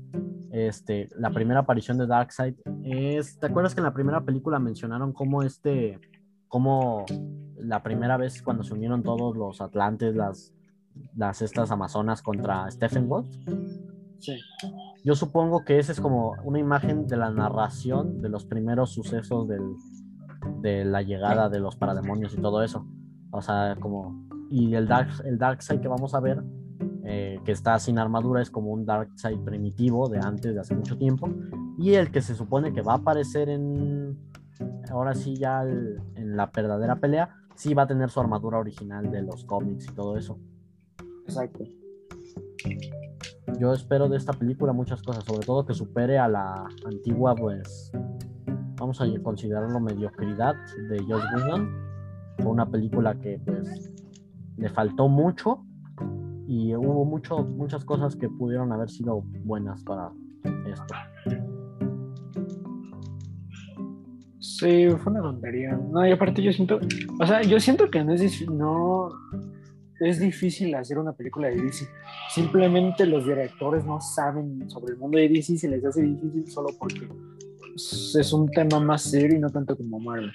este, 0.51 1.09
la 1.19 1.31
primera 1.31 1.61
aparición 1.61 1.99
de 1.99 2.07
Darkseid, 2.07 2.55
es, 2.85 3.39
¿te 3.39 3.47
acuerdas 3.47 3.75
que 3.75 3.81
en 3.81 3.85
la 3.85 3.93
primera 3.93 4.23
película 4.23 4.59
mencionaron 4.59 5.13
cómo 5.13 5.43
este, 5.43 5.99
cómo 6.49 7.05
la 7.59 7.83
primera 7.83 8.17
vez 8.17 8.41
cuando 8.43 8.63
se 8.65 8.73
unieron 8.73 9.03
todos 9.03 9.37
los 9.37 9.61
Atlantes, 9.61 10.17
las, 10.17 10.55
las 11.15 11.43
estas 11.43 11.71
Amazonas 11.71 12.23
contra 12.23 12.71
Stephen 12.71 13.07
Wolf? 13.07 13.29
Sí. 14.21 14.37
Yo 15.05 15.15
supongo 15.15 15.65
que 15.65 15.79
esa 15.79 15.93
es 15.93 16.01
como 16.01 16.35
una 16.45 16.59
imagen 16.59 17.07
de 17.07 17.17
la 17.17 17.31
narración 17.31 18.21
de 18.21 18.29
los 18.29 18.45
primeros 18.45 18.91
sucesos 18.93 19.49
del, 19.49 19.63
de 20.61 20.85
la 20.85 21.03
llegada 21.03 21.49
de 21.49 21.59
los 21.59 21.75
parademonios 21.77 22.35
y 22.35 22.37
todo 22.41 22.63
eso. 22.63 22.87
O 23.31 23.41
sea, 23.43 23.77
como. 23.81 24.29
Y 24.51 24.75
el 24.75 24.87
Dark, 24.89 25.09
el 25.25 25.39
Darkseid 25.39 25.81
que 25.81 25.89
vamos 25.89 26.15
a 26.15 26.21
ver, 26.21 26.43
eh, 27.05 27.39
que 27.45 27.53
está 27.53 27.79
sin 27.79 27.99
armadura, 27.99 28.43
es 28.43 28.51
como 28.51 28.71
un 28.73 28.85
Darkseid 28.85 29.39
primitivo 29.41 30.09
de 30.09 30.19
antes, 30.19 30.55
de 30.55 30.61
hace 30.61 30.75
mucho 30.75 30.99
tiempo. 30.99 31.29
Y 31.79 31.95
el 31.95 32.11
que 32.11 32.21
se 32.21 32.35
supone 32.35 32.73
que 32.73 32.83
va 32.83 32.95
a 32.95 32.97
aparecer 32.97 33.49
en. 33.49 34.19
Ahora 34.91 35.15
sí, 35.15 35.37
ya 35.37 35.63
el- 35.63 35.99
en 36.17 36.37
la 36.37 36.47
verdadera 36.55 36.97
pelea, 36.97 37.31
sí 37.55 37.73
va 37.73 37.85
a 37.85 37.87
tener 37.87 38.11
su 38.11 38.21
armadura 38.21 38.59
original 38.59 39.11
de 39.11 39.23
los 39.23 39.45
cómics 39.45 39.87
y 39.91 39.95
todo 39.95 40.19
eso. 40.19 40.39
Exacto. 41.25 41.65
Yo 43.61 43.75
espero 43.75 44.09
de 44.09 44.17
esta 44.17 44.33
película 44.33 44.73
muchas 44.73 45.03
cosas, 45.03 45.23
sobre 45.23 45.45
todo 45.45 45.67
que 45.67 45.75
supere 45.75 46.19
a 46.19 46.27
la 46.29 46.67
antigua, 46.87 47.35
pues, 47.35 47.93
vamos 48.77 48.99
a 49.03 49.23
considerarlo 49.23 49.79
mediocridad 49.81 50.55
de 50.89 50.99
Joss 51.05 51.23
Whedon. 51.37 51.69
Fue 52.39 52.53
una 52.53 52.65
película 52.65 53.15
que, 53.21 53.39
pues, 53.45 53.93
le 54.57 54.71
faltó 54.71 55.09
mucho 55.09 55.63
y 56.47 56.75
hubo 56.75 57.05
mucho, 57.05 57.45
muchas 57.45 57.85
cosas 57.85 58.17
que 58.17 58.31
pudieron 58.31 58.73
haber 58.73 58.89
sido 58.89 59.23
buenas 59.45 59.85
para 59.85 60.11
esto. 60.67 60.95
Sí, 64.39 64.89
fue 64.89 65.13
una 65.13 65.21
tontería. 65.21 65.79
No, 65.93 66.07
y 66.07 66.13
aparte 66.13 66.43
yo 66.43 66.51
siento, 66.51 66.81
o 67.21 67.27
sea, 67.27 67.43
yo 67.43 67.61
siento 67.61 67.91
que 67.91 68.03
no 68.03 68.15
es, 68.15 68.51
no 68.51 69.11
es 70.01 70.19
difícil 70.19 70.75
hacer 70.75 70.99
una 70.99 71.13
película 71.13 71.49
de 71.49 71.57
DC. 71.61 71.87
Simplemente 72.31 73.07
los 73.07 73.27
directores 73.27 73.85
no 73.85 74.01
saben 74.01 74.69
sobre 74.69 74.95
el 74.95 74.99
mundo 74.99 75.19
de 75.19 75.29
DC 75.29 75.53
y 75.53 75.59
se 75.59 75.69
les 75.69 75.85
hace 75.85 76.03
difícil 76.03 76.51
solo 76.51 76.69
porque 76.79 77.09
es 77.75 78.33
un 78.33 78.51
tema 78.51 78.81
más 78.81 79.03
serio 79.03 79.37
y 79.37 79.41
no 79.41 79.51
tanto 79.51 79.77
como 79.77 80.01
Marvel. 80.01 80.33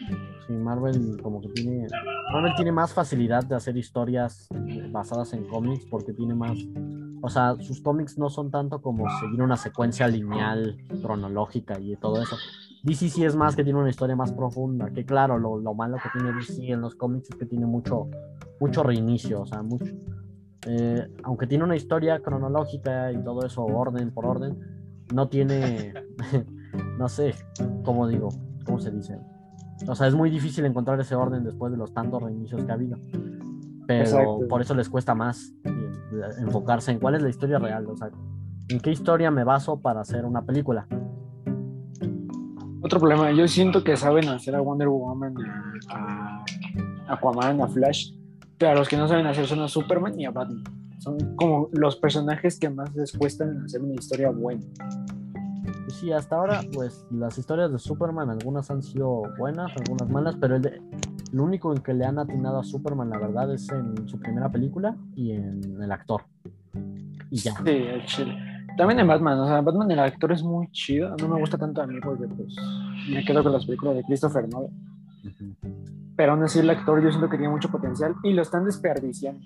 Sí, 0.48 0.54
Marvel 0.54 1.20
como 1.22 1.42
que 1.42 1.50
tiene, 1.50 1.88
Marvel 2.32 2.54
tiene 2.56 2.72
más 2.72 2.94
facilidad 2.94 3.44
de 3.44 3.56
hacer 3.56 3.76
historias 3.78 4.48
basadas 4.92 5.34
en 5.34 5.46
cómics 5.48 5.86
porque 5.90 6.14
tiene 6.14 6.36
más, 6.36 6.58
o 7.22 7.30
sea, 7.30 7.56
sus 7.60 7.82
cómics 7.82 8.18
no 8.18 8.30
son 8.30 8.52
tanto 8.52 8.82
como 8.82 9.06
seguir 9.20 9.42
una 9.42 9.58
secuencia 9.58 10.08
lineal, 10.08 10.78
cronológica 11.02 11.80
y 11.80 11.96
todo 11.98 12.22
eso. 12.22 12.36
DC 12.86 13.10
sí 13.10 13.26
es 13.26 13.36
más 13.36 13.56
que 13.56 13.64
tiene 13.64 13.80
una 13.80 13.90
historia 13.90 14.16
más 14.16 14.32
profunda, 14.32 14.92
que 14.92 15.04
claro, 15.06 15.40
lo, 15.40 15.58
lo 15.58 15.74
malo 15.74 15.98
que 15.98 16.10
tiene 16.14 16.32
DC 16.34 16.72
en 16.72 16.82
los 16.82 16.94
cómics 16.94 17.32
es 17.32 17.36
que 17.36 17.48
tiene 17.48 17.66
mucho, 17.66 18.08
mucho 18.60 18.84
reinicio, 18.84 19.42
o 19.42 19.46
sea, 19.48 19.64
mucho, 19.64 19.92
eh, 20.68 21.08
aunque 21.24 21.48
tiene 21.48 21.64
una 21.64 21.76
historia 21.76 22.20
cronológica 22.20 23.12
y 23.12 23.18
todo 23.24 23.44
eso, 23.44 23.66
orden 23.66 24.12
por 24.12 24.28
orden, 24.28 24.60
no 25.12 25.30
tiene, 25.30 25.94
no 27.00 27.10
sé, 27.10 27.34
¿cómo 27.84 28.08
digo? 28.08 28.30
¿Cómo 28.66 28.78
se 28.80 28.92
dice? 28.92 29.18
O 29.88 29.96
sea, 29.96 30.06
es 30.06 30.14
muy 30.14 30.30
difícil 30.30 30.64
encontrar 30.66 31.00
ese 31.00 31.16
orden 31.16 31.44
después 31.44 31.72
de 31.72 31.80
los 31.80 31.92
tantos 31.92 32.22
reinicios 32.22 32.64
que 32.64 32.72
ha 32.72 32.76
habido. 32.76 32.98
Pero 33.88 34.02
Exacto. 34.02 34.48
por 34.48 34.62
eso 34.62 34.76
les 34.76 34.90
cuesta 34.90 35.16
más 35.16 35.54
eh, 35.64 35.72
enfocarse 36.38 36.92
en 36.92 37.00
cuál 37.00 37.16
es 37.16 37.24
la 37.24 37.30
historia 37.30 37.58
real, 37.58 37.88
o 37.88 37.98
sea, 37.98 38.10
en 38.70 38.80
qué 38.80 38.92
historia 38.92 39.32
me 39.32 39.44
baso 39.44 39.82
para 39.82 40.02
hacer 40.02 40.24
una 40.24 40.44
película. 40.44 40.88
Otro 42.86 43.00
problema, 43.00 43.32
yo 43.32 43.48
siento 43.48 43.84
que 43.84 43.98
saben 43.98 44.30
hacer 44.30 44.54
a 44.56 44.62
Wonder 44.62 44.88
Woman, 44.90 45.34
a 45.90 46.46
Aquaman, 47.08 47.60
a 47.62 47.68
Flash, 47.68 48.12
pero 48.60 48.74
a 48.74 48.76
los 48.76 48.88
que 48.88 48.96
no 48.96 49.08
saben 49.08 49.26
hacer 49.26 49.48
son 49.48 49.60
a 49.62 49.68
Superman 49.68 50.20
y 50.20 50.26
a 50.26 50.30
Batman. 50.30 50.64
Son 51.00 51.18
como 51.36 51.68
los 51.72 51.96
personajes 51.96 52.60
que 52.60 52.70
más 52.70 52.94
les 52.96 53.12
cuestan 53.18 53.64
hacer 53.66 53.82
una 53.82 53.96
historia 53.96 54.30
buena. 54.30 54.62
Sí, 55.88 56.12
hasta 56.12 56.36
ahora, 56.36 56.62
pues 56.74 57.04
las 57.10 57.36
historias 57.40 57.72
de 57.72 57.80
Superman, 57.80 58.30
algunas 58.30 58.70
han 58.70 58.84
sido 58.84 59.24
buenas, 59.40 59.72
algunas 59.78 60.08
malas, 60.08 60.36
pero 60.40 60.58
el 60.58 60.62
de- 60.62 60.80
lo 61.32 61.44
único 61.44 61.74
en 61.74 61.82
que 61.82 61.92
le 61.96 62.06
han 62.06 62.20
atinado 62.20 62.60
a 62.60 62.64
Superman, 62.64 63.10
la 63.10 63.18
verdad, 63.18 63.52
es 63.52 63.68
en 63.72 64.08
su 64.08 64.20
primera 64.20 64.52
película 64.52 64.96
y 65.16 65.32
en 65.32 65.82
el 65.82 65.92
actor. 65.92 66.22
Y 67.32 67.38
ya. 67.38 67.54
Sí, 67.56 67.72
el 67.72 68.06
chile. 68.06 68.38
También 68.78 69.00
en 69.00 69.08
Batman, 69.08 69.40
o 69.40 69.48
sea, 69.48 69.62
Batman 69.62 69.92
el 69.92 70.00
actor 70.00 70.32
es 70.32 70.44
muy 70.44 70.70
chido, 70.72 71.16
no 71.18 71.28
me 71.30 71.40
gusta 71.40 71.58
tanto 71.58 71.82
a 71.82 71.88
mí 71.88 72.00
porque 72.02 72.28
pues 72.28 72.56
me 73.10 73.24
quedo 73.24 73.42
con 73.44 73.54
las 73.54 73.66
películas 73.66 73.96
de 73.96 74.04
Christopher 74.04 74.50
Nolan, 74.50 74.72
pero 76.16 76.34
aún 76.34 76.44
así 76.44 76.60
el 76.60 76.70
actor 76.70 77.02
yo 77.02 77.10
siento 77.10 77.30
que 77.30 77.38
tiene 77.38 77.52
mucho 77.52 77.70
potencial 77.70 78.16
y 78.24 78.34
lo 78.34 78.42
están 78.42 78.66
desperdiciando. 78.66 79.46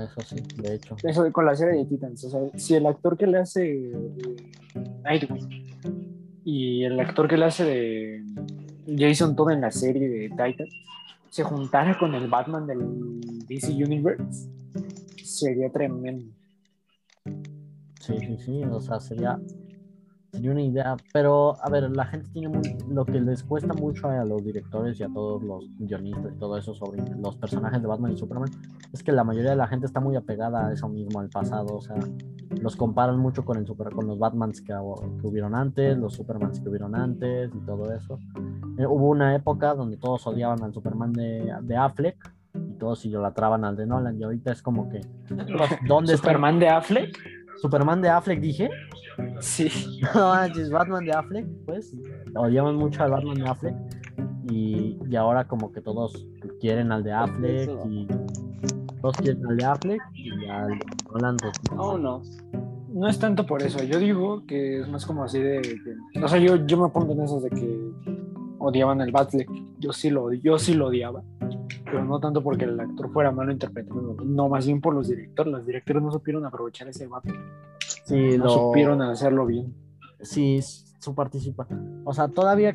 Eso 0.00 0.20
sí, 0.22 0.36
de 0.60 0.74
hecho. 0.74 0.96
Eso 1.02 1.30
con 1.32 1.46
la 1.46 1.54
serie 1.54 1.78
de 1.78 1.84
Titans, 1.86 2.24
o 2.24 2.30
sea, 2.30 2.40
si 2.58 2.74
el 2.74 2.86
actor 2.86 3.16
que 3.16 3.26
le 3.26 3.38
hace 3.38 3.90
eh, 3.90 3.94
Nightwing 5.02 5.74
y 6.44 6.84
el 6.84 6.98
actor 6.98 7.28
que 7.28 7.36
le 7.36 7.44
hace 7.44 7.64
de 7.64 8.24
Jason 8.86 9.36
Todd 9.36 9.50
en 9.50 9.60
la 9.60 9.70
serie 9.70 10.08
de 10.08 10.28
Titans 10.30 10.74
se 11.30 11.42
juntara 11.42 11.98
con 11.98 12.14
el 12.14 12.28
Batman 12.28 12.66
del 12.66 13.20
DC 13.48 13.72
Universe, 13.72 14.48
sería 15.22 15.70
tremendo. 15.70 16.32
Sí, 18.04 18.18
sí, 18.18 18.36
sí, 18.36 18.62
o 18.64 18.80
sea, 18.82 19.00
sería, 19.00 19.40
sería 20.30 20.50
una 20.50 20.60
idea, 20.60 20.94
pero 21.14 21.54
a 21.64 21.70
ver, 21.70 21.90
la 21.90 22.04
gente 22.04 22.28
tiene 22.34 22.48
muy, 22.48 22.76
lo 22.90 23.06
que 23.06 23.18
les 23.18 23.42
cuesta 23.42 23.72
mucho 23.72 24.08
a 24.08 24.22
los 24.26 24.44
directores 24.44 25.00
y 25.00 25.04
a 25.04 25.08
todos 25.08 25.42
los 25.42 25.64
guionistas 25.78 26.34
y 26.34 26.38
todo 26.38 26.58
eso 26.58 26.74
sobre 26.74 27.02
los 27.16 27.34
personajes 27.38 27.80
de 27.80 27.88
Batman 27.88 28.12
y 28.12 28.18
Superman, 28.18 28.50
es 28.92 29.02
que 29.02 29.10
la 29.10 29.24
mayoría 29.24 29.52
de 29.52 29.56
la 29.56 29.66
gente 29.68 29.86
está 29.86 30.00
muy 30.00 30.16
apegada 30.16 30.66
a 30.66 30.72
eso 30.74 30.86
mismo, 30.86 31.18
al 31.18 31.30
pasado, 31.30 31.76
o 31.76 31.80
sea, 31.80 31.96
los 32.60 32.76
comparan 32.76 33.18
mucho 33.18 33.42
con, 33.42 33.56
el 33.56 33.66
super, 33.66 33.88
con 33.90 34.06
los 34.06 34.18
Batmans 34.18 34.60
que, 34.60 34.74
que 34.74 35.26
hubieron 35.26 35.54
antes, 35.54 35.96
los 35.96 36.12
Supermans 36.12 36.60
que 36.60 36.68
hubieron 36.68 36.94
antes 36.94 37.50
y 37.54 37.58
todo 37.64 37.90
eso. 37.90 38.18
Eh, 38.76 38.84
hubo 38.86 39.08
una 39.08 39.34
época 39.34 39.74
donde 39.74 39.96
todos 39.96 40.26
odiaban 40.26 40.62
al 40.62 40.74
Superman 40.74 41.14
de, 41.14 41.54
de 41.62 41.76
Affleck 41.76 42.18
y 42.54 42.74
todos 42.74 43.06
idolatraban 43.06 43.64
al 43.64 43.76
de 43.76 43.86
Nolan 43.86 44.20
y 44.20 44.24
ahorita 44.24 44.52
es 44.52 44.60
como 44.60 44.90
que, 44.90 45.00
¿dónde 45.88 46.12
está 46.12 46.28
Superman 46.28 46.58
de 46.58 46.68
Affleck? 46.68 47.33
Superman 47.56 48.02
de 48.02 48.08
Affleck 48.08 48.40
dije? 48.40 48.70
Sí. 49.40 49.68
No 50.14 50.28
manches, 50.28 50.70
Batman 50.70 51.04
de 51.04 51.12
Affleck, 51.12 51.46
pues. 51.64 51.94
Odiamos 52.34 52.74
mucho 52.74 53.02
al 53.02 53.10
Batman 53.10 53.36
de 53.36 53.48
Affleck. 53.48 53.74
Y, 54.50 54.98
y 55.08 55.16
ahora 55.16 55.46
como 55.46 55.72
que 55.72 55.80
todos 55.80 56.26
quieren 56.60 56.92
al 56.92 57.02
de 57.02 57.12
Affleck 57.12 57.70
y 57.88 58.06
todos 59.00 59.16
quieren 59.16 59.46
al 59.46 59.56
de 59.56 59.64
Affleck 59.64 60.02
y 60.14 60.46
al 60.46 60.78
Nolan. 61.12 61.36
pues, 61.36 61.52
no. 61.70 61.76
Vámonos. 61.76 62.38
No 62.88 63.08
es 63.08 63.18
tanto 63.18 63.44
por 63.44 63.60
eso, 63.60 63.82
yo 63.82 63.98
digo 63.98 64.46
que 64.46 64.80
es 64.80 64.88
más 64.88 65.04
como 65.04 65.24
así 65.24 65.40
de 65.40 65.60
que, 65.62 66.20
o 66.22 66.28
sea, 66.28 66.38
yo, 66.38 66.64
yo 66.64 66.80
me 66.80 66.88
pongo 66.90 67.12
en 67.12 67.22
esos 67.22 67.42
de 67.42 67.50
que 67.50 67.90
odiaban 68.60 69.00
el 69.00 69.10
Batfleck, 69.10 69.50
yo 69.80 69.92
sí 69.92 70.10
lo 70.10 70.32
yo 70.32 70.60
sí 70.60 70.74
lo 70.74 70.86
odiaba, 70.86 71.24
pero 71.96 72.04
no 72.04 72.20
tanto 72.20 72.42
porque 72.42 72.64
el 72.64 72.78
actor 72.78 73.10
fuera 73.12 73.30
malo 73.32 73.52
interpretando, 73.52 74.16
no, 74.24 74.48
más 74.48 74.66
bien 74.66 74.80
por 74.80 74.94
los 74.94 75.08
directores, 75.08 75.52
los 75.52 75.66
directores 75.66 76.02
no 76.02 76.10
supieron 76.10 76.44
aprovechar 76.46 76.88
ese 76.88 77.08
Sí, 78.04 78.36
no 78.38 78.44
lo- 78.44 78.50
supieron 78.50 79.00
hacerlo 79.02 79.46
bien. 79.46 79.74
sí 80.20 80.60
su 80.98 81.14
participación. 81.14 82.02
O 82.04 82.12
sea, 82.14 82.28
todavía 82.28 82.72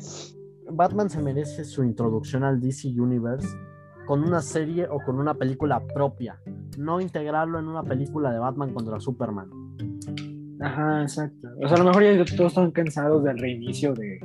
Batman 0.70 1.10
se 1.10 1.20
merece 1.20 1.64
su 1.64 1.82
introducción 1.82 2.44
al 2.44 2.60
DC 2.60 2.88
Universe 3.00 3.48
con 4.06 4.22
una 4.22 4.40
serie 4.40 4.86
o 4.88 4.98
con 5.04 5.18
una 5.18 5.34
película 5.34 5.80
propia. 5.94 6.40
No 6.78 7.00
integrarlo 7.00 7.58
en 7.58 7.66
una 7.66 7.82
película 7.82 8.30
de 8.32 8.38
Batman 8.38 8.72
contra 8.72 9.00
Superman. 9.00 9.50
Ajá, 10.60 11.02
exacto. 11.02 11.48
O 11.62 11.68
sea, 11.68 11.76
a 11.76 11.78
lo 11.78 11.86
mejor 11.86 12.02
ya 12.02 12.36
todos 12.36 12.52
están 12.52 12.70
cansados 12.70 13.24
del 13.24 13.38
reinicio 13.38 13.94
de. 13.94 14.20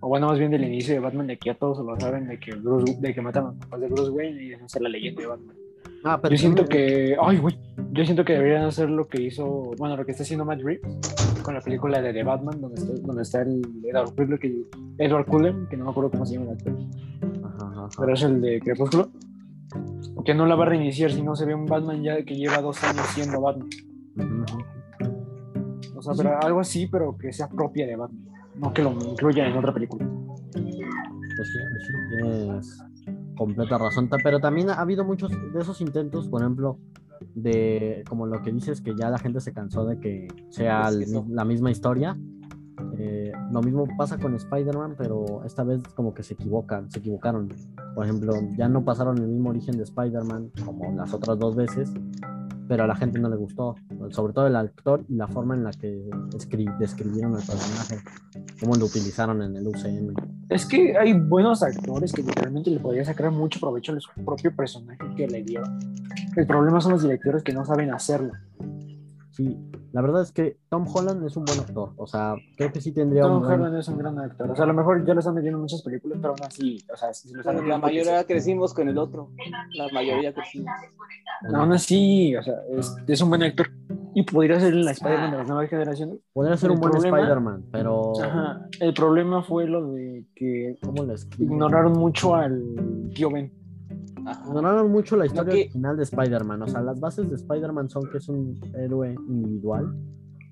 O 0.00 0.08
bueno, 0.08 0.28
más 0.28 0.38
bien 0.38 0.50
del 0.50 0.64
inicio 0.64 0.94
de 0.94 1.00
Batman, 1.00 1.26
de 1.26 1.36
que 1.36 1.50
ya 1.50 1.54
todos 1.54 1.84
lo 1.84 1.98
saben, 1.98 2.26
de 2.28 2.38
que, 2.38 2.54
Bruce, 2.54 2.96
de 3.00 3.14
que 3.14 3.20
matan 3.20 3.44
a 3.44 3.48
los 3.48 3.56
papás 3.56 3.80
de 3.80 3.88
Bruce 3.88 4.10
Wayne 4.10 4.42
y 4.42 4.48
de 4.50 4.54
hacer 4.56 4.82
la 4.82 4.88
leyenda 4.88 5.22
de 5.22 5.28
Batman. 5.28 5.56
Ah, 6.04 6.18
pero 6.20 6.34
Yo 6.34 6.38
siento 6.38 6.64
que. 6.66 7.16
Ay, 7.20 7.38
güey. 7.38 7.56
Yo 7.92 8.04
siento 8.04 8.24
que 8.24 8.32
deberían 8.34 8.64
hacer 8.64 8.90
lo 8.90 9.06
que 9.08 9.22
hizo. 9.22 9.72
Bueno, 9.76 9.96
lo 9.96 10.04
que 10.04 10.12
está 10.12 10.22
haciendo 10.22 10.44
Matt 10.44 10.60
Reeves 10.62 10.82
con 11.42 11.54
la 11.54 11.60
película 11.60 12.00
de 12.00 12.12
The 12.12 12.22
Batman, 12.22 12.60
donde 12.60 12.80
está, 12.80 12.92
donde 13.06 13.22
está 13.22 13.42
el 13.42 13.62
Edward 13.84 14.14
Cullen, 14.14 14.38
que, 14.38 14.64
Edward 14.98 15.26
Cullen, 15.26 15.66
que 15.68 15.76
no 15.76 15.84
me 15.86 15.90
acuerdo 15.90 16.10
cómo 16.10 16.24
se 16.24 16.34
llama 16.34 16.52
el 16.52 16.52
actor, 16.52 16.76
Ajá, 17.44 17.70
ajá. 17.72 17.88
pero 17.98 18.12
es 18.14 18.22
el 18.22 18.40
de 18.40 18.60
Crepúsculo. 18.60 19.10
Que 20.24 20.34
no 20.34 20.46
la 20.46 20.54
va 20.54 20.64
a 20.66 20.68
reiniciar 20.68 21.10
si 21.10 21.22
no 21.22 21.34
se 21.34 21.46
ve 21.46 21.54
un 21.54 21.66
Batman 21.66 22.02
ya 22.02 22.22
que 22.24 22.36
lleva 22.36 22.60
dos 22.60 22.82
años 22.84 23.04
siendo 23.14 23.40
Batman. 23.40 23.68
Ujú. 24.16 24.81
O 26.10 26.14
sea, 26.14 26.14
pero 26.16 26.42
algo 26.42 26.60
así, 26.60 26.86
pero 26.86 27.16
que 27.16 27.32
sea 27.32 27.48
propia 27.48 27.86
de 27.86 27.96
Batman. 27.96 28.26
No 28.56 28.72
que 28.72 28.82
lo 28.82 28.92
incluya 28.92 29.46
en 29.46 29.56
otra 29.56 29.72
película. 29.72 30.06
Pues 30.52 30.64
sí, 30.64 31.58
pues 31.70 31.86
sí, 31.86 31.92
tienes 32.10 32.82
completa 33.36 33.78
razón. 33.78 34.10
Pero 34.22 34.40
también 34.40 34.70
ha 34.70 34.74
habido 34.74 35.04
muchos 35.04 35.30
de 35.30 35.60
esos 35.60 35.80
intentos, 35.80 36.28
por 36.28 36.42
ejemplo, 36.42 36.78
de 37.34 38.04
como 38.08 38.26
lo 38.26 38.42
que 38.42 38.52
dices, 38.52 38.80
que 38.80 38.94
ya 38.96 39.10
la 39.10 39.18
gente 39.18 39.40
se 39.40 39.52
cansó 39.52 39.84
de 39.84 39.98
que 39.98 40.28
sea 40.50 40.88
el 40.88 41.04
la 41.28 41.44
misma 41.44 41.70
historia. 41.70 42.16
Eh, 42.98 43.32
lo 43.50 43.62
mismo 43.62 43.86
pasa 43.96 44.18
con 44.18 44.34
Spider-Man, 44.34 44.96
pero 44.98 45.42
esta 45.44 45.62
vez 45.62 45.82
como 45.94 46.14
que 46.14 46.22
se 46.22 46.34
equivocan, 46.34 46.90
se 46.90 46.98
equivocaron. 46.98 47.48
Por 47.94 48.04
ejemplo, 48.04 48.34
ya 48.56 48.68
no 48.68 48.84
pasaron 48.84 49.18
el 49.18 49.28
mismo 49.28 49.50
origen 49.50 49.76
de 49.76 49.84
Spider-Man 49.84 50.50
como 50.64 50.92
las 50.94 51.14
otras 51.14 51.38
dos 51.38 51.54
veces, 51.56 51.92
pero 52.68 52.84
a 52.84 52.86
la 52.86 52.94
gente 52.96 53.18
no 53.18 53.28
le 53.28 53.36
gustó, 53.36 53.74
sobre 54.10 54.32
todo 54.32 54.46
el 54.46 54.56
actor 54.56 55.04
y 55.08 55.14
la 55.16 55.26
forma 55.28 55.54
en 55.54 55.64
la 55.64 55.70
que 55.72 56.08
escri- 56.30 56.76
describieron 56.78 57.32
el 57.32 57.44
personaje, 57.44 57.98
cómo 58.60 58.74
lo 58.76 58.86
utilizaron 58.86 59.42
en 59.42 59.56
el 59.56 59.66
UCM. 59.66 60.14
Es 60.48 60.66
que 60.66 60.96
hay 60.96 61.12
buenos 61.14 61.62
actores 61.62 62.12
que 62.12 62.22
literalmente 62.22 62.70
le 62.70 62.78
podrían 62.80 63.04
sacar 63.06 63.30
mucho 63.30 63.58
provecho 63.60 63.92
a 63.92 64.00
su 64.00 64.10
propio 64.24 64.54
personaje 64.54 64.98
que 65.16 65.26
le 65.26 65.42
dieron. 65.42 65.78
El 66.36 66.46
problema 66.46 66.80
son 66.80 66.92
los 66.92 67.02
directores 67.02 67.42
que 67.42 67.52
no 67.52 67.64
saben 67.64 67.92
hacerlo. 67.92 68.32
Sí, 69.32 69.58
la 69.92 70.02
verdad 70.02 70.22
es 70.22 70.30
que 70.30 70.58
Tom 70.68 70.86
Holland 70.86 71.24
es 71.26 71.36
un 71.38 71.44
buen 71.46 71.58
actor. 71.58 71.92
O 71.96 72.06
sea, 72.06 72.34
creo 72.56 72.70
que 72.70 72.80
sí 72.82 72.92
tendría 72.92 73.22
Tom 73.22 73.36
un 73.36 73.40
buen... 73.40 73.60
Holland 73.60 73.78
es 73.78 73.88
un 73.88 73.96
gran 73.96 74.18
actor. 74.18 74.50
O 74.50 74.54
sea, 74.54 74.64
a 74.64 74.68
lo 74.68 74.74
mejor 74.74 75.06
ya 75.06 75.14
lo 75.14 75.20
están 75.20 75.34
metiendo 75.34 75.56
en 75.56 75.62
muchas 75.62 75.82
películas, 75.82 76.18
pero 76.20 76.34
aún 76.34 76.42
así, 76.46 76.84
o 76.92 76.96
sea, 76.96 77.14
si 77.14 77.32
lo 77.32 77.40
están 77.40 77.66
La 77.66 77.78
mayoría 77.78 78.24
crecimos 78.24 78.74
con 78.74 78.88
el 78.88 78.98
otro. 78.98 79.30
La 79.74 79.88
mayoría 79.92 80.34
crecimos. 80.34 80.70
Aún 81.54 81.72
así, 81.72 82.36
o 82.36 82.42
sea, 82.42 82.56
es, 82.70 82.94
es 83.06 83.20
un 83.22 83.30
buen 83.30 83.42
actor. 83.42 83.68
Y 84.14 84.22
podría 84.24 84.60
ser 84.60 84.74
el 84.74 84.86
Spider-Man 84.86 85.30
de 85.30 85.36
las 85.38 85.48
nuevas 85.48 85.70
generaciones. 85.70 86.18
Podría 86.34 86.56
ser 86.58 86.70
el 86.70 86.74
un 86.76 86.80
buen 86.82 86.92
problema- 86.92 87.18
Spider-Man, 87.18 87.64
pero 87.72 88.12
Ajá. 88.22 88.68
El 88.80 88.92
problema 88.92 89.42
fue 89.42 89.66
lo 89.66 89.92
de 89.92 90.26
que 90.34 90.78
ignoraron 91.38 91.94
mucho 91.94 92.34
al 92.34 92.62
tío 93.14 93.30
Ben. 93.30 93.50
Ignoraron 94.46 94.90
mucho 94.90 95.16
la 95.16 95.26
historia 95.26 95.52
que- 95.52 95.60
original 95.62 95.96
de 95.96 96.02
Spider-Man. 96.04 96.62
O 96.62 96.68
sea, 96.68 96.80
las 96.80 97.00
bases 97.00 97.28
de 97.28 97.36
Spider-Man 97.36 97.88
son 97.90 98.08
que 98.10 98.18
es 98.18 98.28
un 98.28 98.58
héroe 98.74 99.14
individual, 99.28 99.94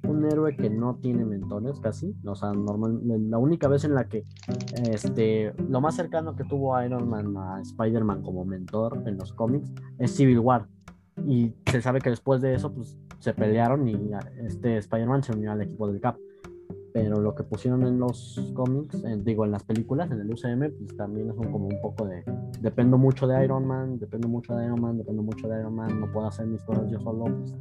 un 0.08 0.24
héroe 0.24 0.56
que 0.56 0.70
no 0.70 0.96
tiene 0.96 1.24
mentores 1.24 1.78
casi. 1.80 2.14
O 2.24 2.34
sea, 2.34 2.52
normal, 2.52 3.00
la 3.30 3.38
única 3.38 3.68
vez 3.68 3.84
en 3.84 3.94
la 3.94 4.08
que 4.08 4.24
este, 4.90 5.52
lo 5.68 5.80
más 5.80 5.94
cercano 5.96 6.34
que 6.34 6.44
tuvo 6.44 6.80
Iron 6.82 7.08
Man 7.08 7.36
a 7.36 7.60
Spider-Man 7.60 8.22
como 8.22 8.44
mentor 8.44 9.02
en 9.06 9.18
los 9.18 9.32
cómics 9.32 9.70
es 9.98 10.14
Civil 10.14 10.38
War. 10.40 10.66
Y 11.26 11.52
se 11.70 11.82
sabe 11.82 12.00
que 12.00 12.10
después 12.10 12.40
de 12.40 12.54
eso, 12.54 12.72
pues 12.72 12.96
se 13.18 13.34
pelearon 13.34 13.86
y 13.86 14.10
este 14.46 14.78
Spider-Man 14.78 15.22
se 15.22 15.32
unió 15.32 15.52
al 15.52 15.60
equipo 15.60 15.86
del 15.86 16.00
Cap. 16.00 16.16
Pero 16.92 17.20
lo 17.20 17.34
que 17.34 17.44
pusieron 17.44 17.84
en 17.86 17.98
los 18.00 18.52
cómics, 18.54 19.02
digo, 19.24 19.44
en 19.44 19.52
las 19.52 19.62
películas, 19.62 20.10
en 20.10 20.20
el 20.20 20.30
UCM, 20.32 20.70
pues 20.70 20.96
también 20.96 21.30
es 21.30 21.36
un- 21.36 21.52
como 21.52 21.66
un 21.68 21.80
poco 21.80 22.04
de 22.06 22.24
dependo 22.60 22.98
mucho 22.98 23.26
de 23.28 23.44
Iron 23.44 23.66
Man, 23.66 23.98
dependo 23.98 24.26
mucho 24.28 24.54
de 24.56 24.64
Iron 24.66 24.80
Man, 24.80 24.98
dependo 24.98 25.22
mucho 25.22 25.48
de 25.48 25.60
Iron 25.60 25.74
Man, 25.74 26.00
no 26.00 26.10
puedo 26.12 26.26
hacer 26.26 26.46
mis 26.46 26.62
cosas 26.62 26.90
yo 26.90 26.98
solo, 27.00 27.24
pues 27.24 27.54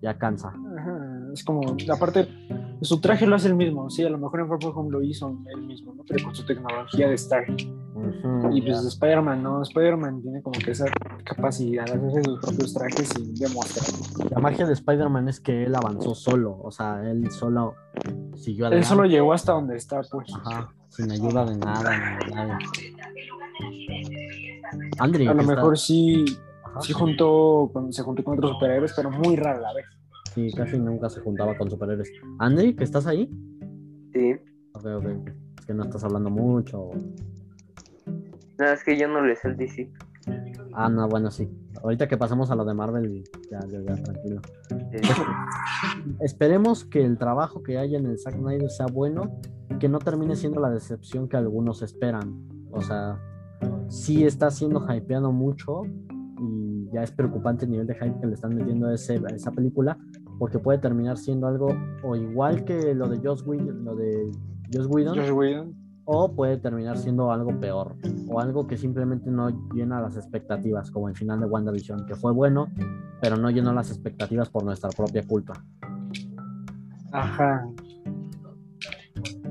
ya 0.00 0.16
cansa. 0.18 0.48
Ajá, 0.76 1.28
Es 1.32 1.44
como, 1.44 1.60
aparte, 1.92 2.28
su 2.80 3.00
traje 3.00 3.26
lo 3.26 3.36
hace 3.36 3.48
el 3.48 3.54
mismo. 3.56 3.88
Sí, 3.90 4.02
a 4.04 4.10
lo 4.10 4.18
mejor 4.18 4.40
en 4.40 4.48
Far 4.48 4.58
From 4.60 4.76
Home 4.78 4.90
lo 4.90 5.02
hizo 5.02 5.36
él 5.54 5.62
mismo, 5.66 5.94
¿no? 5.94 6.02
Pero 6.06 6.24
con 6.24 6.34
su 6.34 6.44
tecnología 6.46 7.08
de 7.08 7.14
Y 8.52 8.62
pues 8.62 8.84
Spider-Man, 8.84 9.42
¿no? 9.42 9.62
Spider-man 9.62 10.20
tiene 10.20 10.42
como 10.42 10.58
que 10.58 10.72
esa 10.72 10.86
capacidad 11.24 11.84
de 11.86 11.92
hacerse 11.92 12.22
sus 12.24 12.40
propios 12.40 12.74
trajes 12.74 13.08
sin 13.08 13.34
demostrar. 13.34 14.30
La 14.30 14.40
magia 14.40 14.66
de 14.66 14.72
Spider-Man 14.72 15.28
es 15.28 15.38
que 15.40 15.64
él 15.64 15.74
avanzó 15.76 16.14
solo, 16.14 16.58
o 16.60 16.70
sea, 16.72 17.08
él 17.08 17.30
solo 17.30 17.74
siguió 18.34 18.64
Él 18.66 18.72
adelante. 18.72 18.88
solo 18.88 19.04
llegó 19.04 19.32
hasta 19.32 19.52
donde 19.52 19.76
está, 19.76 20.00
pues. 20.10 20.26
Ajá, 20.34 20.68
sin 20.88 21.10
ayuda 21.12 21.44
de 21.44 21.56
nada, 21.56 22.18
ni 22.20 22.30
de 22.30 22.34
nadie. 22.34 22.54
Andri, 24.98 25.26
A 25.26 25.34
lo 25.34 25.40
está- 25.42 25.54
mejor 25.54 25.78
sí, 25.78 26.24
Ajá, 26.64 26.80
sí 26.80 26.92
juntó 26.92 27.70
se 27.90 28.02
juntó 28.02 28.24
con 28.24 28.38
otros 28.38 28.52
superhéroes, 28.52 28.92
pero 28.96 29.10
muy 29.10 29.36
rara 29.36 29.60
la 29.60 29.72
vez. 29.72 29.86
sí, 30.34 30.50
casi 30.52 30.78
nunca 30.78 31.08
se 31.08 31.20
juntaba 31.20 31.56
con 31.56 31.70
superhéroes. 31.70 32.10
Andri, 32.40 32.74
¿que 32.74 32.82
estás 32.84 33.06
ahí? 33.06 33.30
Sí. 34.12 34.32
Ok, 34.74 34.84
ok, 34.96 35.06
es 35.60 35.66
que 35.66 35.74
no 35.74 35.84
estás 35.84 36.02
hablando 36.02 36.30
mucho. 36.30 36.90
No, 38.58 38.66
es 38.66 38.84
que 38.84 38.96
yo 38.96 39.08
no 39.08 39.20
le 39.22 39.36
sé 39.36 39.48
el 39.48 39.56
DC. 39.56 39.90
Ah, 40.72 40.88
no, 40.88 41.08
bueno, 41.08 41.30
sí. 41.30 41.48
Ahorita 41.82 42.08
que 42.08 42.16
pasemos 42.16 42.50
a 42.50 42.54
lo 42.56 42.64
de 42.64 42.74
Marvel, 42.74 43.24
ya, 43.50 43.60
ya, 43.68 43.80
ya, 43.80 43.94
tranquilo. 44.02 44.40
Esperemos 46.20 46.84
que 46.84 47.04
el 47.04 47.18
trabajo 47.18 47.62
que 47.62 47.78
haya 47.78 47.98
en 47.98 48.06
el 48.06 48.18
Zack 48.18 48.34
Snyder 48.36 48.70
sea 48.70 48.86
bueno 48.86 49.38
y 49.70 49.76
que 49.78 49.88
no 49.88 49.98
termine 49.98 50.36
siendo 50.36 50.60
la 50.60 50.70
decepción 50.70 51.28
que 51.28 51.36
algunos 51.36 51.82
esperan. 51.82 52.48
O 52.70 52.80
sea, 52.80 53.18
sí 53.88 54.24
está 54.24 54.50
siendo 54.50 54.84
hypeado 54.88 55.32
mucho 55.32 55.82
y 56.40 56.88
ya 56.92 57.02
es 57.02 57.12
preocupante 57.12 57.64
el 57.64 57.72
nivel 57.72 57.86
de 57.86 57.94
hype 57.94 58.20
que 58.20 58.26
le 58.26 58.34
están 58.34 58.54
metiendo 58.54 58.86
a, 58.88 58.94
ese- 58.94 59.20
a 59.30 59.34
esa 59.34 59.50
película 59.52 59.96
porque 60.38 60.58
puede 60.58 60.78
terminar 60.78 61.16
siendo 61.16 61.46
algo 61.46 61.68
o 62.02 62.16
igual 62.16 62.64
que 62.64 62.94
lo 62.94 63.08
de 63.08 63.18
Joss 63.26 63.42
Whedon, 63.46 63.84
lo 63.84 63.94
de 63.94 64.30
Joss 64.72 64.86
Whedon 64.88 65.16
Josh 65.16 65.30
Whedon. 65.30 65.74
O 66.04 66.32
puede 66.32 66.58
terminar 66.58 66.98
siendo 66.98 67.32
algo 67.32 67.58
peor 67.60 67.96
o 68.28 68.40
algo 68.40 68.66
que 68.66 68.76
simplemente 68.76 69.30
no 69.30 69.48
llena 69.72 70.00
las 70.00 70.16
expectativas 70.16 70.90
como 70.90 71.08
el 71.08 71.16
final 71.16 71.40
de 71.40 71.46
WandaVision 71.46 72.06
que 72.06 72.14
fue 72.14 72.32
bueno 72.32 72.68
pero 73.24 73.38
no 73.38 73.48
llenó 73.50 73.72
las 73.72 73.90
expectativas 73.90 74.50
por 74.50 74.64
nuestra 74.64 74.90
propia 74.90 75.26
culpa. 75.26 75.54
Ajá. 77.10 77.66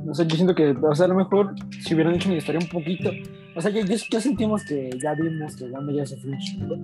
No 0.06 0.14
sé, 0.14 0.28
yo 0.28 0.36
siento 0.36 0.54
que, 0.54 0.72
o 0.72 0.94
sea, 0.94 1.06
a 1.06 1.10
lo 1.10 1.16
mejor 1.16 1.56
si 1.82 1.96
hubieran 1.96 2.14
hecho 2.14 2.30
una 2.30 2.38
historia 2.38 2.60
un 2.62 2.70
poquito. 2.70 3.10
O 3.56 3.62
sea, 3.62 3.72
ya, 3.72 3.84
ya, 3.84 4.22
sentimos 4.22 4.64
que 4.66 4.92
ya 5.02 5.16
vimos 5.16 5.56
que 5.56 5.72
Wanda 5.72 5.92
ya 5.92 6.06
se 6.06 6.18
fue 6.18 6.32
un 6.32 6.38
chingo, 6.38 6.76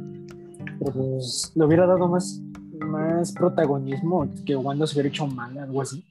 Pero 0.79 0.91
pues 0.93 1.51
le 1.55 1.65
hubiera 1.65 1.85
dado 1.85 2.07
más, 2.07 2.41
más 2.79 3.33
protagonismo 3.33 4.27
que 4.43 4.55
Wanda 4.55 4.87
se 4.87 4.95
hubiera 4.95 5.09
hecho 5.09 5.27
mal, 5.27 5.55
algo 5.59 5.83
así. 5.83 6.03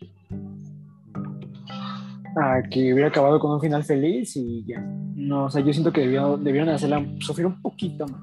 A 2.40 2.62
que 2.62 2.92
hubiera 2.92 3.08
acabado 3.08 3.38
con 3.40 3.52
un 3.52 3.60
final 3.60 3.82
feliz 3.84 4.36
y 4.36 4.64
ya. 4.64 4.80
No, 4.80 5.44
o 5.46 5.50
sea, 5.50 5.62
yo 5.62 5.72
siento 5.72 5.92
que 5.92 6.02
debió- 6.02 6.36
debieron 6.38 6.68
hacerla 6.68 7.04
sufrir 7.20 7.46
un 7.46 7.60
poquito 7.60 8.06
más. 8.06 8.22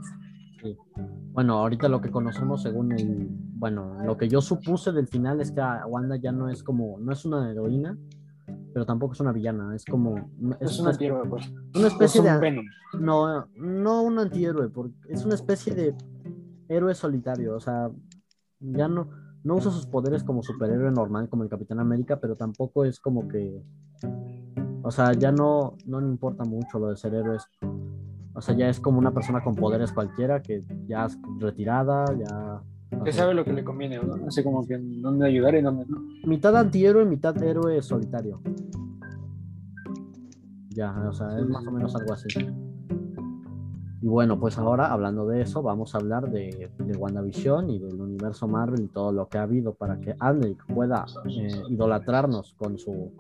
Bueno, 1.34 1.58
ahorita 1.60 1.90
lo 1.90 2.00
que 2.02 2.10
conocemos 2.10 2.62
según 2.64 2.94
el, 2.94 3.28
bueno, 3.30 4.02
lo 4.06 4.16
que 4.18 4.30
yo 4.30 4.40
supuse 4.42 4.92
del 4.94 5.08
final 5.08 5.42
es 5.42 5.52
que 5.52 5.62
Wanda 5.88 6.16
ya 6.16 6.32
no 6.32 6.50
es 6.50 6.64
como, 6.64 6.98
no 6.98 7.12
es 7.12 7.26
una 7.26 7.52
heroína, 7.52 7.98
pero 8.74 8.86
tampoco 8.86 9.14
es 9.14 9.20
una 9.20 9.34
villana, 9.34 9.76
es 9.76 9.84
como, 9.86 10.18
Es, 10.62 10.72
es 10.72 10.80
un 10.80 10.88
antihéroe, 10.88 11.28
pues. 11.28 11.50
una 11.76 11.88
Es 11.88 11.94
especie 11.94 12.22
un 12.22 12.28
de, 12.28 12.38
Venom. 12.40 12.66
no, 13.00 13.48
no 13.58 14.02
un 14.04 14.18
antihéroe, 14.20 14.70
porque 14.70 14.96
es 15.10 15.26
una 15.26 15.36
especie 15.36 15.76
de 15.76 15.94
héroe 16.70 16.96
solitario, 16.96 17.56
o 17.56 17.60
sea, 17.60 17.92
ya 18.62 18.88
no, 18.88 19.10
no 19.46 19.56
usa 19.56 19.72
sus 19.72 19.86
poderes 19.86 20.24
como 20.24 20.42
superhéroe 20.42 20.92
normal, 20.92 21.30
como 21.30 21.44
el 21.44 21.50
Capitán 21.50 21.80
América, 21.80 22.20
pero 22.20 22.36
tampoco 22.36 22.84
es 22.84 23.00
como 23.00 23.28
que, 23.28 23.62
o 24.82 24.90
sea, 24.90 25.14
ya 25.14 25.32
no, 25.32 25.78
no 25.86 26.02
le 26.02 26.08
importa 26.08 26.44
mucho 26.44 26.80
lo 26.80 26.90
de 26.90 26.98
ser 26.98 27.14
héroes. 27.14 27.44
O 28.34 28.42
sea, 28.42 28.56
ya 28.56 28.68
es 28.68 28.80
como 28.80 28.98
una 28.98 29.14
persona 29.14 29.44
con 29.44 29.56
poderes 29.56 29.94
cualquiera 29.94 30.42
que 30.42 30.66
ya 30.88 31.06
es 31.06 31.18
retirada, 31.40 32.06
ya... 32.18 32.62
Que 33.04 33.12
sabe 33.12 33.36
lo 33.36 33.46
que 33.46 33.54
le 33.54 33.64
conviene, 33.64 34.00
¿no? 34.00 34.16
Así 34.28 34.44
como 34.44 34.66
que 34.66 34.80
dónde 34.80 35.28
ayudar 35.28 35.54
y 35.56 35.62
dónde 35.62 35.86
no. 35.88 36.02
mitad 36.26 36.56
antihéroe, 36.58 37.06
mitad 37.06 37.42
héroe 37.42 37.82
solitario. 37.84 38.42
Ya, 40.70 41.08
o 41.08 41.14
sea, 41.14 41.38
es 41.38 41.48
más 41.48 41.66
o 41.68 41.72
menos 41.72 41.96
algo 41.96 42.14
así. 42.14 42.28
Y 44.02 44.08
bueno, 44.08 44.40
pues 44.40 44.58
ahora 44.58 44.92
hablando 44.92 45.28
de 45.28 45.42
eso, 45.42 45.62
vamos 45.62 45.94
a 45.94 46.00
hablar 46.00 46.32
de, 46.32 46.72
de 46.80 46.98
WandaVision 46.98 47.70
y 47.70 47.80
del 47.80 47.96
universo 48.16 48.48
Marvel 48.48 48.82
y 48.82 48.88
todo 48.88 49.12
lo 49.12 49.28
que 49.28 49.38
ha 49.38 49.44
habido 49.44 49.74
para 49.74 50.00
que 50.00 50.16
Andrick 50.20 50.66
pueda 50.74 51.06
eh, 51.26 51.62
idolatrarnos 51.70 52.54
con 52.58 52.78
su 52.78 53.12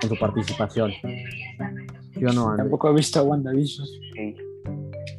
con 0.00 0.10
su 0.10 0.18
participación. 0.18 0.92
¿Sí 2.14 2.24
o 2.24 2.32
no, 2.32 2.48
André? 2.48 2.64
Tampoco 2.64 2.90
he 2.90 2.94
visto 2.94 3.20
a 3.20 3.22
WandaVision. 3.22 3.86
Sí. 3.86 4.36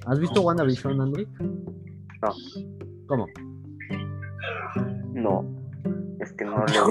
¿Has 0.05 0.19
visto 0.19 0.41
WandaVision, 0.41 1.01
André? 1.01 1.27
No. 1.39 2.33
¿Cómo? 3.07 3.27
No. 5.13 5.45
Es 6.19 6.33
que 6.33 6.45
no 6.45 6.65
le 6.65 6.73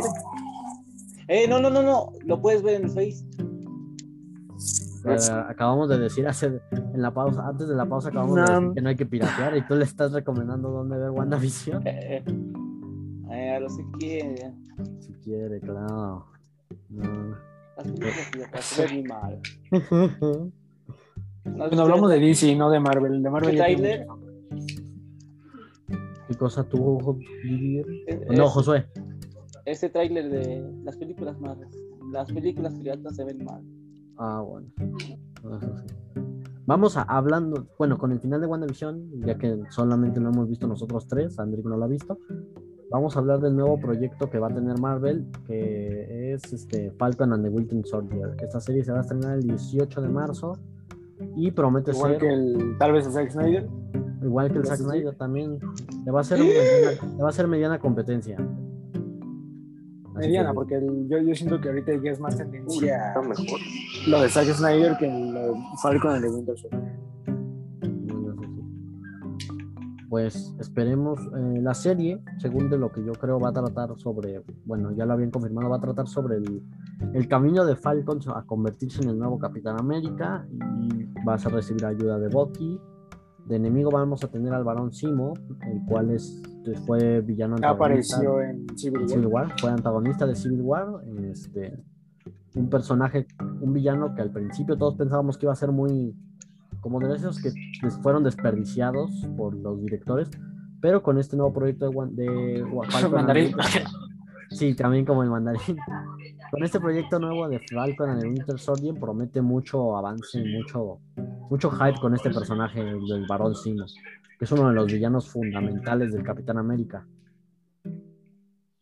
Eh, 1.29 1.49
no, 1.49 1.59
no, 1.59 1.71
no, 1.71 1.83
no. 1.83 2.13
Lo 2.25 2.41
puedes 2.41 2.63
ver 2.63 2.77
en 2.77 2.85
el 2.85 2.91
Face. 2.91 3.25
Eh, 5.07 5.33
acabamos 5.49 5.89
de 5.89 5.99
decir 5.99 6.27
hace 6.27 6.61
en 6.73 7.03
la 7.03 7.13
pausa, 7.13 7.47
antes 7.47 7.69
de 7.69 7.75
la 7.75 7.87
pausa 7.87 8.09
acabamos 8.09 8.35
de 8.37 8.43
No. 8.43 8.61
decir 8.61 8.75
que 8.75 8.81
no 8.83 8.89
hay 8.89 8.97
que 8.97 9.07
piratear 9.07 9.57
y 9.57 9.63
tú 9.67 9.75
le 9.77 9.85
estás 9.85 10.13
recomendando 10.13 10.71
dónde 10.71 10.97
ver 10.99 11.11
WandaVision. 11.11 11.83
Eh, 11.87 12.25
eh, 13.31 13.51
a 13.51 13.61
los 13.61 13.77
que 13.77 13.85
quieren. 13.99 14.67
Si 15.01 15.13
quiere, 15.15 15.61
claro. 15.61 16.27
No. 16.89 17.37
Las 17.77 17.87
películas 17.87 18.29
piratas 18.33 18.65
se 18.65 18.83
ven 18.87 18.95
muy 18.95 19.03
mal. 19.09 19.41
Bueno, 21.49 21.83
hablamos 21.83 22.11
de 22.11 22.19
DC, 22.19 22.57
no 22.57 22.69
de 22.71 22.81
Marvel. 22.81 23.23
De 23.23 23.31
Marvel 23.31 23.57
¿Qué 26.29 26.35
cosa 26.35 26.65
tuvo? 26.65 27.19
Es- 28.07 28.37
No, 28.37 28.49
Josué. 28.49 28.87
Ese 29.65 29.89
tráiler 29.89 30.29
de 30.29 30.69
las 30.83 30.97
películas 30.97 31.39
malas. 31.39 31.69
Las 32.13 32.33
películas 32.33 32.75
piratas 32.75 33.15
se 33.17 33.25
ven 33.25 33.45
mal. 33.45 33.63
Ah, 34.19 34.41
bueno. 34.41 34.69
Eso 34.79 35.77
sí. 35.79 35.87
Vamos 36.67 36.97
a 36.97 37.03
hablando, 37.03 37.69
bueno, 37.79 37.97
con 37.97 38.11
el 38.11 38.19
final 38.19 38.41
de 38.41 38.49
WandaVision, 38.49 39.21
ya 39.25 39.39
que 39.39 39.57
solamente 39.71 40.21
lo 40.21 40.31
hemos 40.31 40.49
visto 40.49 40.67
nosotros 40.67 41.07
tres, 41.07 41.39
Andrick 41.39 41.65
no 41.65 41.77
lo 41.77 41.85
ha 41.85 41.89
visto. 41.89 42.19
Vamos 42.91 43.17
a 43.17 43.21
hablar 43.21 43.41
del 43.41 43.55
nuevo 43.55 43.79
proyecto 43.79 44.29
que 44.29 44.41
va 44.41 44.49
a 44.49 44.55
tener 44.55 44.79
Marvel, 44.81 45.27
que 45.47 46.33
es 46.33 46.53
este 46.53 46.91
Falcon 46.93 47.33
and 47.33 47.45
the 47.45 47.51
Winter 47.51 47.85
Soldier. 47.85 48.37
Esta 48.43 48.61
serie 48.61 48.85
se 48.85 48.91
va 48.91 48.99
a 48.99 49.01
estrenar 49.03 49.39
el 49.39 49.43
18 49.43 50.01
de 50.01 50.09
marzo 50.09 50.59
y 51.37 51.53
promete 51.53 51.93
Igual 51.93 52.13
ser 52.13 52.21
que 52.21 52.33
el, 52.33 52.77
tal 52.79 52.93
vez 52.93 53.07
a 53.07 53.13
Zack 53.13 53.31
Snyder. 53.31 53.69
igual 54.23 54.49
que 54.49 54.59
el 54.59 54.63
¿Lo 54.63 54.69
Zack 54.69 54.79
Snyder 54.79 55.15
también. 55.15 55.61
Le 56.05 56.11
va 56.11 56.21
a 56.21 56.25
ser 56.25 56.41
mediana, 56.41 57.15
le 57.17 57.23
va 57.23 57.29
a 57.29 57.33
ser 57.33 57.47
mediana 57.47 57.79
competencia. 57.79 58.37
Mediana, 60.17 60.51
que- 60.51 60.55
porque 60.55 60.75
el- 60.77 61.09
yo, 61.09 61.19
yo 61.19 61.35
siento 61.35 61.61
que 61.61 61.69
ahorita 61.69 61.93
ya 62.03 62.11
es 62.11 62.21
más 62.21 62.37
tendencia 62.37 63.09
Está 63.09 63.23
mejor. 63.23 63.61
lo 64.09 64.23
de 64.23 64.29
Zack 64.29 64.47
Snyder 64.47 64.97
que 64.99 65.07
lo 65.09 65.41
de 65.53 65.61
Falcon 65.83 66.21
the 66.21 66.29
Winter 66.29 66.57
Soldier. 66.59 66.97
Pues 70.09 70.55
esperemos. 70.61 71.19
eh, 71.37 71.61
la 71.61 71.75
serie, 71.75 72.23
según 72.39 72.71
de 72.71 72.79
lo 72.79 72.93
que 72.93 73.05
yo 73.05 73.13
creo, 73.13 73.41
va 73.41 73.49
a 73.49 73.53
tratar 73.53 73.91
sobre. 73.99 74.43
Bueno, 74.65 74.93
ya 74.93 75.05
lo 75.05 75.15
habían 75.15 75.31
confirmado, 75.33 75.69
va 75.69 75.77
a 75.77 75.81
tratar 75.81 76.07
sobre 76.07 76.37
el, 76.37 76.63
el 77.13 77.29
camino 77.29 77.65
de 77.67 77.75
Falcon 77.77 78.21
a 78.35 78.43
convertirse 78.47 79.03
en 79.03 79.11
el 79.11 79.19
nuevo 79.19 79.39
Capitán 79.39 79.77
América 79.81 80.47
y 80.81 81.07
vas 81.25 81.45
a 81.45 81.49
recibir 81.49 81.85
ayuda 81.85 82.19
de 82.21 82.29
Bucky. 82.29 82.81
De 83.47 83.57
enemigo 83.57 83.91
vamos 83.91 84.25
a 84.25 84.29
tener 84.29 84.53
al 84.53 84.65
Barón 84.65 84.93
Simo, 84.93 85.35
el 85.71 85.85
cual 85.87 86.11
es, 86.11 86.43
fue 86.85 87.21
villano 87.21 87.57
antagonista 87.57 88.17
Apareció 88.17 88.43
en 88.43 88.67
Civil 88.77 89.01
War. 89.01 89.09
Civil 89.09 89.27
War, 89.27 89.55
fue 89.61 89.71
antagonista 89.71 90.27
de 90.27 90.35
Civil 90.35 90.63
War, 90.63 90.87
este, 91.31 91.79
un 92.57 92.69
personaje, 92.69 93.27
un 93.61 93.73
villano 93.73 94.15
que 94.15 94.23
al 94.23 94.31
principio 94.33 94.77
todos 94.77 94.97
pensábamos 94.97 95.39
que 95.39 95.47
iba 95.47 95.53
a 95.53 95.57
ser 95.57 95.71
muy 95.71 96.17
como 96.81 97.01
de 97.01 97.17
esos 97.17 97.41
que 97.41 97.51
fueron 98.03 98.23
desperdiciados 98.23 99.11
por 99.37 99.55
los 99.55 99.81
directores, 99.81 100.31
pero 100.81 101.03
con 101.03 101.19
este 101.19 101.37
nuevo 101.37 101.53
proyecto 101.53 101.91
de, 101.91 102.23
de 102.23 102.65
Falcon 102.91 103.27
sí, 104.51 104.75
también 104.75 105.05
como 105.05 105.23
el 105.23 105.31
mandarín. 105.31 105.77
Con 106.51 106.63
este 106.63 106.79
proyecto 106.79 107.19
nuevo 107.19 107.49
de 107.49 107.61
Falcon 107.71 108.11
and 108.11 108.21
the 108.21 108.29
Winter 108.29 108.59
Soldier 108.59 108.95
promete 108.95 109.43
mucho 109.43 109.97
avance 109.97 110.39
y 110.39 110.57
mucho, 110.57 111.01
mucho 111.51 111.71
hype 111.71 111.99
con 112.01 112.15
este 112.15 112.31
personaje 112.31 112.85
del 112.85 113.27
Barón 113.29 113.55
Simo, 113.55 113.85
que 114.39 114.45
es 114.45 114.53
uno 114.53 114.69
de 114.69 114.75
los 114.75 114.87
villanos 114.87 115.29
fundamentales 115.29 116.13
del 116.13 116.23
Capitán 116.23 116.59
América. 116.59 117.05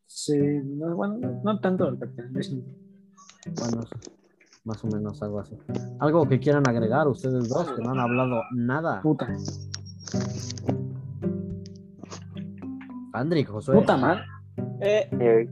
Sí, 0.06 0.36
no, 0.36 0.94
bueno, 0.94 1.16
no, 1.18 1.40
no 1.42 1.60
tanto 1.60 1.88
el 1.88 1.98
Capitán 1.98 2.26
América. 2.26 2.68
Bueno, 3.56 3.80
más 4.64 4.84
o 4.84 4.86
menos 4.88 5.22
algo 5.22 5.40
así. 5.40 5.56
Algo 6.00 6.28
que 6.28 6.40
quieran 6.40 6.68
agregar 6.68 7.08
ustedes 7.08 7.48
dos, 7.48 7.72
que 7.72 7.82
no 7.82 7.92
han 7.92 8.00
hablado 8.00 8.42
nada. 8.52 9.00
Puta. 9.02 9.28
Andrick, 13.12 13.48
Josué, 13.48 13.76
Puta 13.76 13.96
madre. 13.96 14.22
Eh, 14.80 15.08
Eh, 15.20 15.48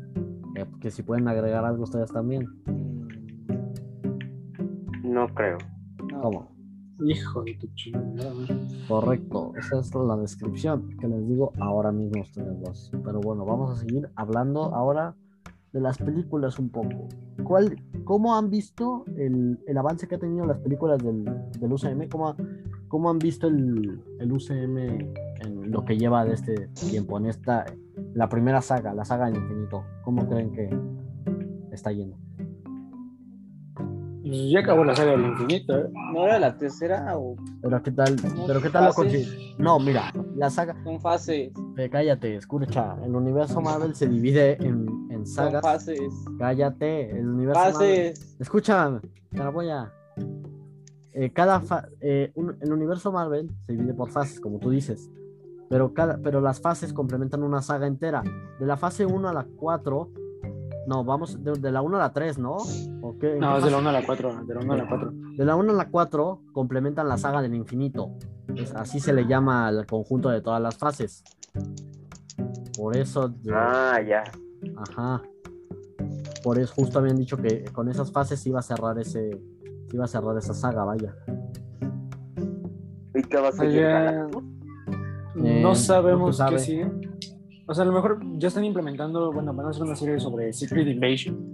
eh, 0.56 0.66
que 0.80 0.90
si 0.90 1.02
pueden 1.02 1.28
agregar 1.28 1.64
algo 1.64 1.84
ustedes 1.84 2.10
también. 2.12 2.46
no 5.02 5.26
creo. 5.34 5.58
no. 6.10 6.20
¿Cómo? 6.20 6.52
Hijo 7.04 7.42
de 7.42 7.54
tu 7.54 7.66
chingada. 7.74 8.32
Correcto, 8.86 9.52
esa 9.58 9.80
es 9.80 9.92
la 9.94 10.16
descripción 10.16 10.96
que 11.00 11.08
les 11.08 11.26
digo 11.26 11.52
ahora 11.58 11.90
mismo 11.90 12.20
a 12.20 12.22
ustedes 12.22 12.60
dos. 12.60 12.92
Pero 13.04 13.20
bueno, 13.20 13.44
vamos 13.44 13.70
a 13.72 13.76
seguir 13.80 14.08
hablando 14.14 14.72
ahora 14.74 15.16
de 15.72 15.80
las 15.80 15.98
películas 15.98 16.58
un 16.60 16.68
poco. 16.68 17.08
¿Cuál, 17.42 17.76
¿Cómo 18.04 18.36
han 18.36 18.50
visto 18.50 19.04
el, 19.16 19.58
el 19.66 19.78
avance 19.78 20.06
que 20.06 20.14
ha 20.14 20.18
tenido 20.18 20.46
las 20.46 20.58
películas 20.58 21.02
del, 21.02 21.24
del 21.58 21.72
UCM? 21.72 22.08
¿Cómo, 22.08 22.28
ha- 22.28 22.36
cómo 22.88 23.10
han 23.10 23.18
visto 23.18 23.48
el, 23.48 24.00
el 24.20 24.32
UCM 24.32 24.78
en 24.78 25.70
lo 25.72 25.84
que 25.84 25.96
lleva 25.98 26.24
de 26.24 26.34
este 26.34 26.68
tiempo, 26.90 27.18
en 27.18 27.26
esta, 27.26 27.64
la 28.14 28.28
primera 28.28 28.60
saga, 28.62 28.92
la 28.94 29.04
saga 29.04 29.26
del 29.26 29.36
infinito? 29.36 29.84
¿Cómo 30.04 30.28
creen 30.28 30.52
que 30.52 30.70
está 31.74 31.92
yendo? 31.92 32.16
Pues 34.22 34.50
ya 34.50 34.60
acabó 34.60 34.84
la 34.84 34.94
saga 34.94 35.12
del 35.12 35.22
infinito, 35.26 35.76
¿eh? 35.78 35.90
¿No 36.14 36.24
era 36.24 36.38
la 36.38 36.56
tercera 36.56 37.18
o 37.18 37.34
Pero 37.60 37.82
qué 37.82 37.90
tal, 37.90 38.16
pero 38.46 38.62
qué 38.62 38.70
tal 38.70 38.84
lo 38.84 38.92
Fases. 38.92 39.28
consi- 39.28 39.54
No, 39.58 39.80
mira, 39.80 40.12
la 40.36 40.48
saga, 40.48 40.76
son 40.84 41.00
fases? 41.00 41.52
eh, 41.76 41.90
cállate, 41.90 42.36
escucha, 42.36 42.96
el 43.04 43.16
universo 43.16 43.60
Marvel 43.60 43.94
se 43.96 44.06
divide 44.08 44.52
en, 44.64 45.08
en 45.10 45.26
Son 45.26 45.46
sagas. 45.50 45.62
fases. 45.62 46.12
Cállate, 46.38 47.10
el 47.18 47.28
universo 47.28 47.60
Marvel. 47.60 48.12
Fases. 48.14 48.36
Escúchame, 48.38 49.00
te 49.30 49.38
la 49.38 49.48
voy 49.50 49.70
a. 49.70 49.92
eh, 51.14 51.30
cada 51.32 51.60
fa- 51.60 51.88
eh, 52.00 52.30
un- 52.36 52.56
el 52.60 52.72
universo 52.72 53.10
Marvel 53.12 53.50
se 53.66 53.72
divide 53.72 53.92
por 53.92 54.08
fases, 54.08 54.40
como 54.40 54.58
tú 54.60 54.70
dices. 54.70 55.10
Pero, 55.72 55.94
cada, 55.94 56.18
pero 56.18 56.42
las 56.42 56.60
fases 56.60 56.92
complementan 56.92 57.42
una 57.42 57.62
saga 57.62 57.86
entera. 57.86 58.22
De 58.60 58.66
la 58.66 58.76
fase 58.76 59.06
1 59.06 59.26
a 59.26 59.32
la 59.32 59.46
4. 59.56 60.10
No, 60.86 61.02
vamos 61.02 61.42
de, 61.42 61.52
de 61.52 61.72
la 61.72 61.80
1 61.80 61.96
a 61.96 61.98
la 61.98 62.12
3, 62.12 62.36
¿no? 62.36 62.56
¿O 63.00 63.14
No, 63.14 63.18
qué 63.18 63.28
es 63.28 63.40
de 63.40 63.40
la 63.40 63.54
fase? 63.54 63.76
1 63.76 63.88
a 63.88 63.92
la 63.92 64.04
4. 64.04 64.44
De 64.44 64.54
la 64.54 64.60
1 64.60 64.72
a 64.74 64.76
la 64.76 64.86
4. 64.86 65.12
De 65.38 65.44
la 65.46 65.56
1 65.56 65.72
a 65.72 65.74
la 65.74 65.88
4 65.88 66.42
complementan 66.52 67.08
la 67.08 67.16
saga 67.16 67.40
del 67.40 67.54
infinito. 67.54 68.10
Así 68.74 69.00
se 69.00 69.14
le 69.14 69.26
llama 69.26 69.66
al 69.66 69.86
conjunto 69.86 70.28
de 70.28 70.42
todas 70.42 70.60
las 70.60 70.76
fases. 70.76 71.24
Por 72.76 72.94
eso. 72.94 73.32
Ah, 73.50 73.98
ya. 74.06 74.24
Ajá. 74.76 75.22
Por 76.44 76.58
eso 76.58 76.74
justo 76.74 76.98
habían 76.98 77.16
dicho 77.16 77.38
que 77.38 77.64
con 77.72 77.88
esas 77.88 78.12
fases 78.12 78.40
se 78.40 78.50
iba 78.50 78.58
a 78.58 78.62
cerrar 78.62 78.98
ese. 78.98 79.40
Iba 79.90 80.04
a 80.04 80.08
cerrar 80.08 80.36
esa 80.36 80.52
saga, 80.52 80.84
vaya. 80.84 81.16
¿Y 83.14 83.22
qué 83.22 83.40
va 83.40 83.48
a 83.48 83.52
seguir? 83.52 83.86
Eh, 85.36 85.60
no 85.62 85.68
no 85.70 85.74
sabemos 85.74 86.36
sabe. 86.36 86.56
qué 86.56 86.58
sigue. 86.58 86.86
O 87.66 87.74
sea, 87.74 87.84
a 87.84 87.86
lo 87.86 87.92
mejor 87.92 88.20
ya 88.38 88.48
están 88.48 88.64
implementando, 88.64 89.32
bueno, 89.32 89.54
van 89.54 89.66
a 89.66 89.70
hacer 89.70 89.82
una 89.82 89.94
serie 89.96 90.18
sobre 90.20 90.52
Secret 90.52 90.86
Invasion, 90.88 91.52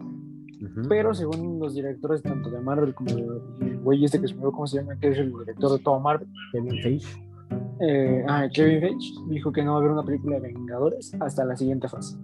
pero 0.88 1.14
según 1.14 1.60
los 1.60 1.74
directores 1.74 2.22
tanto 2.22 2.50
de 2.50 2.60
Marvel 2.60 2.94
como 2.94 3.14
del 3.14 3.78
güey 3.78 4.04
este 4.04 4.20
que 4.20 4.26
se 4.28 4.34
me 4.34 4.42
cómo 4.42 4.66
se 4.66 4.78
llama, 4.78 4.96
que 4.98 5.08
es 5.08 5.18
el 5.18 5.30
director 5.32 5.72
de 5.72 5.78
todo 5.78 6.00
Marvel, 6.00 6.26
Kevin 6.52 6.82
Feige. 6.82 7.06
eh, 7.80 8.24
ah, 8.26 8.48
Kevin 8.52 8.80
Feige, 8.80 8.98
dijo 9.28 9.52
que 9.52 9.62
no 9.62 9.72
va 9.72 9.76
a 9.76 9.80
haber 9.80 9.92
una 9.92 10.02
película 10.02 10.40
de 10.40 10.52
Vengadores 10.52 11.14
hasta 11.20 11.44
la 11.44 11.56
siguiente 11.56 11.88
fase. 11.88 12.16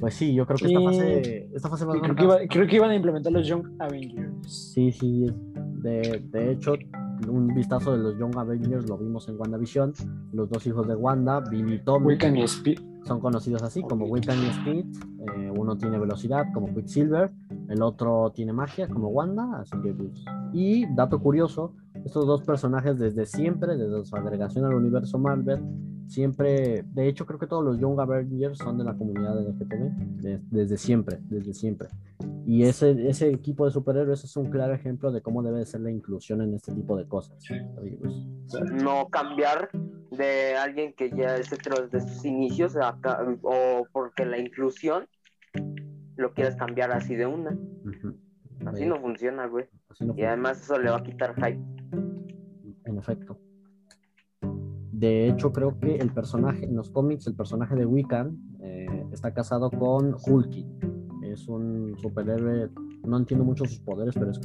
Pues 0.00 0.14
sí, 0.14 0.34
yo 0.34 0.44
creo 0.46 0.58
que 0.58 0.66
esta 0.66 0.80
Y- 0.80 0.84
fase. 0.84 1.48
Esta 1.54 1.68
fase 1.68 1.84
va 1.84 1.94
a 1.94 2.00
creo, 2.00 2.16
que 2.16 2.24
iba- 2.24 2.38
creo 2.48 2.66
que 2.66 2.76
iban 2.76 2.90
a 2.90 2.96
implementar 2.96 3.32
los 3.32 3.46
Young 3.46 3.68
Avengers. 3.78 4.72
Sí, 4.74 4.90
sí. 4.90 5.26
De, 5.80 6.20
de 6.30 6.50
hecho, 6.52 6.74
un 7.28 7.48
vistazo 7.54 7.92
de 7.92 7.98
los 7.98 8.18
Young 8.18 8.36
Avengers 8.36 8.88
lo 8.88 8.98
vimos 8.98 9.28
en 9.28 9.38
WandaVision. 9.38 9.92
Los 10.32 10.48
dos 10.48 10.66
hijos 10.66 10.86
de 10.86 10.94
Wanda, 10.94 11.40
Billy 11.40 11.74
y 11.74 11.78
Tommy, 11.84 12.06
Wiccan 12.06 12.36
y 12.36 12.42
Speed. 12.42 12.78
son 13.04 13.20
conocidos 13.20 13.62
así 13.62 13.82
como 13.82 14.06
Wiccan 14.06 14.38
y 14.38 14.46
Speed. 14.46 14.84
Eh, 15.36 15.52
uno 15.56 15.76
tiene 15.76 15.98
velocidad 15.98 16.46
como 16.52 16.72
Quicksilver, 16.74 17.32
el 17.68 17.82
otro 17.82 18.32
tiene 18.34 18.52
magia 18.52 18.88
como 18.88 19.08
Wanda. 19.08 19.60
Así 19.60 19.76
que, 19.82 19.92
pues, 19.92 20.24
Y 20.52 20.86
dato 20.94 21.20
curioso: 21.20 21.74
estos 22.04 22.26
dos 22.26 22.42
personajes 22.42 22.98
desde 22.98 23.26
siempre, 23.26 23.76
desde 23.76 24.04
su 24.04 24.16
agregación 24.16 24.64
al 24.64 24.74
universo 24.74 25.18
Marvel, 25.18 25.60
siempre, 26.08 26.82
de 26.92 27.08
hecho, 27.08 27.24
creo 27.26 27.38
que 27.38 27.46
todos 27.46 27.64
los 27.64 27.78
Young 27.78 27.98
Avengers 28.00 28.58
son 28.58 28.76
de 28.78 28.84
la 28.84 28.94
comunidad 28.94 29.38
LGTB, 29.40 30.20
de- 30.20 30.40
desde 30.50 30.76
siempre, 30.76 31.18
desde 31.22 31.54
siempre. 31.54 31.88
Y 32.46 32.64
ese, 32.64 33.08
ese 33.08 33.30
equipo 33.30 33.64
de 33.64 33.70
superhéroes 33.70 34.24
es 34.24 34.36
un 34.36 34.50
claro 34.50 34.74
ejemplo 34.74 35.10
de 35.12 35.22
cómo 35.22 35.42
debe 35.42 35.64
ser 35.64 35.80
la 35.80 35.90
inclusión 35.90 36.42
en 36.42 36.54
este 36.54 36.72
tipo 36.74 36.96
de 36.96 37.06
cosas. 37.06 37.38
Pues, 37.78 38.72
No 38.72 39.08
cambiar 39.08 39.70
de 40.10 40.54
alguien 40.56 40.92
que 40.94 41.08
ya 41.10 41.36
es 41.36 41.50
hetero 41.52 41.86
desde 41.88 42.06
sus 42.06 42.24
inicios 42.26 42.76
acá, 42.76 43.24
o 43.42 43.86
porque 43.92 44.26
la 44.26 44.38
inclusión 44.38 45.06
lo 46.16 46.34
quieras 46.34 46.56
cambiar 46.56 46.90
así 46.92 47.14
de 47.14 47.26
una. 47.26 47.56
Así 48.66 48.84
no 48.86 49.00
funciona, 49.00 49.46
güey. 49.46 49.64
Así 49.92 50.04
no 50.04 50.14
Y 50.16 50.22
además 50.22 50.60
eso 50.62 50.78
le 50.78 50.90
va 50.90 50.98
a 50.98 51.02
quitar 51.02 51.34
hype. 51.36 51.60
en 52.84 52.98
efecto. 52.98 53.38
De 54.92 55.28
hecho, 55.28 55.52
creo 55.52 55.78
que 55.80 55.96
el 55.96 56.12
personaje, 56.12 56.64
en 56.64 56.76
los 56.76 56.90
cómics, 56.90 57.26
el 57.26 57.34
personaje 57.34 57.74
de 57.74 57.86
Wiccan 57.86 58.38
eh, 58.60 59.06
está 59.12 59.34
casado 59.34 59.70
con 59.70 60.14
Hulking. 60.14 61.20
Es 61.24 61.48
un 61.48 61.96
superhéroe, 61.98 62.70
no 63.04 63.16
entiendo 63.18 63.44
mucho 63.44 63.64
sus 63.64 63.80
poderes, 63.80 64.14
pero 64.14 64.30
es 64.30 64.40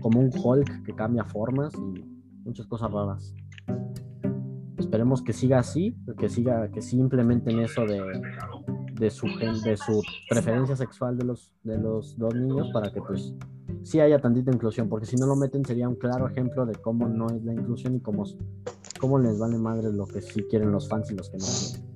como 0.00 0.20
un 0.20 0.30
Hulk 0.34 0.84
que 0.84 0.94
cambia 0.94 1.24
formas 1.24 1.72
y 1.74 2.04
muchas 2.44 2.66
cosas 2.66 2.90
raras. 2.90 3.34
Esperemos 4.78 5.22
que 5.22 5.32
siga 5.32 5.58
así, 5.58 5.96
que 6.18 6.28
siga, 6.28 6.70
que 6.70 6.82
sí 6.82 6.98
implementen 6.98 7.60
eso 7.60 7.84
de, 7.84 8.00
de 9.00 9.10
su 9.10 9.26
de 9.64 9.76
su 9.76 10.02
preferencia 10.28 10.76
sexual 10.76 11.16
de 11.16 11.24
los, 11.24 11.50
de 11.64 11.78
los 11.78 12.16
dos 12.18 12.34
niños 12.34 12.68
para 12.72 12.92
que 12.92 13.00
pues 13.00 13.34
sí 13.82 13.98
haya 13.98 14.20
tantita 14.20 14.52
inclusión, 14.52 14.88
porque 14.88 15.06
si 15.06 15.16
no 15.16 15.26
lo 15.26 15.34
meten 15.36 15.64
sería 15.64 15.88
un 15.88 15.96
claro 15.96 16.28
ejemplo 16.28 16.66
de 16.66 16.74
cómo 16.74 17.08
no 17.08 17.26
es 17.28 17.42
la 17.42 17.54
inclusión 17.54 17.96
y 17.96 18.00
cómo, 18.00 18.24
cómo 19.00 19.18
les 19.18 19.38
vale 19.38 19.56
madre 19.56 19.90
lo 19.92 20.06
que 20.06 20.20
sí 20.20 20.44
quieren 20.44 20.70
los 20.70 20.88
fans 20.88 21.10
y 21.10 21.16
los 21.16 21.30
que 21.30 21.38
no 21.38 21.44
quieren. 21.44 21.90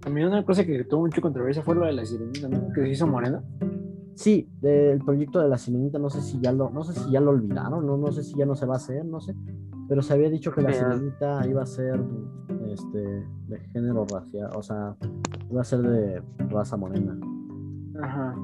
También 0.00 0.28
una 0.28 0.44
cosa 0.44 0.64
que 0.64 0.82
tuvo 0.84 1.02
mucha 1.02 1.20
controversia 1.20 1.62
fue 1.62 1.74
lo 1.74 1.84
de 1.84 1.92
la 1.92 2.06
sirenita, 2.06 2.48
¿no? 2.48 2.72
Que 2.72 2.80
se 2.80 2.88
hizo 2.88 3.06
morena. 3.06 3.44
Sí, 4.14 4.50
del 4.60 4.98
proyecto 4.98 5.40
de 5.40 5.48
la 5.48 5.58
sirenita 5.58 5.98
no 5.98 6.08
sé 6.08 6.22
si 6.22 6.40
ya 6.40 6.52
lo, 6.52 6.70
no 6.70 6.84
sé 6.84 6.98
si 6.98 7.10
ya 7.10 7.20
lo 7.20 7.30
olvidaron, 7.30 7.86
no, 7.86 7.96
no 7.98 8.10
sé 8.10 8.22
si 8.22 8.34
ya 8.34 8.46
no 8.46 8.56
se 8.56 8.66
va 8.66 8.74
a 8.74 8.76
hacer, 8.78 9.04
no 9.04 9.20
sé. 9.20 9.34
Pero 9.88 10.02
se 10.02 10.14
había 10.14 10.30
dicho 10.30 10.52
que 10.52 10.62
la 10.62 10.72
sirenita 10.72 11.46
iba 11.46 11.62
a 11.62 11.66
ser 11.66 12.00
este 12.72 12.98
de 13.48 13.58
género 13.72 14.06
racial, 14.06 14.50
o 14.54 14.62
sea, 14.62 14.96
iba 15.50 15.60
a 15.60 15.64
ser 15.64 15.80
de 15.80 16.22
raza 16.48 16.76
morena. 16.76 17.18
Ajá. 18.02 18.34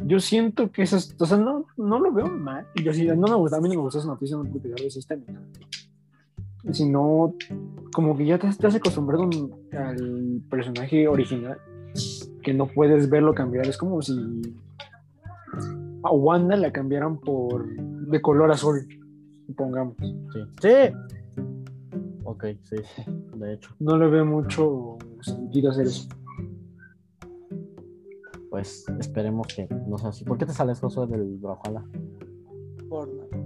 Yo 0.00 0.20
siento 0.20 0.70
que 0.70 0.82
eso 0.82 0.96
es, 0.96 1.16
o 1.18 1.24
sea, 1.24 1.38
no, 1.38 1.66
no 1.76 1.98
lo 1.98 2.12
veo 2.12 2.28
mal. 2.28 2.66
Yo 2.82 2.92
sí, 2.92 3.06
no 3.06 3.26
me 3.28 3.34
gusta, 3.34 3.56
a 3.56 3.60
mí 3.60 3.68
no 3.68 3.76
me 3.76 3.80
gusta 3.80 4.00
esa 4.00 4.08
noticia, 4.08 4.36
no 4.36 4.44
existe 4.76 5.16
ni 5.16 5.26
nada. 5.32 5.46
Sino, 6.70 7.34
como 7.92 8.16
que 8.16 8.26
ya 8.26 8.38
te 8.38 8.48
estás 8.48 8.74
acostumbrado 8.74 9.28
al 9.72 10.42
personaje 10.50 11.08
original, 11.08 11.58
que 12.42 12.52
no 12.52 12.66
puedes 12.66 13.08
verlo 13.08 13.34
cambiar. 13.34 13.66
Es 13.66 13.78
como 13.78 14.02
si 14.02 14.42
a 16.02 16.10
Wanda 16.10 16.56
la 16.56 16.72
cambiaran 16.72 17.18
por 17.18 17.66
de 17.66 18.20
color 18.20 18.50
azul, 18.50 18.86
pongamos. 19.56 19.96
Sí. 19.98 20.44
Sí. 20.60 20.92
Ok, 22.24 22.44
sí, 22.62 22.76
de 23.36 23.54
hecho. 23.54 23.74
No 23.78 23.96
le 23.96 24.08
veo 24.08 24.24
mucho 24.24 24.98
sentido 25.20 25.70
hacer 25.70 25.86
eso. 25.86 26.08
Pues 28.50 28.86
esperemos 29.00 29.46
que 29.48 29.68
no 29.86 29.98
sea 29.98 30.10
así. 30.10 30.24
¿Por 30.24 30.38
qué 30.38 30.46
te 30.46 30.52
sales 30.52 30.80
Josué 30.80 31.06
del 31.06 31.38
Brawlhalla? 31.38 31.84
Fortnite. 32.88 33.36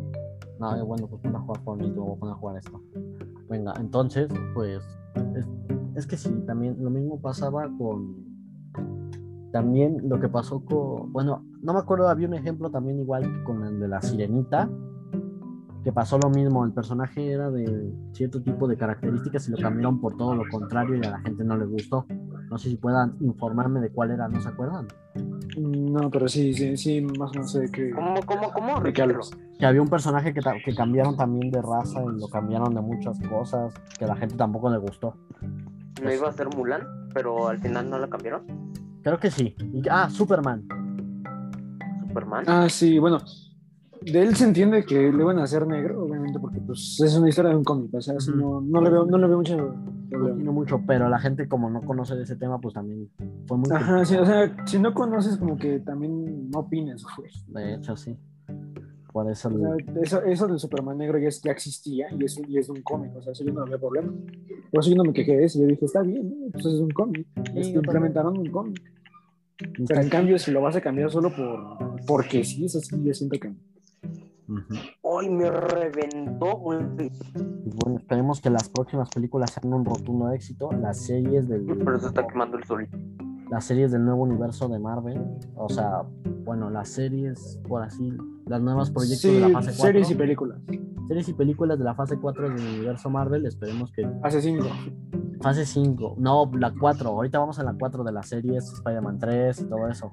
No, 0.60 0.76
eh, 0.76 0.82
bueno, 0.82 1.06
pues 1.06 1.22
ponte 1.22 1.38
a 1.38 1.40
jugar 1.40 1.62
Fortnite, 1.62 1.94
luego 1.94 2.16
ponte 2.16 2.32
a 2.32 2.38
jugar 2.38 2.56
esto. 2.58 2.82
Venga, 3.48 3.72
entonces, 3.78 4.28
pues, 4.54 4.82
es, 5.34 5.46
es 5.94 6.06
que 6.06 6.16
sí, 6.16 6.30
también 6.46 6.76
lo 6.82 6.90
mismo 6.90 7.20
pasaba 7.20 7.70
con, 7.78 8.28
también 9.52 10.08
lo 10.08 10.20
que 10.20 10.28
pasó 10.28 10.64
con, 10.64 11.12
bueno, 11.12 11.44
no 11.62 11.72
me 11.72 11.78
acuerdo, 11.78 12.08
había 12.08 12.28
un 12.28 12.34
ejemplo 12.34 12.70
también 12.70 12.98
igual 13.00 13.22
que 13.22 13.44
con 13.44 13.64
el 13.64 13.80
de 13.80 13.88
la 13.88 14.02
sirenita, 14.02 14.68
que 15.84 15.92
pasó 15.92 16.18
lo 16.18 16.28
mismo, 16.30 16.64
el 16.64 16.72
personaje 16.72 17.30
era 17.30 17.50
de 17.50 17.92
cierto 18.12 18.42
tipo 18.42 18.66
de 18.68 18.76
características 18.76 19.48
y 19.48 19.52
lo 19.52 19.58
cambiaron 19.58 20.00
por 20.00 20.16
todo 20.16 20.34
lo 20.34 20.42
contrario 20.50 20.96
y 20.96 21.06
a 21.06 21.10
la 21.10 21.20
gente 21.20 21.44
no 21.44 21.56
le 21.56 21.64
gustó. 21.66 22.06
No 22.50 22.58
sé 22.58 22.70
si 22.70 22.76
puedan 22.76 23.16
informarme 23.20 23.80
de 23.80 23.90
cuál 23.90 24.10
era, 24.10 24.28
¿no 24.28 24.40
se 24.40 24.48
acuerdan? 24.48 24.88
No, 25.58 26.10
pero 26.10 26.28
sí, 26.28 26.52
sí, 26.54 26.76
sí, 26.76 27.00
más 27.00 27.30
o 27.30 27.34
menos 27.34 27.52
sé 27.52 27.70
que. 27.70 27.90
¿Cómo, 27.90 28.14
cómo, 28.24 28.52
cómo? 28.52 28.80
¿De 28.80 28.92
qué 28.92 29.06
que 29.58 29.66
había 29.66 29.82
un 29.82 29.88
personaje 29.88 30.32
que, 30.32 30.40
que 30.64 30.74
cambiaron 30.74 31.16
también 31.16 31.50
de 31.50 31.60
raza 31.60 32.02
y 32.04 32.20
lo 32.20 32.28
cambiaron 32.28 32.74
de 32.74 32.80
muchas 32.80 33.18
cosas 33.28 33.74
que 33.98 34.04
a 34.04 34.08
la 34.08 34.16
gente 34.16 34.36
tampoco 34.36 34.70
le 34.70 34.78
gustó. 34.78 35.16
No 36.02 36.12
iba 36.12 36.28
a 36.28 36.32
ser 36.32 36.48
Mulan, 36.54 36.82
pero 37.12 37.48
al 37.48 37.58
final 37.58 37.90
no 37.90 37.98
la 37.98 38.08
cambiaron. 38.08 38.42
Creo 39.02 39.18
que 39.18 39.30
sí. 39.30 39.56
Y- 39.72 39.82
ah, 39.90 40.08
Superman. 40.08 40.64
Superman. 42.06 42.44
Ah, 42.46 42.68
sí, 42.68 42.98
bueno. 42.98 43.18
De 44.12 44.22
él 44.22 44.36
se 44.36 44.44
entiende 44.44 44.84
que 44.84 45.12
le 45.12 45.24
van 45.24 45.38
a 45.38 45.44
hacer 45.44 45.66
negro, 45.66 46.04
obviamente, 46.04 46.38
porque 46.38 46.60
pues 46.60 47.00
es 47.04 47.14
una 47.16 47.28
historia 47.28 47.50
de 47.50 47.56
un 47.56 47.64
cómic. 47.64 47.92
O 47.94 48.00
sea, 48.00 48.14
Ujú. 48.14 48.36
no, 48.36 48.60
no 48.60 48.80
le 48.80 48.90
veo, 48.90 49.04
no 49.06 49.18
le 49.18 49.26
veo 49.26 49.36
mucho 49.38 49.74
No 50.10 50.52
mucho, 50.52 50.80
pero 50.86 51.08
la 51.08 51.18
gente 51.18 51.48
como 51.48 51.68
no 51.70 51.82
conoce 51.82 52.14
de 52.16 52.22
ese 52.22 52.36
tema, 52.36 52.58
pues 52.60 52.74
también 52.74 53.08
fue 53.46 53.58
muy... 53.58 53.70
Ajá, 53.70 54.04
sí, 54.04 54.16
o 54.16 54.24
sea, 54.24 54.54
si 54.66 54.78
no 54.78 54.94
conoces, 54.94 55.36
como 55.36 55.56
que 55.56 55.80
también 55.80 56.50
no 56.50 56.60
opines, 56.60 57.04
güey. 57.16 57.30
De 57.48 57.74
hecho, 57.74 57.96
sí. 57.96 58.16
Por 59.12 59.30
eso... 59.30 59.48
O 59.48 59.58
sea, 59.58 60.02
eso, 60.02 60.22
eso 60.22 60.46
del 60.46 60.58
Superman 60.58 60.96
negro 60.98 61.18
ya, 61.18 61.28
es- 61.28 61.42
ya 61.42 61.50
existía 61.50 62.06
y 62.18 62.24
es, 62.24 62.40
y 62.48 62.56
es 62.58 62.68
un 62.68 62.82
cómic, 62.82 63.14
o 63.16 63.22
sea, 63.22 63.32
eso 63.32 63.44
yo 63.44 63.52
no 63.52 63.62
había 63.62 63.78
problema. 63.78 64.12
Por 64.70 64.80
eso 64.80 64.90
yo 64.90 64.96
no 64.96 65.04
me 65.04 65.12
quejé 65.12 65.36
de 65.36 65.44
eso, 65.44 65.58
yo 65.60 65.66
dije, 65.66 65.84
está 65.84 66.02
bien, 66.02 66.28
¿no? 66.28 66.50
pues 66.52 66.66
es 66.66 66.80
un 66.80 66.90
cómic. 66.90 67.26
Este, 67.54 67.72
yo 67.74 67.80
implementaron 67.80 68.38
un 68.38 68.50
cómic. 68.50 68.80
Pero 69.88 70.00
en 70.00 70.08
cambio, 70.08 70.38
si 70.38 70.52
lo 70.52 70.60
vas 70.60 70.76
a 70.76 70.80
cambiar 70.80 71.10
solo 71.10 71.34
por 71.34 72.04
porque 72.06 72.44
sí, 72.44 72.64
eso 72.64 72.80
sí, 72.80 73.02
yo 73.02 73.12
siento 73.12 73.38
que. 73.40 73.52
¡Ay, 75.18 75.28
me 75.30 75.50
reventó, 75.50 76.56
güey! 76.56 76.78
Bueno, 77.84 77.98
esperemos 77.98 78.40
que 78.40 78.50
las 78.50 78.68
próximas 78.68 79.10
películas 79.10 79.50
sean 79.50 79.72
un 79.72 79.84
rotundo 79.84 80.30
éxito. 80.30 80.70
Las 80.72 80.98
series 80.98 81.48
del... 81.48 81.64
Pero 81.66 81.98
se 82.00 82.06
está 82.08 82.26
quemando 82.26 82.56
el 82.56 82.64
sol. 82.64 82.88
las 83.50 83.64
series 83.64 83.92
del 83.92 84.04
nuevo 84.04 84.22
universo 84.22 84.68
de 84.68 84.78
Marvel, 84.78 85.22
o 85.54 85.68
sea, 85.68 86.02
bueno, 86.44 86.70
las 86.70 86.88
series, 86.88 87.60
por 87.68 87.82
así, 87.82 88.12
las 88.46 88.60
nuevos 88.62 88.90
proyectos 88.90 89.20
Sí, 89.20 89.34
de 89.34 89.40
la 89.40 89.48
fase 89.50 89.68
4, 89.76 89.82
series 89.84 90.10
y 90.10 90.14
películas. 90.14 90.58
series 91.08 91.28
y 91.28 91.32
películas 91.34 91.78
de 91.78 91.84
la 91.84 91.94
fase 91.94 92.18
4 92.18 92.50
del 92.50 92.52
universo 92.58 93.10
Marvel, 93.10 93.46
esperemos 93.46 93.90
que 93.92 94.06
Hace 94.22 94.40
cinco. 94.42 94.66
fase 95.40 95.64
5, 95.66 96.16
no, 96.18 96.50
la 96.58 96.72
4, 96.78 97.08
ahorita 97.10 97.38
vamos 97.38 97.58
a 97.58 97.64
la 97.64 97.74
4 97.78 98.02
de 98.04 98.12
las 98.12 98.28
series, 98.28 98.64
Spider-Man 98.72 99.18
3 99.18 99.60
y 99.60 99.64
todo 99.64 99.88
eso. 99.88 100.12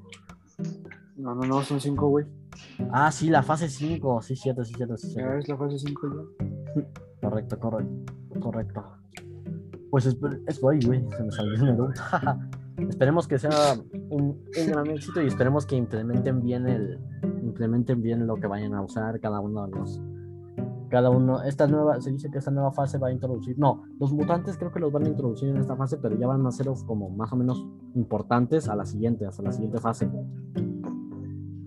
No, 1.15 1.33
no, 1.33 1.43
no, 1.43 1.61
son 1.61 1.79
cinco, 1.79 2.09
güey. 2.09 2.25
Ah, 2.91 3.11
sí, 3.11 3.29
la 3.29 3.41
fase 3.41 3.69
5, 3.69 4.21
sí, 4.21 4.35
7, 4.35 4.65
sí, 4.65 4.73
7, 4.75 4.97
sí, 4.97 5.07
Ya 5.07 5.13
cierto. 5.13 5.37
es 5.37 5.47
la 5.49 5.57
fase 5.57 5.79
cinco 5.79 6.07
ya. 6.09 6.83
correcto, 7.21 7.59
correcto, 7.59 8.13
correcto. 8.41 8.83
Pues 9.89 10.05
es, 10.07 10.17
es 10.47 10.59
güey, 10.59 10.79
güey, 10.85 11.05
se 11.15 11.23
me 11.23 11.31
salió 11.31 11.53
el 11.53 11.63
menú. 11.63 11.87
esperemos 12.89 13.27
que 13.27 13.39
sea 13.39 13.49
un, 14.09 14.21
un 14.21 14.67
gran 14.67 14.87
éxito 14.87 15.21
y 15.21 15.27
esperemos 15.27 15.65
que 15.65 15.77
implementen 15.77 16.41
bien 16.41 16.67
el 16.67 16.99
implementen 17.41 18.01
bien 18.01 18.27
lo 18.27 18.35
que 18.35 18.47
vayan 18.47 18.73
a 18.73 18.81
usar 18.81 19.19
cada 19.21 19.39
uno 19.39 19.65
de 19.65 19.71
los 19.77 20.01
cada 20.89 21.09
uno 21.09 21.41
esta 21.43 21.67
nueva 21.67 22.01
se 22.01 22.11
dice 22.11 22.29
que 22.29 22.39
esta 22.39 22.51
nueva 22.51 22.73
fase 22.73 22.97
va 22.97 23.07
a 23.07 23.11
introducir 23.13 23.57
no 23.57 23.83
los 23.97 24.11
mutantes 24.11 24.57
creo 24.57 24.73
que 24.73 24.81
los 24.81 24.91
van 24.91 25.05
a 25.05 25.09
introducir 25.09 25.49
en 25.49 25.57
esta 25.57 25.77
fase 25.77 25.97
pero 25.97 26.17
ya 26.17 26.27
van 26.27 26.45
a 26.45 26.51
ser 26.51 26.67
como 26.85 27.09
más 27.09 27.31
o 27.31 27.37
menos 27.37 27.65
importantes 27.95 28.67
a 28.67 28.75
la 28.75 28.85
siguiente 28.85 29.25
hasta 29.25 29.41
la 29.41 29.53
siguiente 29.53 29.79
fase 29.79 30.09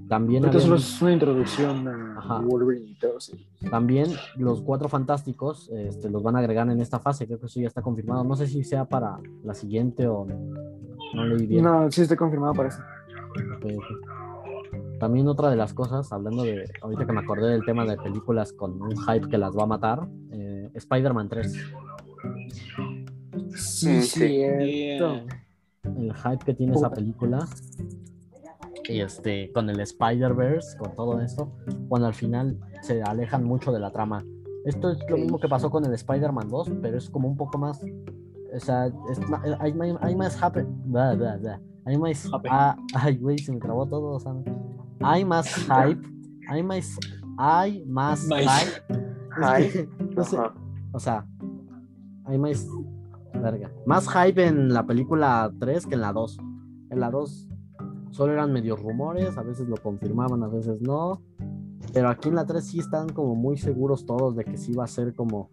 también 0.09 0.53
solo 0.53 0.77
es 0.77 1.03
una 1.03 1.13
introducción 1.13 1.87
a 1.87 2.19
Ajá. 2.19 2.41
Wolverine 2.41 2.91
y 2.91 2.95
todo, 2.95 3.21
sí. 3.21 3.47
también 3.71 4.11
los 4.37 4.63
cuatro 4.63 4.89
fantásticos 4.89 5.69
este, 5.71 6.09
los 6.09 6.23
van 6.23 6.37
a 6.37 6.39
agregar 6.39 6.69
en 6.71 6.81
esta 6.81 6.99
fase, 6.99 7.27
creo 7.27 7.39
que 7.39 7.47
eso 7.47 7.61
ya 7.61 7.69
está 7.69 7.83
confirmado. 7.83 8.25
No 8.25 8.35
sé 8.37 8.47
si 8.47 8.65
sea 8.65 8.87
para 8.87 9.19
la 9.45 9.55
siguiente 9.55 10.07
o 10.07 10.27
no 11.15 11.27
leí 11.27 11.47
bien. 11.47 11.65
No, 11.65 11.91
sí 11.91 12.03
está 12.03 12.17
confirmado 12.17 12.55
para 12.55 12.69
eso. 12.71 12.83
También 14.99 15.29
otra 15.29 15.51
de 15.51 15.57
las 15.57 15.73
cosas, 15.73 16.13
hablando 16.13 16.43
de, 16.43 16.69
ahorita 16.83 17.07
que 17.07 17.13
me 17.13 17.21
acordé 17.21 17.51
del 17.51 17.65
tema 17.65 17.85
de 17.85 17.97
películas 17.97 18.53
con 18.53 18.83
un 18.83 18.97
hype 18.97 19.29
que 19.29 19.39
las 19.39 19.57
va 19.57 19.63
a 19.63 19.67
matar, 19.67 20.09
eh, 20.33 20.71
Spider-Man 20.75 21.29
3. 21.29 21.53
Sí, 23.55 24.03
sí. 24.03 24.03
cierto. 24.03 25.21
El 25.85 26.13
hype 26.15 26.45
que 26.45 26.55
tiene 26.55 26.75
esa 26.75 26.91
película, 26.91 27.47
este, 28.89 29.51
con 29.53 29.69
el 29.71 29.81
Spider-Verse, 29.81 30.77
con 30.79 30.95
todo 30.95 31.21
esto, 31.21 31.53
cuando 31.89 32.07
al 32.09 32.15
final 32.15 32.59
se 32.83 33.03
alejan 33.03 33.45
mucho 33.45 33.73
de 33.73 33.81
la 33.81 33.91
trama. 33.93 34.25
Esto 34.65 34.91
es 34.91 34.99
lo 35.09 35.17
mismo 35.17 35.39
que 35.39 35.49
pasó 35.49 35.71
con 35.71 35.85
el 35.85 35.93
Spider-Man 35.93 36.49
2, 36.49 36.73
pero 36.83 36.99
es 36.99 37.09
como 37.11 37.29
un 37.29 37.37
poco 37.37 37.59
más. 37.59 37.83
O 38.55 38.61
sea, 38.61 38.87
es 39.11 39.29
ma- 39.29 39.43
hay, 39.61 39.73
ma- 39.75 39.99
hay 40.01 40.17
más 40.17 40.37
hype. 40.41 40.65
bla, 40.87 41.15
bla, 41.15 41.37
bla. 41.37 41.61
Hay 41.85 41.97
más. 41.99 42.25
Hype. 42.25 42.49
ah, 42.51 42.77
ay, 42.95 43.17
güey, 43.19 43.39
se 43.39 43.53
me 43.53 43.59
trabó 43.61 43.87
todo. 43.87 44.13
O 44.17 44.21
sea, 44.21 44.35
hay 45.01 45.25
más 45.25 45.55
hype. 45.55 46.01
Hay 46.49 46.63
más. 46.63 46.97
Hay 47.39 47.85
más 47.87 48.27
Más. 48.27 48.41
hype. 48.41 48.99
Es 49.39 49.73
que, 49.73 49.89
no 50.17 50.25
sé, 50.25 50.37
o 50.93 50.99
sea, 50.99 51.25
hay 52.25 52.39
más. 52.39 52.67
Verga. 53.35 53.71
Más 53.87 54.09
hype 54.09 54.45
en 54.47 54.73
la 54.75 54.85
película 54.85 55.53
3 55.61 55.87
que 55.87 55.95
en 55.95 56.01
la 56.01 56.13
2. 56.13 56.39
En 56.91 57.01
la 57.01 57.11
2 57.11 57.48
solo 58.19 58.33
eran 58.33 58.53
medios 58.53 58.83
rumores, 58.83 59.39
a 59.39 59.43
veces 59.45 59.69
lo 59.69 59.77
confirmaban, 59.77 60.43
a 60.43 60.49
veces 60.49 60.83
no. 60.83 61.23
Pero 61.93 62.09
aquí 62.09 62.29
en 62.29 62.35
la 62.35 62.47
3 62.47 62.65
sí 62.65 62.81
están 62.81 63.09
como 63.11 63.37
muy 63.37 63.57
seguros 63.57 64.07
todos 64.07 64.35
de 64.35 64.45
que 64.45 64.57
sí 64.57 64.75
va 64.75 64.83
a 64.83 64.89
ser 64.89 65.15
como 65.15 65.51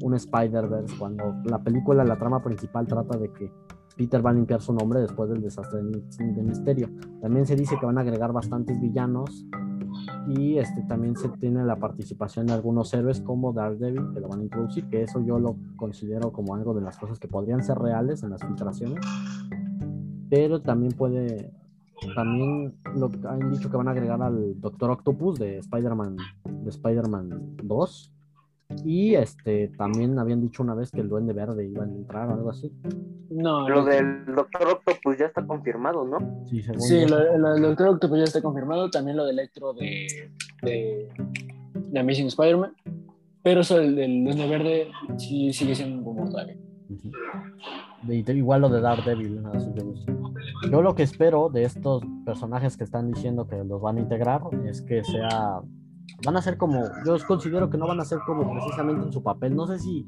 un 0.00 0.14
Spider-Verse. 0.14 0.94
Cuando 0.96 1.34
la 1.44 1.60
película, 1.64 2.04
la 2.04 2.16
trama 2.16 2.40
principal 2.40 2.86
trata 2.86 3.18
de 3.18 3.32
que 3.32 3.50
Peter 3.96 4.24
va 4.24 4.30
a 4.30 4.32
limpiar 4.32 4.62
su 4.62 4.72
nombre 4.72 5.00
después 5.00 5.28
del 5.28 5.42
desastre 5.42 5.82
de, 5.82 6.42
Misterio. 6.44 6.88
También 7.20 7.46
se 7.46 7.56
dice 7.56 7.76
que 7.80 7.84
van 7.84 7.98
a 7.98 8.02
agregar 8.02 8.32
bastantes 8.32 8.80
villanos 8.80 9.44
y 10.28 10.58
este 10.58 10.82
también 10.82 11.16
se 11.16 11.28
tiene 11.30 11.64
la 11.64 11.80
participación 11.80 12.46
de 12.46 12.52
algunos 12.52 12.94
héroes 12.94 13.22
como 13.22 13.52
Daredevil 13.52 14.12
que 14.14 14.20
lo 14.20 14.28
van 14.28 14.38
a 14.38 14.44
introducir, 14.44 14.88
que 14.88 15.02
eso 15.02 15.20
yo 15.26 15.40
lo 15.40 15.56
considero 15.74 16.30
como 16.30 16.54
algo 16.54 16.74
de 16.74 16.80
las 16.80 16.96
cosas 16.96 17.18
que 17.18 17.26
podrían 17.26 17.64
ser 17.64 17.78
reales 17.78 18.22
en 18.22 18.30
las 18.30 18.40
filtraciones, 18.40 19.00
pero 20.30 20.62
también 20.62 20.92
puede, 20.92 21.52
también 22.14 22.74
lo 22.96 23.08
que 23.10 23.18
han 23.26 23.50
dicho 23.52 23.70
que 23.70 23.76
van 23.76 23.88
a 23.88 23.92
agregar 23.92 24.20
al 24.22 24.60
Doctor 24.60 24.90
Octopus 24.90 25.38
de 25.38 25.58
Spider-Man, 25.58 26.16
de 26.44 26.70
Spider-Man 26.70 27.56
2. 27.62 28.10
Y 28.84 29.14
este 29.14 29.68
también 29.76 30.18
habían 30.18 30.40
dicho 30.40 30.62
una 30.62 30.74
vez 30.74 30.90
que 30.90 31.00
el 31.00 31.08
Duende 31.08 31.32
Verde 31.34 31.66
iba 31.66 31.84
a 31.84 31.86
entrar 31.86 32.28
o 32.28 32.34
algo 32.34 32.50
así. 32.50 32.72
No, 33.30 33.68
Lo 33.68 33.76
lo- 33.76 33.84
del 33.84 34.24
Doctor 34.34 34.68
Octopus 34.68 35.18
ya 35.18 35.26
está 35.26 35.46
confirmado, 35.46 36.04
¿no? 36.06 36.18
Sí, 36.46 36.62
según 36.62 36.80
Sí, 36.80 37.04
lo, 37.06 37.36
lo 37.38 37.52
del 37.52 37.62
Doctor 37.62 37.88
Octopus 37.88 38.18
ya 38.18 38.24
está 38.24 38.40
confirmado. 38.42 38.90
También 38.90 39.16
lo 39.16 39.24
de 39.26 39.32
Electro 39.32 39.74
de, 39.74 40.30
de, 40.62 41.08
de 41.90 42.00
Amazing 42.00 42.26
Spider-Man. 42.28 42.72
Pero 43.42 43.60
eso 43.60 43.76
del, 43.76 43.94
del 43.94 44.24
Duende 44.24 44.48
Verde 44.48 44.88
sí 45.18 45.52
sigue 45.52 45.74
siendo 45.74 45.98
un 45.98 46.04
rumor 46.04 46.30
todavía. 46.30 46.56
Igual 48.08 48.60
lo 48.62 48.68
de 48.70 48.80
Daredevil. 48.80 49.40
así 49.52 49.70
que, 49.72 50.13
Yo 50.70 50.82
lo 50.82 50.94
que 50.94 51.02
espero 51.02 51.48
de 51.48 51.64
estos 51.64 52.02
personajes 52.24 52.76
que 52.76 52.84
están 52.84 53.10
diciendo 53.12 53.46
que 53.46 53.62
los 53.64 53.80
van 53.80 53.98
a 53.98 54.00
integrar 54.00 54.42
es 54.66 54.82
que 54.82 55.04
sea. 55.04 55.60
Van 56.24 56.36
a 56.36 56.42
ser 56.42 56.56
como. 56.56 56.82
Yo 57.06 57.16
considero 57.26 57.70
que 57.70 57.78
no 57.78 57.86
van 57.86 58.00
a 58.00 58.04
ser 58.04 58.18
como 58.26 58.50
precisamente 58.52 59.06
en 59.06 59.12
su 59.12 59.22
papel. 59.22 59.54
No 59.54 59.66
sé 59.66 59.78
si. 59.78 60.04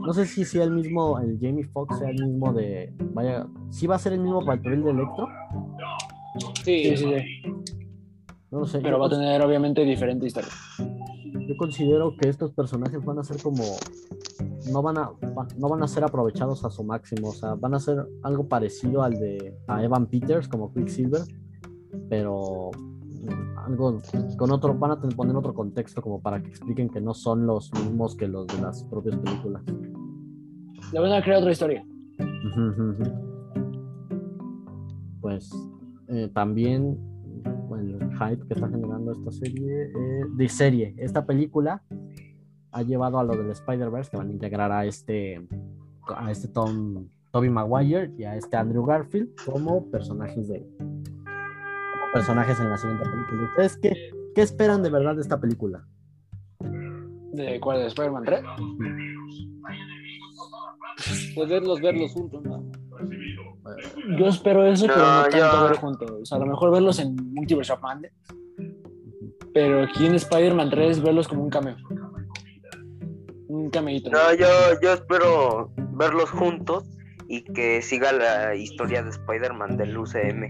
No 0.00 0.12
sé 0.12 0.26
si 0.26 0.44
sea 0.44 0.64
el 0.64 0.70
mismo. 0.70 1.18
El 1.18 1.38
Jamie 1.40 1.64
Foxx 1.64 1.98
sea 1.98 2.10
el 2.10 2.24
mismo 2.24 2.52
de. 2.52 2.94
Vaya. 3.14 3.46
Si 3.70 3.86
va 3.86 3.96
a 3.96 3.98
ser 3.98 4.12
el 4.12 4.20
mismo 4.20 4.44
papel 4.44 4.82
de 4.82 4.90
Electro. 4.90 5.28
Sí, 6.64 6.96
sí, 6.96 6.96
sí. 6.96 7.52
No 8.50 8.60
lo 8.60 8.66
sé. 8.66 8.80
Pero 8.80 8.98
va 8.98 9.06
a 9.06 9.10
tener 9.10 9.42
obviamente 9.42 9.84
diferente 9.84 10.26
historia. 10.26 10.50
Yo 10.78 11.56
considero 11.56 12.14
que 12.16 12.28
estos 12.28 12.52
personajes 12.52 13.04
van 13.04 13.18
a 13.18 13.24
ser 13.24 13.42
como 13.42 13.64
no 14.72 14.82
van 14.82 14.98
a 14.98 15.10
no 15.58 15.68
van 15.68 15.82
a 15.82 15.88
ser 15.88 16.04
aprovechados 16.04 16.64
a 16.64 16.70
su 16.70 16.84
máximo, 16.84 17.28
o 17.28 17.32
sea, 17.32 17.54
van 17.54 17.74
a 17.74 17.80
ser 17.80 18.06
algo 18.22 18.48
parecido 18.48 19.02
al 19.02 19.18
de 19.18 19.56
a 19.66 19.82
Evan 19.82 20.06
Peters 20.06 20.48
como 20.48 20.72
Quicksilver, 20.72 21.22
pero 22.08 22.70
algo 23.56 24.00
con 24.36 24.50
otro 24.50 24.74
van 24.74 24.92
a 24.92 25.00
poner 25.00 25.36
otro 25.36 25.54
contexto 25.54 26.00
como 26.00 26.20
para 26.20 26.42
que 26.42 26.48
expliquen 26.48 26.88
que 26.88 27.00
no 27.00 27.14
son 27.14 27.46
los 27.46 27.72
mismos 27.74 28.16
que 28.16 28.28
los 28.28 28.46
de 28.46 28.60
las 28.60 28.84
propias 28.84 29.16
películas. 29.16 29.62
Le 30.92 31.00
van 31.00 31.12
a 31.12 31.22
crear 31.22 31.38
otra 31.38 31.52
historia. 31.52 31.84
Pues 35.20 35.50
eh, 36.08 36.30
también 36.32 36.98
bueno, 37.68 37.98
el 37.98 38.10
hype 38.12 38.46
que 38.46 38.54
está 38.54 38.68
generando 38.68 39.12
esta 39.12 39.30
serie, 39.30 39.82
eh, 39.84 40.24
de 40.36 40.48
serie, 40.48 40.94
esta 40.98 41.26
película 41.26 41.82
ha 42.72 42.82
llevado 42.82 43.18
a 43.18 43.24
lo 43.24 43.36
del 43.36 43.50
Spider-Verse 43.50 44.10
que 44.10 44.16
van 44.16 44.28
a 44.28 44.32
integrar 44.32 44.70
a 44.72 44.84
este, 44.84 45.46
a 46.14 46.30
este 46.30 46.48
Tom, 46.48 47.06
Tobey 47.30 47.50
Maguire 47.50 48.10
y 48.18 48.24
a 48.24 48.36
este 48.36 48.56
Andrew 48.56 48.84
Garfield 48.84 49.30
como 49.44 49.90
personajes 49.90 50.48
de 50.48 50.60
como 50.78 52.12
personajes 52.12 52.58
en 52.60 52.70
la 52.70 52.76
siguiente 52.76 53.04
película. 53.04 53.42
¿Ustedes 53.50 53.76
qué, 53.78 53.92
qué 54.34 54.42
esperan 54.42 54.82
de 54.82 54.90
verdad 54.90 55.14
de 55.16 55.22
esta 55.22 55.40
película? 55.40 55.84
¿De 56.60 57.60
cuál? 57.60 57.78
¿De 57.80 57.86
Spider-Man 57.86 58.24
3? 58.24 58.40
Pues 61.34 61.48
verlos, 61.48 61.80
verlos 61.80 62.12
juntos, 62.12 62.42
¿no? 62.44 62.64
Yo 64.18 64.26
espero 64.26 64.66
eso, 64.66 64.86
No, 64.86 64.94
pero 64.94 65.06
no 65.06 65.22
tanto 65.22 65.36
yo- 65.38 65.64
ver 65.68 65.76
juntos. 65.76 66.10
O 66.10 66.24
sea, 66.24 66.36
a 66.36 66.40
lo 66.40 66.46
mejor 66.46 66.70
verlos 66.72 66.98
en 66.98 67.14
Multiverse 67.34 67.72
of 67.72 67.82
Madness. 67.82 68.12
Pero 69.54 69.82
aquí 69.84 70.06
en 70.06 70.14
Spider-Man 70.14 70.70
3 70.70 71.02
verlos 71.02 71.28
como 71.28 71.44
un 71.44 71.50
cameo. 71.50 71.76
Un 73.68 73.70
cameíto. 73.70 74.10
No, 74.10 74.32
yo, 74.32 74.46
yo 74.80 74.94
espero 74.94 75.70
verlos 75.92 76.30
juntos 76.30 76.88
y 77.28 77.42
que 77.42 77.82
siga 77.82 78.12
la 78.12 78.54
historia 78.54 79.02
de 79.02 79.10
Spider-Man 79.10 79.76
del 79.76 79.98
UCM. 79.98 80.48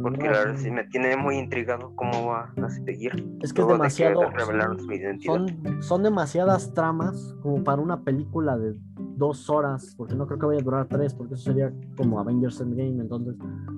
Porque 0.00 0.26
la 0.26 0.38
verdad 0.38 0.56
sí 0.56 0.70
me 0.70 0.84
tiene 0.84 1.16
muy 1.16 1.36
intrigado 1.36 1.92
cómo 1.96 2.28
va 2.28 2.54
a 2.62 2.70
seguir. 2.70 3.10
Es 3.42 3.52
que 3.52 3.62
es 3.62 3.66
de 3.66 3.72
demasiado. 3.72 4.30
revelaron 4.30 4.78
su 4.78 4.92
identidad. 4.92 5.34
Son, 5.34 5.82
son 5.82 6.02
demasiadas 6.04 6.72
tramas 6.74 7.34
como 7.42 7.64
para 7.64 7.82
una 7.82 8.04
película 8.04 8.56
de 8.56 8.76
dos 9.16 9.50
horas, 9.50 9.94
porque 9.96 10.14
no 10.14 10.28
creo 10.28 10.38
que 10.38 10.46
vaya 10.46 10.60
a 10.60 10.64
durar 10.64 10.86
tres, 10.86 11.12
porque 11.12 11.34
eso 11.34 11.42
sería 11.42 11.72
como 11.96 12.20
Avengers 12.20 12.60
Endgame. 12.60 13.02
Entonces, 13.02 13.34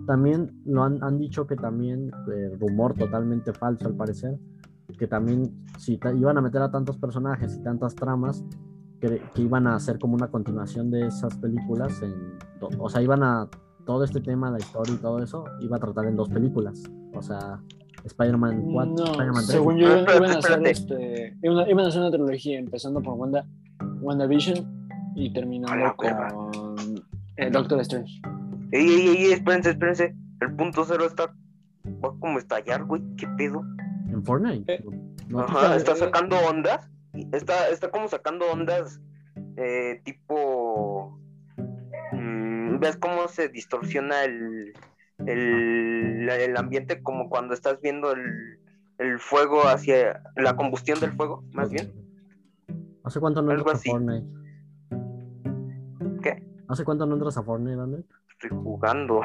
también 0.06 0.52
lo 0.66 0.84
han, 0.84 1.02
han 1.02 1.18
dicho 1.18 1.46
que 1.46 1.56
también, 1.56 2.10
eh, 2.30 2.50
rumor 2.60 2.92
totalmente 2.92 3.54
falso 3.54 3.88
al 3.88 3.96
parecer, 3.96 4.38
que 5.00 5.06
también 5.06 5.50
si 5.78 5.96
ta- 5.96 6.12
iban 6.12 6.36
a 6.36 6.42
meter 6.42 6.60
a 6.60 6.70
tantos 6.70 6.98
personajes 6.98 7.56
y 7.56 7.62
tantas 7.62 7.94
tramas, 7.94 8.44
que, 9.00 9.22
que 9.34 9.40
iban 9.42 9.66
a 9.66 9.74
hacer 9.76 9.98
como 9.98 10.14
una 10.14 10.28
continuación 10.28 10.90
de 10.90 11.06
esas 11.06 11.34
películas, 11.38 12.02
en, 12.02 12.14
o 12.78 12.88
sea, 12.90 13.00
iban 13.00 13.22
a 13.22 13.48
todo 13.86 14.04
este 14.04 14.20
tema, 14.20 14.50
la 14.50 14.58
historia 14.58 14.92
y 14.94 14.98
todo 14.98 15.22
eso, 15.22 15.44
iba 15.60 15.78
a 15.78 15.80
tratar 15.80 16.04
en 16.04 16.16
dos 16.16 16.28
películas. 16.28 16.82
O 17.14 17.22
sea, 17.22 17.58
Spider-Man 18.04 18.60
4, 18.72 18.94
No, 18.94 19.04
Spider-Man 19.06 19.34
3. 19.34 19.46
según 19.46 19.76
yo, 19.78 19.86
iban, 20.00 20.24
a 20.30 20.34
hacer 20.38 20.66
este, 20.66 21.34
iban, 21.42 21.68
iban 21.70 21.84
a 21.86 21.88
hacer 21.88 22.02
una 22.02 22.10
trilogía 22.10 22.58
empezando 22.58 23.00
por 23.00 23.14
Wanda, 23.14 23.46
WandaVision 24.02 24.88
y 25.16 25.32
terminando 25.32 25.94
con 25.96 26.08
eh, 27.38 27.50
Doctor 27.50 27.80
Strange. 27.80 28.20
Ey, 28.72 28.86
ey, 28.86 29.08
ey, 29.16 29.32
espérense, 29.32 29.70
espérense. 29.70 30.14
El 30.42 30.54
punto 30.56 30.84
cero 30.86 31.04
está. 31.06 31.34
Va 32.04 32.14
como 32.20 32.38
estallar, 32.38 32.84
güey. 32.84 33.02
¿Qué 33.16 33.26
pedo? 33.38 33.62
En 34.12 34.24
Fortnite. 34.24 34.72
Eh, 34.74 34.84
No, 35.28 35.40
Ajá, 35.40 35.76
está 35.76 35.92
eh, 35.92 35.96
sacando 35.96 36.36
ondas. 36.48 36.88
y 37.14 37.28
Está, 37.34 37.68
está 37.68 37.90
como 37.90 38.08
sacando 38.08 38.46
ondas 38.50 39.00
eh, 39.56 40.00
tipo. 40.04 41.18
mm, 42.12 42.78
¿Ves 42.78 42.96
cómo 42.96 43.28
se 43.28 43.48
distorsiona 43.48 44.24
el, 44.24 44.72
el, 45.26 46.28
el 46.28 46.56
ambiente? 46.56 47.02
Como 47.02 47.28
cuando 47.28 47.54
estás 47.54 47.80
viendo 47.80 48.12
el, 48.12 48.58
el 48.98 49.18
fuego 49.18 49.62
hacia. 49.66 50.22
La 50.36 50.56
combustión 50.56 50.98
del 51.00 51.12
fuego, 51.12 51.44
más 51.52 51.70
bien. 51.70 51.92
¿Hace 53.04 53.20
cuánto 53.20 53.42
no 53.42 53.52
entras 53.52 53.80
a. 53.86 53.90
Fortnite? 53.90 54.26
¿Qué? 56.22 56.44
¿Hace 56.68 56.84
cuánto 56.84 57.06
no 57.06 57.14
entras 57.14 57.36
a 57.36 57.42
Fortnite, 57.42 57.76
Daniel? 57.76 58.04
Estoy 58.32 58.50
jugando. 58.50 59.20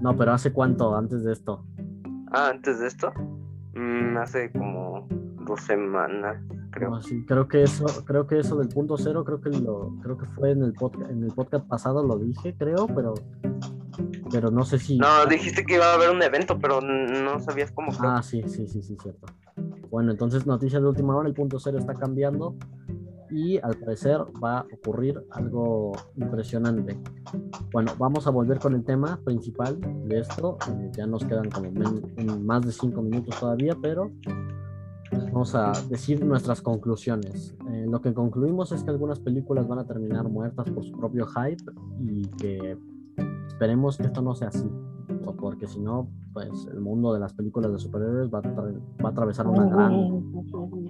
No, 0.00 0.16
pero 0.16 0.32
¿hace 0.32 0.52
cuánto 0.52 0.94
antes 0.96 1.24
de 1.24 1.32
esto? 1.32 1.64
Ah, 2.32 2.48
antes 2.48 2.78
de 2.80 2.86
esto. 2.88 3.12
Mm, 3.74 4.16
hace 4.18 4.50
como 4.52 5.06
dos 5.46 5.60
semanas, 5.62 6.42
creo. 6.70 6.90
No, 6.90 7.02
sí, 7.02 7.24
creo 7.26 7.48
que 7.48 7.62
eso, 7.62 7.86
creo 8.04 8.26
que 8.26 8.38
eso 8.38 8.56
del 8.56 8.68
punto 8.68 8.96
cero, 8.96 9.24
creo 9.24 9.40
que 9.40 9.50
lo, 9.50 9.94
creo 10.02 10.16
que 10.16 10.26
fue 10.26 10.52
en 10.52 10.62
el 10.62 10.72
podcast, 10.72 11.10
en 11.10 11.24
el 11.24 11.32
podcast 11.32 11.66
pasado 11.66 12.06
lo 12.06 12.18
dije, 12.18 12.54
creo, 12.58 12.86
pero, 12.86 13.14
pero 14.30 14.50
no 14.50 14.64
sé 14.64 14.78
si. 14.78 14.98
No, 14.98 15.26
dijiste 15.26 15.64
que 15.64 15.74
iba 15.74 15.86
a 15.86 15.94
haber 15.94 16.10
un 16.10 16.22
evento, 16.22 16.58
pero 16.58 16.80
no 16.80 17.40
sabías 17.40 17.72
cómo. 17.72 17.92
creo. 17.92 18.10
Ah, 18.10 18.22
sí, 18.22 18.42
sí, 18.46 18.66
sí, 18.66 18.82
sí, 18.82 18.96
cierto. 19.00 19.26
Bueno, 19.90 20.12
entonces 20.12 20.46
noticias 20.46 20.80
de 20.80 20.88
última 20.88 21.16
hora, 21.16 21.28
el 21.28 21.34
punto 21.34 21.58
cero 21.58 21.78
está 21.78 21.94
cambiando 21.94 22.54
y 23.30 23.58
al 23.58 23.76
parecer 23.76 24.18
va 24.42 24.58
a 24.60 24.66
ocurrir 24.72 25.22
algo 25.30 25.92
impresionante. 26.16 26.98
Bueno, 27.72 27.92
vamos 27.98 28.26
a 28.26 28.30
volver 28.30 28.58
con 28.58 28.74
el 28.74 28.84
tema 28.84 29.18
principal 29.24 29.78
de 30.06 30.18
esto. 30.20 30.56
Eh, 30.68 30.90
ya 30.96 31.06
nos 31.06 31.24
quedan 31.24 31.48
como 31.50 31.70
men- 31.70 32.12
en 32.16 32.44
más 32.46 32.62
de 32.66 32.72
cinco 32.72 33.02
minutos 33.02 33.38
todavía, 33.38 33.76
pero 33.80 34.10
vamos 35.32 35.54
a 35.54 35.72
decir 35.88 36.24
nuestras 36.24 36.60
conclusiones. 36.62 37.56
Eh, 37.70 37.86
lo 37.88 38.00
que 38.00 38.12
concluimos 38.14 38.72
es 38.72 38.82
que 38.84 38.90
algunas 38.90 39.18
películas 39.20 39.66
van 39.68 39.78
a 39.80 39.86
terminar 39.86 40.28
muertas 40.28 40.68
por 40.70 40.84
su 40.84 40.92
propio 40.92 41.26
hype 41.26 41.64
y 42.00 42.22
que 42.36 42.76
esperemos 43.48 43.96
que 43.96 44.04
esto 44.04 44.22
no 44.22 44.34
sea 44.34 44.48
así, 44.48 44.68
porque 45.38 45.66
si 45.66 45.80
no, 45.80 46.08
pues 46.32 46.66
el 46.72 46.80
mundo 46.80 47.12
de 47.12 47.20
las 47.20 47.34
películas 47.34 47.72
de 47.72 47.78
superhéroes 47.78 48.30
va 48.32 48.38
a, 48.38 48.42
va 48.42 49.08
a 49.08 49.12
atravesar 49.12 49.46
una 49.46 49.66
gran, 49.66 49.92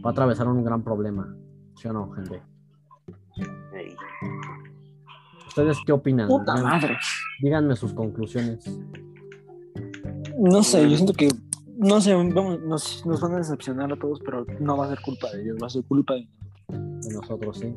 va 0.05 0.11
a 0.11 0.13
atravesar 0.13 0.49
un 0.49 0.63
gran 0.65 0.83
problema. 0.83 1.35
¿Sí 1.81 1.89
o 1.89 1.95
no, 1.95 2.11
gente? 2.13 2.43
Ey. 3.75 3.97
¿Ustedes 5.49 5.79
qué 5.87 5.93
opinan? 5.93 6.29
Puta 6.29 6.55
madre. 6.57 6.99
díganme 7.41 7.75
sus 7.75 7.95
conclusiones. 7.95 8.71
No 10.39 10.63
sé, 10.63 10.91
yo 10.91 10.97
siento 10.97 11.15
que. 11.15 11.31
No 11.79 12.03
sé, 12.03 12.13
vamos, 12.13 12.61
nos, 12.61 13.07
nos 13.07 13.19
van 13.23 13.33
a 13.33 13.39
decepcionar 13.39 13.91
a 13.91 13.97
todos, 13.97 14.21
pero 14.23 14.45
no 14.61 14.77
va 14.77 14.85
a 14.85 14.89
ser 14.91 15.01
culpa 15.01 15.31
de 15.31 15.41
ellos, 15.41 15.57
va 15.63 15.69
a 15.69 15.71
ser 15.71 15.83
culpa 15.85 16.15
de. 16.15 16.29
De 16.69 17.15
nosotros, 17.15 17.59
sí. 17.59 17.75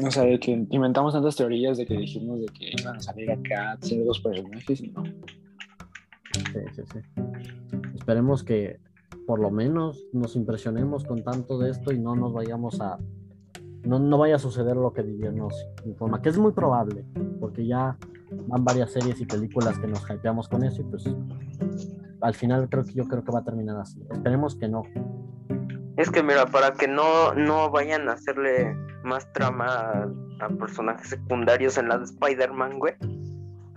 No 0.00 0.10
sé, 0.12 0.24
de 0.24 0.38
que 0.38 0.52
inventamos 0.70 1.12
tantas 1.12 1.34
teorías 1.34 1.76
de 1.76 1.86
que 1.86 1.94
dijimos 1.94 2.38
de 2.38 2.46
que 2.46 2.70
iban 2.80 2.96
a 2.98 3.00
salir 3.00 3.32
acá 3.32 3.76
ciertos 3.80 4.20
personajes 4.20 4.80
y 4.80 4.90
no. 4.90 5.02
Sí, 5.02 6.60
sí, 6.76 6.82
sí. 6.92 6.98
Esperemos 7.96 8.44
que 8.44 8.78
por 9.26 9.40
lo 9.40 9.50
menos 9.50 10.06
nos 10.12 10.36
impresionemos 10.36 11.04
con 11.04 11.22
tanto 11.22 11.58
de 11.58 11.70
esto 11.70 11.92
y 11.92 11.98
no 11.98 12.14
nos 12.14 12.32
vayamos 12.32 12.80
a 12.80 12.98
no, 13.84 13.98
no 13.98 14.18
vaya 14.18 14.36
a 14.36 14.38
suceder 14.38 14.76
lo 14.76 14.92
que 14.92 15.02
nos 15.02 15.68
informa, 15.84 16.22
que 16.22 16.30
es 16.30 16.38
muy 16.38 16.52
probable, 16.52 17.04
porque 17.38 17.66
ya 17.66 17.98
van 18.48 18.64
varias 18.64 18.92
series 18.92 19.20
y 19.20 19.26
películas 19.26 19.78
que 19.78 19.86
nos 19.86 20.08
hypeamos 20.08 20.48
con 20.48 20.64
eso 20.64 20.80
y 20.80 20.84
pues 20.84 21.04
al 22.20 22.34
final 22.34 22.68
creo 22.70 22.84
que 22.84 22.94
yo 22.94 23.04
creo 23.04 23.22
que 23.22 23.30
va 23.30 23.40
a 23.40 23.44
terminar 23.44 23.76
así. 23.78 24.02
Esperemos 24.10 24.56
que 24.56 24.68
no. 24.68 24.82
Es 25.96 26.10
que 26.10 26.22
mira, 26.22 26.46
para 26.46 26.72
que 26.72 26.88
no, 26.88 27.34
no 27.34 27.70
vayan 27.70 28.08
a 28.08 28.12
hacerle 28.12 28.74
más 29.04 29.30
trama 29.32 29.66
a, 29.66 30.10
a 30.40 30.48
personajes 30.48 31.10
secundarios 31.10 31.76
en 31.76 31.88
la 31.88 31.98
de 31.98 32.04
Spider-Man, 32.04 32.78
güey, 32.78 32.94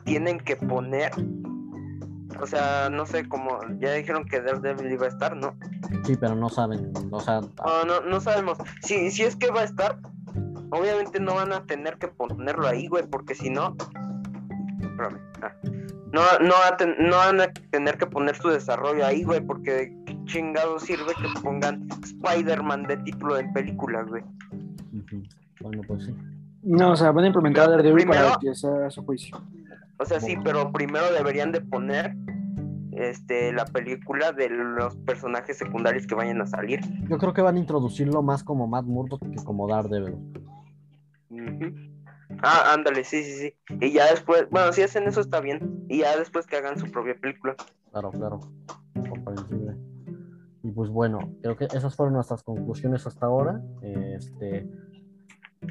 tienen 0.06 0.40
que 0.40 0.56
poner, 0.56 1.12
o 2.42 2.48
sea, 2.48 2.90
no 2.90 3.06
sé, 3.06 3.28
como 3.28 3.60
ya 3.80 3.94
dijeron 3.94 4.26
que 4.26 4.42
Daredevil 4.42 4.92
iba 4.92 5.06
a 5.06 5.10
estar, 5.10 5.36
¿no? 5.36 5.56
Sí, 6.06 6.16
pero 6.20 6.36
no 6.36 6.50
saben, 6.50 6.92
o 7.12 7.20
sea, 7.20 7.42
No, 7.42 7.84
no, 7.86 8.02
no 8.02 8.20
sabemos. 8.22 8.58
Si, 8.82 9.12
si 9.12 9.24
es 9.24 9.36
que 9.36 9.50
va 9.52 9.62
a 9.62 9.66
estar, 9.66 10.00
obviamente 10.72 11.20
no 11.20 11.36
van 11.36 11.52
a 11.54 11.66
tener 11.66 11.98
que 11.98 12.08
ponerlo 12.08 12.68
ahí, 12.68 12.88
güey, 12.88 13.06
porque 13.08 13.36
si 13.36 13.50
no. 13.50 13.76
Espérame. 14.82 15.20
ah. 15.42 15.52
No, 16.14 16.22
no, 16.42 16.54
va 16.54 16.70
a 16.70 16.78
ten- 16.78 16.96
no 17.00 17.18
van 17.18 17.42
a 17.42 17.48
tener 17.72 17.98
que 17.98 18.08
poner 18.08 18.36
su 18.38 18.48
desarrollo 18.48 19.06
ahí, 19.06 19.24
güey, 19.24 19.42
porque 19.42 19.72
de 19.74 19.98
qué 20.06 20.18
chingado 20.26 20.80
sirve 20.80 21.14
que 21.16 21.28
pongan 21.42 21.88
Spider-Man 22.04 22.84
de 22.84 22.98
título 22.98 23.38
en 23.38 23.52
película, 23.54 24.04
güey. 24.04 24.24
bueno, 25.60 25.82
pues 25.88 26.06
sí. 26.06 26.16
No, 26.64 26.92
o 26.92 26.96
sea, 26.96 27.12
van 27.12 27.26
a 27.26 27.28
implementar 27.28 27.68
a 27.68 27.72
Daredevil 27.72 28.08
para 28.08 28.20
Primero- 28.22 28.40
que 28.40 28.56
sea 28.56 28.90
su 28.90 29.04
juicio. 29.06 29.38
O 30.00 30.06
sea, 30.06 30.20
sí, 30.20 30.38
pero 30.44 30.72
primero 30.72 31.12
deberían 31.12 31.52
de 31.52 31.60
poner 31.62 32.16
este 32.98 33.52
la 33.54 33.66
película 33.66 34.32
de 34.32 34.50
los 34.50 34.96
personajes 34.98 35.58
secundarios 35.58 36.08
que 36.08 36.16
vayan 36.16 36.42
a 36.42 36.46
salir. 36.46 36.82
Yo 37.08 37.18
creo 37.18 37.34
que 37.34 37.42
van 37.42 37.56
a 37.56 37.60
introducirlo 37.60 38.22
más 38.22 38.44
como 38.44 38.68
Matt 38.68 38.86
Murdock 38.86 39.22
que 39.30 39.44
como 39.44 39.68
Daredevil. 39.68 40.16
Ujú. 41.30 41.88
Ah, 42.44 42.74
ándale, 42.74 43.04
sí, 43.04 43.24
sí, 43.24 43.34
sí. 43.34 43.54
Y 43.82 43.94
ya 43.94 44.10
después, 44.10 44.48
bueno, 44.50 44.72
si 44.74 44.82
hacen 44.82 45.08
eso 45.08 45.22
está 45.22 45.40
bien. 45.40 45.86
Y 45.90 46.00
ya 46.00 46.18
después 46.18 46.46
que 46.46 46.58
hagan 46.58 46.78
su 46.78 46.92
propia 46.92 47.16
película. 47.20 47.56
Claro, 47.92 48.12
claro. 48.12 48.40
Comprensible. 49.10 49.76
Y 50.64 50.72
pues 50.72 50.90
bueno, 50.90 51.20
creo 51.42 51.56
que 51.56 51.66
esas 51.66 51.96
fueron 51.96 52.16
nuestras 52.16 52.44
conclusiones 52.44 53.08
hasta 53.08 53.26
ahora. 53.26 53.62
Este, 53.82 54.70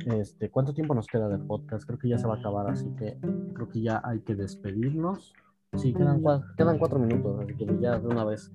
este, 0.06 0.50
¿cuánto 0.50 0.74
tiempo 0.74 0.94
nos 0.94 1.06
queda 1.06 1.28
de 1.28 1.38
podcast? 1.38 1.86
Creo 1.86 1.98
que 1.98 2.08
ya 2.08 2.18
se 2.18 2.26
va 2.26 2.36
a 2.36 2.38
acabar, 2.38 2.70
así 2.70 2.88
que 2.96 3.18
creo 3.54 3.68
que 3.68 3.82
ya 3.82 4.00
hay 4.04 4.20
que 4.20 4.34
despedirnos. 4.34 5.34
Sí, 5.74 5.92
quedan, 5.92 6.22
cua- 6.22 6.42
quedan 6.56 6.78
cuatro 6.78 6.98
minutos, 6.98 7.38
así 7.42 7.54
que 7.54 7.66
ya 7.80 7.98
de 7.98 8.06
una 8.06 8.24
vez. 8.24 8.50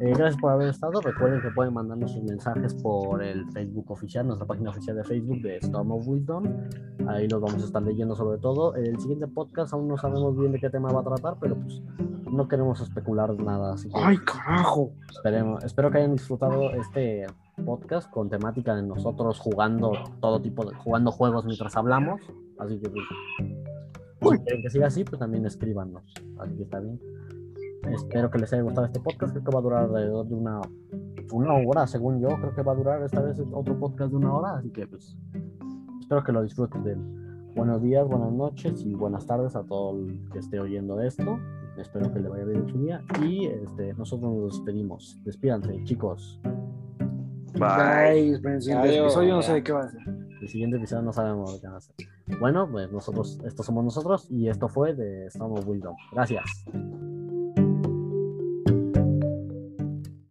Eh, 0.00 0.12
gracias 0.16 0.36
por 0.40 0.52
haber 0.52 0.68
estado. 0.68 1.00
Recuerden 1.00 1.40
que 1.40 1.50
pueden 1.50 1.72
mandarnos 1.74 2.12
sus 2.12 2.22
mensajes 2.24 2.74
por 2.74 3.22
el 3.22 3.44
Facebook 3.52 3.90
oficial, 3.90 4.26
nuestra 4.26 4.46
página 4.46 4.70
oficial 4.70 4.96
de 4.96 5.04
Facebook 5.04 5.40
de 5.42 5.56
Storm 5.58 5.92
of 5.92 6.06
Wisdom. 6.06 6.44
Ahí 7.08 7.28
los 7.28 7.40
vamos 7.40 7.62
a 7.62 7.66
estar 7.66 7.82
leyendo 7.82 8.14
sobre 8.16 8.38
todo. 8.38 8.74
El 8.74 8.98
siguiente 8.98 9.26
podcast 9.28 9.72
aún 9.72 9.88
no 9.88 9.96
sabemos 9.96 10.36
bien 10.36 10.52
de 10.52 10.60
qué 10.60 10.70
tema 10.70 10.90
va 10.92 11.00
a 11.00 11.04
tratar, 11.04 11.36
pero 11.40 11.56
pues 11.56 11.80
no 12.30 12.48
queremos 12.48 12.80
especular 12.80 13.32
nada. 13.40 13.74
Así 13.74 13.88
que 13.88 13.94
¡Ay, 14.02 14.16
carajo! 14.18 14.90
esperemos, 15.10 15.62
espero 15.64 15.90
que 15.90 15.98
hayan 15.98 16.12
disfrutado 16.12 16.70
este 16.72 17.26
podcast 17.64 18.10
con 18.10 18.28
temática 18.28 18.74
de 18.74 18.82
nosotros 18.82 19.38
jugando 19.38 19.92
todo 20.20 20.40
tipo 20.40 20.64
de 20.68 20.74
jugando 20.76 21.10
juegos 21.12 21.44
mientras 21.46 21.76
hablamos. 21.76 22.20
Así 22.58 22.78
que 22.80 22.88
pues, 22.90 23.04
si 24.30 24.38
quieren 24.38 24.62
que 24.62 24.70
siga 24.70 24.86
así, 24.86 25.04
pues 25.04 25.18
también 25.18 25.46
escríbanos. 25.46 26.02
Así 26.38 26.54
que 26.56 26.62
está 26.62 26.80
bien. 26.80 27.00
Espero 27.90 28.30
que 28.30 28.38
les 28.38 28.52
haya 28.52 28.62
gustado 28.62 28.86
este 28.86 29.00
podcast. 29.00 29.32
Creo 29.32 29.44
que 29.44 29.50
va 29.50 29.58
a 29.58 29.62
durar 29.62 29.82
alrededor 29.84 30.26
de 30.26 30.34
una, 30.34 30.60
una 31.32 31.54
hora, 31.54 31.86
según 31.86 32.20
yo. 32.20 32.28
Creo 32.28 32.54
que 32.54 32.62
va 32.62 32.72
a 32.72 32.76
durar 32.76 33.02
esta 33.02 33.20
vez 33.20 33.40
otro 33.52 33.78
podcast 33.78 34.10
de 34.10 34.16
una 34.16 34.32
hora. 34.34 34.56
Así 34.56 34.70
que 34.70 34.86
pues 34.86 35.16
espero 36.00 36.24
que 36.24 36.32
lo 36.32 36.42
disfruten. 36.42 37.52
Buenos 37.54 37.82
días, 37.82 38.06
buenas 38.08 38.32
noches 38.32 38.84
y 38.84 38.94
buenas 38.94 39.26
tardes 39.26 39.54
a 39.54 39.62
todo 39.64 39.96
el 39.96 40.28
que 40.32 40.38
esté 40.38 40.58
oyendo 40.58 41.00
esto. 41.00 41.38
Espero 41.78 42.12
que 42.12 42.20
le 42.20 42.28
vaya 42.28 42.44
bien 42.44 42.62
en 42.62 42.68
su 42.68 42.78
día. 42.78 43.04
Y 43.22 43.46
este, 43.46 43.94
nosotros 43.94 44.32
nos 44.32 44.52
despedimos. 44.52 45.20
Despídanse, 45.24 45.82
chicos. 45.84 46.40
Bye. 47.54 48.32
Esperen 48.32 48.56
el 48.56 48.62
siguiente 48.62 48.88
Adiós. 48.88 49.04
episodio, 49.04 49.34
no 49.34 49.42
sé 49.42 49.52
de 49.54 49.62
qué 49.62 49.72
va 49.72 49.84
a 49.84 49.90
ser. 49.90 50.00
El 50.40 50.48
siguiente 50.48 50.76
episodio 50.78 51.02
no 51.02 51.12
sabemos 51.12 51.60
que 51.60 51.68
va 51.68 51.76
a 51.76 51.80
ser. 51.80 51.94
Bueno, 52.40 52.68
pues 52.70 52.90
nosotros, 52.90 53.38
estos 53.44 53.66
somos 53.66 53.84
nosotros 53.84 54.26
y 54.30 54.48
esto 54.48 54.68
fue 54.68 54.94
de 54.94 55.28
of 55.38 55.66
Wisdom. 55.66 55.94
Gracias. 56.12 56.64